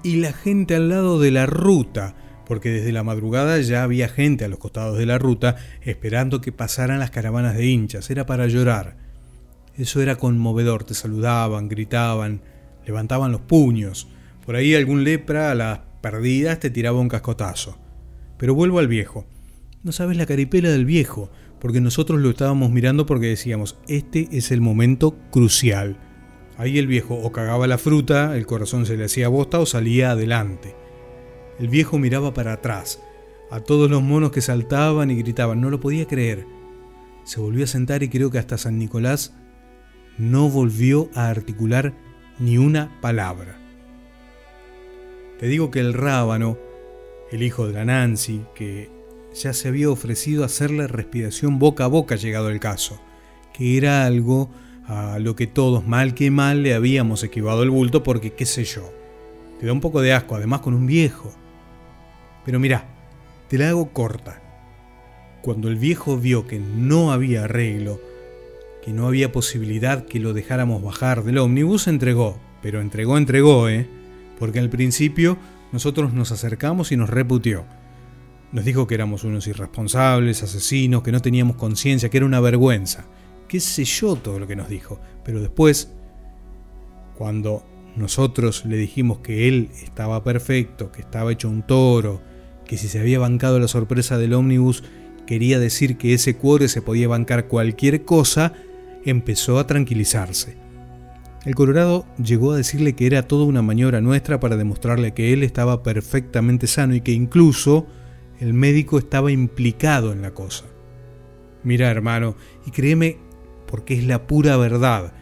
Y 0.03 0.17
la 0.17 0.33
gente 0.33 0.75
al 0.75 0.89
lado 0.89 1.19
de 1.19 1.31
la 1.31 1.47
ruta, 1.47 2.15
porque 2.45 2.69
desde 2.69 2.91
la 2.91 3.03
madrugada 3.03 3.59
ya 3.59 3.81
había 3.81 4.07
gente 4.07 4.45
a 4.45 4.47
los 4.47 4.59
costados 4.59 4.97
de 4.97 5.07
la 5.07 5.17
ruta 5.17 5.55
esperando 5.81 6.41
que 6.41 6.51
pasaran 6.51 6.99
las 6.99 7.09
caravanas 7.09 7.55
de 7.55 7.65
hinchas, 7.65 8.09
era 8.11 8.27
para 8.27 8.45
llorar. 8.47 8.97
Eso 9.75 10.01
era 10.01 10.15
conmovedor, 10.15 10.83
te 10.83 10.93
saludaban, 10.93 11.69
gritaban, 11.69 12.41
levantaban 12.85 13.31
los 13.31 13.41
puños. 13.41 14.07
Por 14.45 14.55
ahí 14.55 14.75
algún 14.75 15.03
lepra 15.03 15.51
a 15.51 15.55
las 15.55 15.79
perdidas 16.01 16.59
te 16.59 16.69
tiraba 16.69 16.99
un 16.99 17.09
cascotazo. 17.09 17.77
Pero 18.37 18.53
vuelvo 18.53 18.77
al 18.77 18.87
viejo. 18.87 19.25
No 19.83 19.91
sabes 19.91 20.17
la 20.17 20.25
caripela 20.25 20.69
del 20.69 20.85
viejo, 20.85 21.31
porque 21.59 21.81
nosotros 21.81 22.19
lo 22.19 22.29
estábamos 22.29 22.71
mirando 22.71 23.05
porque 23.05 23.27
decíamos, 23.27 23.77
este 23.87 24.27
es 24.31 24.51
el 24.51 24.61
momento 24.61 25.17
crucial. 25.31 25.97
Ahí 26.57 26.77
el 26.77 26.87
viejo 26.87 27.15
o 27.15 27.31
cagaba 27.31 27.67
la 27.67 27.77
fruta, 27.77 28.35
el 28.37 28.45
corazón 28.45 28.85
se 28.85 28.97
le 28.97 29.05
hacía 29.05 29.27
bosta 29.27 29.59
o 29.59 29.65
salía 29.65 30.11
adelante. 30.11 30.75
El 31.59 31.69
viejo 31.69 31.97
miraba 31.97 32.33
para 32.33 32.53
atrás, 32.53 33.01
a 33.49 33.61
todos 33.61 33.89
los 33.89 34.01
monos 34.01 34.31
que 34.31 34.41
saltaban 34.41 35.09
y 35.11 35.15
gritaban, 35.15 35.61
no 35.61 35.69
lo 35.69 35.79
podía 35.79 36.07
creer. 36.07 36.45
Se 37.23 37.39
volvió 37.39 37.63
a 37.63 37.67
sentar 37.67 38.03
y 38.03 38.09
creo 38.09 38.31
que 38.31 38.39
hasta 38.39 38.57
San 38.57 38.77
Nicolás 38.77 39.35
no 40.17 40.49
volvió 40.49 41.09
a 41.13 41.29
articular 41.29 41.93
ni 42.39 42.57
una 42.57 42.99
palabra. 43.01 43.59
Te 45.39 45.47
digo 45.47 45.69
que 45.69 45.79
el 45.79 45.93
rábano, 45.93 46.57
el 47.31 47.43
hijo 47.43 47.67
de 47.67 47.73
la 47.73 47.85
Nancy, 47.85 48.43
que 48.55 48.89
ya 49.41 49.53
se 49.53 49.67
había 49.67 49.89
ofrecido 49.89 50.43
hacerle 50.43 50.87
respiración 50.87 51.59
boca 51.59 51.85
a 51.85 51.87
boca 51.87 52.15
llegado 52.15 52.49
el 52.49 52.59
caso, 52.59 52.99
que 53.53 53.77
era 53.77 54.05
algo 54.05 54.49
a 54.87 55.19
lo 55.19 55.35
que 55.35 55.47
todos 55.47 55.85
mal 55.85 56.13
que 56.13 56.31
mal 56.31 56.63
le 56.63 56.73
habíamos 56.73 57.23
esquivado 57.23 57.63
el 57.63 57.69
bulto 57.69 58.03
porque 58.03 58.33
qué 58.33 58.45
sé 58.45 58.63
yo. 58.63 58.91
Te 59.59 59.65
da 59.65 59.73
un 59.73 59.81
poco 59.81 60.01
de 60.01 60.13
asco, 60.13 60.35
además 60.35 60.61
con 60.61 60.73
un 60.73 60.85
viejo. 60.85 61.33
Pero 62.45 62.59
mira, 62.59 62.85
te 63.47 63.57
la 63.57 63.69
hago 63.69 63.91
corta. 63.91 64.41
Cuando 65.41 65.67
el 65.67 65.75
viejo 65.75 66.17
vio 66.17 66.47
que 66.47 66.59
no 66.59 67.11
había 67.11 67.43
arreglo, 67.43 67.99
que 68.83 68.91
no 68.91 69.07
había 69.07 69.31
posibilidad 69.31 70.05
que 70.05 70.19
lo 70.19 70.33
dejáramos 70.33 70.81
bajar 70.81 71.23
del 71.23 71.39
ómnibus, 71.39 71.87
entregó. 71.87 72.39
Pero 72.61 72.81
entregó, 72.81 73.17
entregó, 73.17 73.69
¿eh? 73.69 73.87
Porque 74.39 74.59
al 74.59 74.69
principio 74.69 75.37
nosotros 75.71 76.13
nos 76.13 76.31
acercamos 76.31 76.91
y 76.91 76.97
nos 76.97 77.09
reputió. 77.09 77.65
Nos 78.51 78.65
dijo 78.65 78.87
que 78.87 78.95
éramos 78.95 79.23
unos 79.23 79.47
irresponsables, 79.47 80.43
asesinos, 80.43 81.03
que 81.03 81.11
no 81.11 81.21
teníamos 81.21 81.57
conciencia, 81.57 82.09
que 82.09 82.17
era 82.17 82.25
una 82.25 82.39
vergüenza. 82.39 83.05
Qué 83.47 83.59
sé 83.59 83.83
yo 83.83 84.15
todo 84.15 84.39
lo 84.39 84.47
que 84.47 84.55
nos 84.55 84.69
dijo. 84.69 84.99
Pero 85.23 85.41
después, 85.41 85.91
cuando 87.17 87.65
nosotros 87.95 88.65
le 88.65 88.77
dijimos 88.77 89.19
que 89.19 89.47
él 89.47 89.69
estaba 89.83 90.23
perfecto, 90.23 90.91
que 90.91 91.01
estaba 91.01 91.31
hecho 91.31 91.49
un 91.49 91.63
toro, 91.63 92.21
que 92.65 92.77
si 92.77 92.87
se 92.87 92.99
había 92.99 93.19
bancado 93.19 93.59
la 93.59 93.67
sorpresa 93.67 94.17
del 94.17 94.33
ómnibus 94.33 94.83
quería 95.25 95.59
decir 95.59 95.97
que 95.97 96.13
ese 96.13 96.37
cuore 96.37 96.67
se 96.67 96.81
podía 96.81 97.07
bancar 97.07 97.47
cualquier 97.47 98.05
cosa, 98.05 98.53
empezó 99.03 99.59
a 99.59 99.67
tranquilizarse. 99.67 100.55
El 101.45 101.55
Colorado 101.55 102.05
llegó 102.21 102.51
a 102.51 102.57
decirle 102.57 102.93
que 102.93 103.07
era 103.07 103.27
toda 103.27 103.45
una 103.45 103.61
maniobra 103.61 104.01
nuestra 104.01 104.39
para 104.39 104.57
demostrarle 104.57 105.13
que 105.13 105.33
él 105.33 105.43
estaba 105.43 105.83
perfectamente 105.83 106.67
sano 106.67 106.93
y 106.93 107.01
que 107.01 107.13
incluso 107.13 107.87
el 108.39 108.53
médico 108.53 108.97
estaba 108.97 109.31
implicado 109.31 110.11
en 110.11 110.21
la 110.21 110.33
cosa. 110.33 110.65
Mira, 111.63 111.89
hermano, 111.89 112.35
y 112.65 112.71
créeme 112.71 113.17
porque 113.65 113.95
es 113.95 114.05
la 114.05 114.27
pura 114.27 114.57
verdad, 114.57 115.13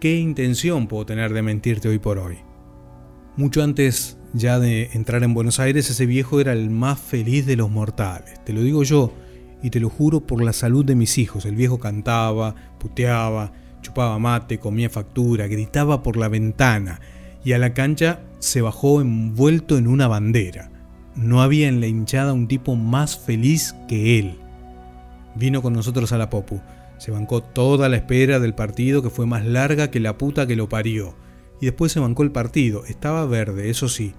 ¿qué 0.00 0.16
intención 0.16 0.86
puedo 0.86 1.06
tener 1.06 1.32
de 1.32 1.42
mentirte 1.42 1.88
hoy 1.88 1.98
por 1.98 2.18
hoy? 2.18 2.38
Mucho 3.36 3.62
antes 3.62 4.18
ya 4.32 4.58
de 4.58 4.90
entrar 4.92 5.22
en 5.22 5.34
Buenos 5.34 5.60
Aires, 5.60 5.88
ese 5.88 6.06
viejo 6.06 6.40
era 6.40 6.52
el 6.52 6.70
más 6.70 7.00
feliz 7.00 7.46
de 7.46 7.56
los 7.56 7.70
mortales. 7.70 8.44
Te 8.44 8.52
lo 8.52 8.62
digo 8.62 8.82
yo 8.82 9.12
y 9.62 9.70
te 9.70 9.80
lo 9.80 9.88
juro 9.88 10.20
por 10.20 10.42
la 10.42 10.52
salud 10.52 10.84
de 10.84 10.94
mis 10.94 11.18
hijos. 11.18 11.46
El 11.46 11.56
viejo 11.56 11.78
cantaba, 11.78 12.54
puteaba, 12.78 13.52
chupaba 13.80 14.18
mate, 14.18 14.58
comía 14.58 14.90
factura, 14.90 15.46
gritaba 15.46 16.02
por 16.02 16.16
la 16.16 16.28
ventana 16.28 17.00
y 17.44 17.52
a 17.52 17.58
la 17.58 17.74
cancha 17.74 18.20
se 18.40 18.60
bajó 18.60 19.00
envuelto 19.00 19.78
en 19.78 19.86
una 19.86 20.08
bandera. 20.08 20.70
No 21.16 21.42
había 21.42 21.68
en 21.68 21.80
la 21.80 21.86
hinchada 21.86 22.32
un 22.32 22.48
tipo 22.48 22.76
más 22.76 23.18
feliz 23.18 23.74
que 23.88 24.18
él. 24.18 24.38
Vino 25.34 25.62
con 25.62 25.72
nosotros 25.72 26.12
a 26.12 26.18
la 26.18 26.30
Popu. 26.30 26.60
Se 26.98 27.10
bancó 27.10 27.42
toda 27.42 27.88
la 27.88 27.96
espera 27.96 28.40
del 28.40 28.54
partido 28.54 29.02
que 29.02 29.10
fue 29.10 29.26
más 29.26 29.44
larga 29.44 29.90
que 29.90 30.00
la 30.00 30.18
puta 30.18 30.46
que 30.46 30.56
lo 30.56 30.68
parió. 30.68 31.14
Y 31.60 31.66
después 31.66 31.92
se 31.92 32.00
bancó 32.00 32.22
el 32.22 32.32
partido. 32.32 32.84
Estaba 32.84 33.26
verde, 33.26 33.70
eso 33.70 33.88
sí 33.88 34.14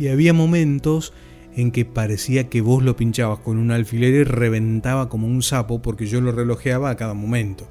y 0.00 0.08
había 0.08 0.32
momentos 0.32 1.12
en 1.54 1.70
que 1.70 1.84
parecía 1.84 2.48
que 2.48 2.62
vos 2.62 2.82
lo 2.82 2.96
pinchabas 2.96 3.40
con 3.40 3.58
un 3.58 3.70
alfiler 3.70 4.14
y 4.14 4.24
reventaba 4.24 5.10
como 5.10 5.26
un 5.26 5.42
sapo 5.42 5.82
porque 5.82 6.06
yo 6.06 6.22
lo 6.22 6.32
relojeaba 6.32 6.88
a 6.88 6.96
cada 6.96 7.12
momento. 7.12 7.68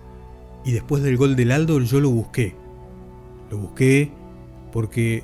Y 0.64 0.74
después 0.74 1.02
del 1.02 1.18
gol 1.18 1.36
del 1.36 1.52
Aldo 1.52 1.80
yo 1.82 2.00
lo 2.00 2.12
busqué. 2.12 2.56
Lo 3.50 3.58
busqué 3.58 4.12
porque 4.72 5.24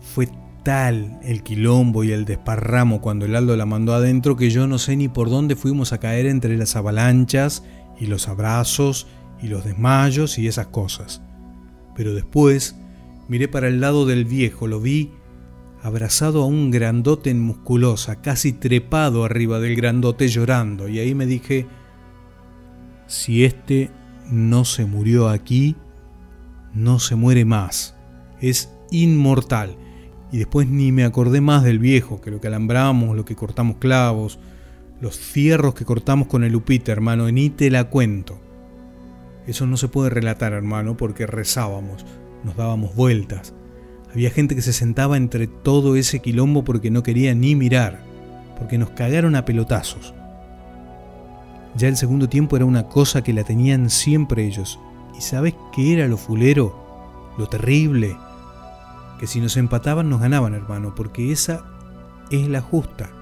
fue 0.00 0.28
tal 0.62 1.18
el 1.22 1.42
quilombo 1.42 2.04
y 2.04 2.12
el 2.12 2.24
desparramo 2.24 3.00
cuando 3.00 3.26
el 3.26 3.34
Aldo 3.34 3.56
la 3.56 3.66
mandó 3.66 3.94
adentro 3.94 4.36
que 4.36 4.50
yo 4.50 4.66
no 4.66 4.78
sé 4.78 4.96
ni 4.96 5.08
por 5.08 5.30
dónde 5.30 5.56
fuimos 5.56 5.92
a 5.92 5.98
caer 5.98 6.26
entre 6.26 6.56
las 6.56 6.76
avalanchas 6.76 7.64
y 7.98 8.06
los 8.06 8.28
abrazos 8.28 9.06
y 9.42 9.48
los 9.48 9.64
desmayos 9.64 10.38
y 10.38 10.46
esas 10.46 10.68
cosas. 10.68 11.22
Pero 11.94 12.14
después 12.14 12.76
miré 13.28 13.48
para 13.48 13.68
el 13.68 13.80
lado 13.80 14.06
del 14.06 14.24
viejo, 14.24 14.66
lo 14.66 14.80
vi 14.80 15.12
abrazado 15.82 16.42
a 16.42 16.46
un 16.46 16.70
grandote 16.70 17.30
en 17.30 17.40
musculosa, 17.40 18.20
casi 18.20 18.52
trepado 18.52 19.24
arriba 19.24 19.60
del 19.60 19.76
grandote 19.76 20.28
llorando, 20.28 20.88
y 20.88 20.98
ahí 20.98 21.14
me 21.14 21.26
dije, 21.26 21.66
si 23.06 23.44
este 23.44 23.90
no 24.30 24.64
se 24.64 24.84
murió 24.84 25.28
aquí, 25.28 25.76
no 26.74 26.98
se 26.98 27.16
muere 27.16 27.44
más, 27.44 27.96
es 28.40 28.70
inmortal. 28.90 29.76
Y 30.32 30.38
después 30.38 30.68
ni 30.68 30.92
me 30.92 31.04
acordé 31.04 31.40
más 31.40 31.64
del 31.64 31.78
viejo, 31.78 32.20
que 32.20 32.30
lo 32.30 32.40
que 32.40 32.48
alambramos, 32.48 33.16
lo 33.16 33.24
que 33.24 33.36
cortamos 33.36 33.76
clavos, 33.78 34.38
los 35.00 35.18
fierros 35.18 35.74
que 35.74 35.84
cortamos 35.84 36.28
con 36.28 36.44
el 36.44 36.54
upita, 36.54 36.92
hermano, 36.92 37.30
ni 37.30 37.50
te 37.50 37.70
la 37.70 37.84
cuento. 37.84 38.38
Eso 39.46 39.66
no 39.66 39.76
se 39.76 39.88
puede 39.88 40.10
relatar, 40.10 40.52
hermano, 40.52 40.96
porque 40.96 41.26
rezábamos, 41.26 42.06
nos 42.44 42.56
dábamos 42.56 42.94
vueltas, 42.94 43.54
había 44.12 44.30
gente 44.30 44.56
que 44.56 44.62
se 44.62 44.72
sentaba 44.72 45.16
entre 45.16 45.46
todo 45.46 45.94
ese 45.94 46.18
quilombo 46.18 46.64
porque 46.64 46.90
no 46.90 47.02
quería 47.02 47.34
ni 47.34 47.54
mirar, 47.54 48.02
porque 48.58 48.76
nos 48.76 48.90
cagaron 48.90 49.36
a 49.36 49.44
pelotazos. 49.44 50.14
Ya 51.76 51.86
el 51.86 51.96
segundo 51.96 52.28
tiempo 52.28 52.56
era 52.56 52.64
una 52.64 52.88
cosa 52.88 53.22
que 53.22 53.32
la 53.32 53.44
tenían 53.44 53.88
siempre 53.88 54.44
ellos. 54.44 54.80
¿Y 55.16 55.20
sabes 55.20 55.54
qué 55.72 55.94
era 55.94 56.08
lo 56.08 56.16
fulero? 56.16 56.74
Lo 57.38 57.46
terrible. 57.46 58.16
Que 59.20 59.26
si 59.26 59.40
nos 59.40 59.56
empataban 59.56 60.08
nos 60.08 60.20
ganaban, 60.20 60.54
hermano, 60.54 60.94
porque 60.96 61.30
esa 61.30 61.66
es 62.30 62.48
la 62.48 62.62
justa. 62.62 63.12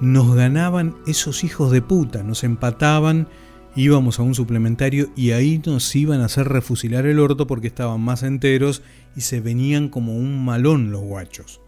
Nos 0.00 0.34
ganaban 0.34 0.96
esos 1.06 1.44
hijos 1.44 1.70
de 1.70 1.80
puta, 1.80 2.24
nos 2.24 2.42
empataban 2.42 3.28
íbamos 3.76 4.18
a 4.18 4.22
un 4.22 4.34
suplementario 4.34 5.10
y 5.14 5.30
ahí 5.30 5.62
nos 5.64 5.94
iban 5.94 6.20
a 6.20 6.24
hacer 6.24 6.48
refusilar 6.48 7.06
el 7.06 7.20
orto 7.20 7.46
porque 7.46 7.68
estaban 7.68 8.00
más 8.00 8.22
enteros 8.22 8.82
y 9.16 9.20
se 9.20 9.40
venían 9.40 9.88
como 9.88 10.16
un 10.16 10.44
malón 10.44 10.90
los 10.90 11.02
guachos. 11.02 11.60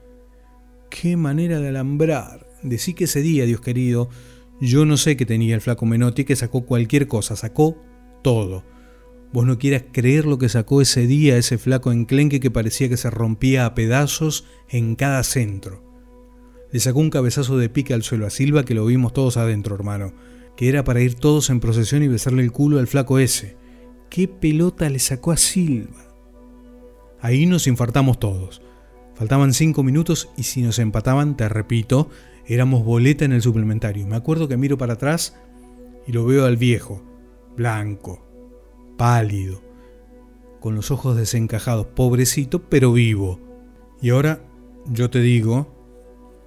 Qué 0.91 1.17
manera 1.17 1.61
de 1.61 1.69
alambrar. 1.69 2.47
Decí 2.63 2.95
que 2.95 3.05
ese 3.05 3.23
día, 3.23 3.45
Dios 3.45 3.61
querido, 3.61 4.09
yo 4.61 4.85
no 4.85 4.97
sé 4.97 5.17
qué 5.17 5.27
tenía 5.27 5.55
el 5.55 5.61
flaco 5.61 5.87
Menotti 5.87 6.25
que 6.25 6.37
sacó 6.37 6.67
cualquier 6.67 7.07
cosa, 7.07 7.37
sacó 7.37 7.77
todo. 8.23 8.65
Vos 9.33 9.47
no 9.47 9.59
quieras 9.59 9.85
creer 9.93 10.27
lo 10.27 10.37
que 10.37 10.51
sacó 10.51 10.83
ese 10.83 11.07
día 11.07 11.39
ese 11.39 11.57
flaco 11.57 11.91
enclenque 11.91 12.39
que 12.39 12.51
parecía 12.51 12.89
que 12.89 12.99
se 12.99 13.11
rompía 13.11 13.65
a 13.65 13.75
pedazos 13.75 14.45
en 14.69 14.95
cada 14.95 15.23
centro. 15.23 15.83
Le 16.71 16.81
sacó 16.81 17.01
un 17.01 17.11
cabezazo 17.11 17.57
de 17.57 17.69
pique 17.69 17.95
al 17.95 18.03
suelo 18.03 18.27
a 18.27 18.31
Silva 18.31 18.65
que 18.65 18.75
lo 18.75 18.85
vimos 18.85 19.13
todos 19.13 19.37
adentro, 19.39 19.75
hermano, 19.75 20.13
que 20.57 20.69
era 20.69 20.85
para 20.85 21.01
ir 21.01 21.15
todos 21.15 21.49
en 21.51 21.61
procesión 21.61 22.03
y 22.03 22.09
besarle 22.09 22.43
el 22.43 22.53
culo 22.53 22.79
al 22.79 22.87
flaco 22.87 23.19
ese. 23.19 23.57
¿Qué 24.11 24.29
pelota 24.29 24.91
le 24.91 24.99
sacó 24.99 25.33
a 25.33 25.39
Silva? 25.39 26.15
Ahí 27.21 27.47
nos 27.47 27.67
infartamos 27.67 28.19
todos. 28.19 28.61
Faltaban 29.15 29.55
cinco 29.55 29.83
minutos 29.83 30.31
y 30.37 30.43
si 30.43 30.63
nos 30.63 30.79
empataban, 30.79 31.37
te 31.37 31.49
repito, 31.49 32.11
éramos 32.47 32.85
boleta 32.85 33.25
en 33.25 33.33
el 33.33 33.43
suplementario. 33.43 34.07
Me 34.07 34.17
acuerdo 34.17 34.49
que 34.49 34.57
miro 34.57 34.77
para 34.77 34.95
atrás 34.95 35.37
y 36.07 36.13
lo 36.13 36.25
veo 36.27 36.45
al 36.45 36.57
viejo, 36.57 37.03
blanco, 37.57 38.32
pálido, 39.03 39.61
con 40.61 40.77
los 40.77 40.93
ojos 40.93 41.17
desencajados, 41.17 41.87
pobrecito, 41.87 42.63
pero 42.69 42.93
vivo. 42.93 43.41
Y 44.01 44.11
ahora 44.11 44.45
yo 44.87 45.11
te 45.11 45.19
digo, 45.19 45.75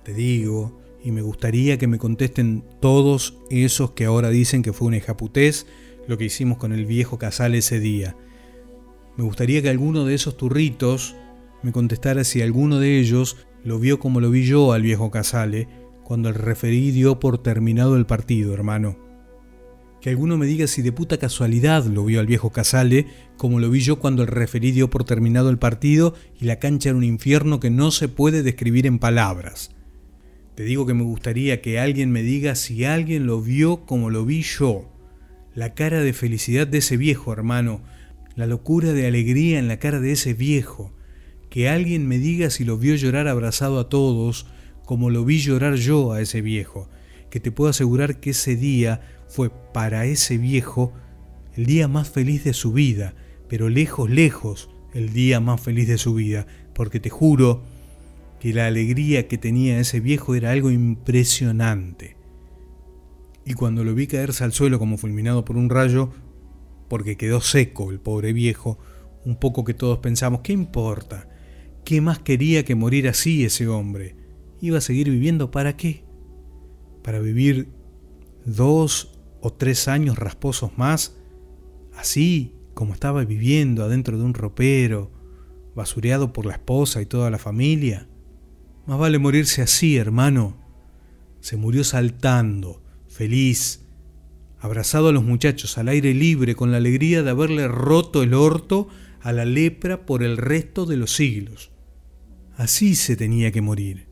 te 0.05 0.13
digo, 0.13 0.79
y 1.03 1.11
me 1.11 1.21
gustaría 1.21 1.77
que 1.77 1.87
me 1.87 1.97
contesten 1.97 2.63
todos 2.79 3.37
esos 3.49 3.91
que 3.91 4.05
ahora 4.05 4.29
dicen 4.29 4.63
que 4.63 4.71
fue 4.71 4.87
un 4.87 4.93
ejaputés 4.93 5.67
lo 6.07 6.17
que 6.17 6.23
hicimos 6.23 6.57
con 6.57 6.71
el 6.71 6.85
viejo 6.85 7.17
Casal 7.17 7.55
ese 7.55 7.81
día. 7.81 8.15
Me 9.17 9.25
gustaría 9.25 9.61
que 9.61 9.69
alguno 9.69 10.05
de 10.05 10.13
esos 10.13 10.37
turritos 10.37 11.13
me 11.61 11.73
contestara 11.73 12.23
si 12.23 12.41
alguno 12.41 12.79
de 12.79 12.99
ellos 12.99 13.35
lo 13.65 13.79
vio 13.79 13.99
como 13.99 14.21
lo 14.21 14.31
vi 14.31 14.45
yo 14.45 14.71
al 14.71 14.83
viejo 14.83 15.11
Casale 15.11 15.67
cuando 16.05 16.29
el 16.29 16.35
referí 16.35 16.91
dio 16.91 17.19
por 17.19 17.37
terminado 17.37 17.97
el 17.97 18.05
partido, 18.05 18.53
hermano 18.53 19.03
que 20.05 20.11
alguno 20.11 20.37
me 20.37 20.45
diga 20.45 20.67
si 20.67 20.83
de 20.83 20.91
puta 20.91 21.17
casualidad 21.17 21.83
lo 21.85 22.05
vio 22.05 22.19
al 22.19 22.27
viejo 22.27 22.51
Casale, 22.51 23.07
como 23.37 23.59
lo 23.59 23.71
vi 23.71 23.79
yo 23.79 23.97
cuando 23.97 24.21
el 24.21 24.27
referí 24.27 24.69
dio 24.69 24.87
por 24.87 25.03
terminado 25.03 25.49
el 25.49 25.57
partido 25.57 26.13
y 26.39 26.45
la 26.45 26.59
cancha 26.59 26.89
era 26.89 26.97
un 26.99 27.03
infierno 27.03 27.59
que 27.59 27.71
no 27.71 27.89
se 27.89 28.07
puede 28.07 28.43
describir 28.43 28.85
en 28.85 28.99
palabras. 28.99 29.71
Te 30.53 30.63
digo 30.63 30.85
que 30.85 30.93
me 30.93 31.01
gustaría 31.01 31.59
que 31.59 31.79
alguien 31.79 32.11
me 32.11 32.21
diga 32.21 32.53
si 32.53 32.85
alguien 32.85 33.25
lo 33.25 33.41
vio 33.41 33.87
como 33.87 34.11
lo 34.11 34.25
vi 34.25 34.43
yo. 34.43 34.93
La 35.55 35.73
cara 35.73 36.01
de 36.01 36.13
felicidad 36.13 36.67
de 36.67 36.77
ese 36.77 36.97
viejo, 36.97 37.33
hermano, 37.33 37.81
la 38.35 38.45
locura 38.45 38.93
de 38.93 39.07
alegría 39.07 39.57
en 39.57 39.67
la 39.67 39.79
cara 39.79 39.99
de 39.99 40.11
ese 40.11 40.35
viejo. 40.35 40.93
Que 41.49 41.67
alguien 41.67 42.07
me 42.07 42.19
diga 42.19 42.51
si 42.51 42.63
lo 42.63 42.77
vio 42.77 42.93
llorar 42.93 43.27
abrazado 43.27 43.79
a 43.79 43.89
todos, 43.89 44.45
como 44.85 45.09
lo 45.09 45.25
vi 45.25 45.39
llorar 45.39 45.77
yo 45.77 46.11
a 46.11 46.21
ese 46.21 46.41
viejo. 46.41 46.89
Que 47.31 47.39
te 47.39 47.51
puedo 47.51 47.71
asegurar 47.71 48.19
que 48.19 48.29
ese 48.29 48.55
día 48.55 49.01
fue 49.35 49.51
para 49.73 50.05
ese 50.05 50.37
viejo 50.37 50.93
el 51.57 51.65
día 51.65 51.89
más 51.89 52.09
feliz 52.09 52.45
de 52.45 52.53
su 52.53 52.71
vida, 52.71 53.15
pero 53.49 53.67
lejos, 53.67 54.09
lejos 54.09 54.69
el 54.93 55.11
día 55.11 55.41
más 55.41 55.59
feliz 55.59 55.89
de 55.89 55.97
su 55.97 56.13
vida, 56.13 56.47
porque 56.73 57.01
te 57.01 57.09
juro 57.09 57.61
que 58.39 58.53
la 58.53 58.67
alegría 58.67 59.27
que 59.27 59.37
tenía 59.37 59.77
ese 59.77 59.99
viejo 59.99 60.35
era 60.35 60.51
algo 60.51 60.71
impresionante. 60.71 62.15
Y 63.45 63.55
cuando 63.55 63.83
lo 63.83 63.93
vi 63.93 64.07
caerse 64.07 64.45
al 64.45 64.53
suelo 64.53 64.79
como 64.79 64.97
fulminado 64.97 65.43
por 65.43 65.57
un 65.57 65.69
rayo, 65.69 66.11
porque 66.87 67.17
quedó 67.17 67.41
seco 67.41 67.91
el 67.91 67.99
pobre 67.99 68.31
viejo, 68.31 68.79
un 69.25 69.35
poco 69.35 69.65
que 69.65 69.73
todos 69.73 69.99
pensamos, 69.99 70.41
¿qué 70.43 70.53
importa? 70.53 71.27
¿Qué 71.83 71.99
más 71.99 72.19
quería 72.19 72.63
que 72.63 72.75
morir 72.75 73.09
así 73.09 73.43
ese 73.43 73.67
hombre? 73.67 74.15
¿Iba 74.61 74.77
a 74.77 74.81
seguir 74.81 75.09
viviendo 75.09 75.51
para 75.51 75.75
qué? 75.75 76.05
Para 77.03 77.19
vivir 77.19 77.67
dos 78.45 79.14
o 79.45 79.53
tres 79.53 79.87
años 79.87 80.17
rasposos 80.17 80.75
más, 80.75 81.17
así 81.95 82.55
como 82.73 82.95
estaba 82.95 83.23
viviendo 83.25 83.83
adentro 83.83 84.17
de 84.17 84.23
un 84.23 84.33
ropero, 84.33 85.11
basureado 85.75 86.33
por 86.33 86.47
la 86.47 86.53
esposa 86.53 86.99
y 86.99 87.05
toda 87.05 87.29
la 87.29 87.37
familia. 87.37 88.07
Más 88.87 88.97
vale 88.97 89.19
morirse 89.19 89.61
así, 89.61 89.97
hermano. 89.97 90.57
Se 91.41 91.57
murió 91.57 91.83
saltando, 91.83 92.81
feliz, 93.07 93.85
abrazado 94.57 95.09
a 95.09 95.11
los 95.11 95.23
muchachos 95.23 95.77
al 95.77 95.89
aire 95.89 96.15
libre 96.15 96.55
con 96.55 96.71
la 96.71 96.77
alegría 96.77 97.21
de 97.21 97.29
haberle 97.29 97.67
roto 97.67 98.23
el 98.23 98.33
orto 98.33 98.87
a 99.21 99.31
la 99.31 99.45
lepra 99.45 100.07
por 100.07 100.23
el 100.23 100.37
resto 100.37 100.87
de 100.87 100.97
los 100.97 101.11
siglos. 101.11 101.69
Así 102.57 102.95
se 102.95 103.15
tenía 103.15 103.51
que 103.51 103.61
morir. 103.61 104.07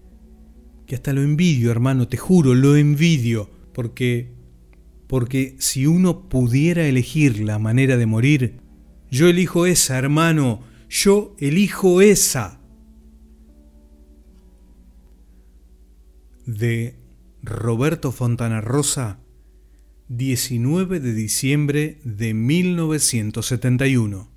Que 0.86 0.94
hasta 0.94 1.12
lo 1.12 1.24
envidio, 1.24 1.72
hermano, 1.72 2.08
te 2.08 2.18
juro, 2.18 2.54
lo 2.54 2.76
envidio, 2.76 3.50
porque 3.74 4.43
porque 5.14 5.56
si 5.60 5.86
uno 5.86 6.28
pudiera 6.28 6.88
elegir 6.88 7.40
la 7.40 7.60
manera 7.60 7.98
de 7.98 8.08
morir, 8.08 8.62
yo 9.12 9.28
elijo 9.28 9.68
esa, 9.68 10.00
hermano, 10.00 10.64
yo 10.90 11.36
elijo 11.38 12.02
esa. 12.02 12.60
De 16.48 16.96
Roberto 17.44 18.12
Fontana 18.12 18.60
Rosa, 18.60 19.20
19 20.08 21.00
de 21.00 21.14
diciembre 21.14 22.00
de 22.04 22.34
1971. 22.34 24.33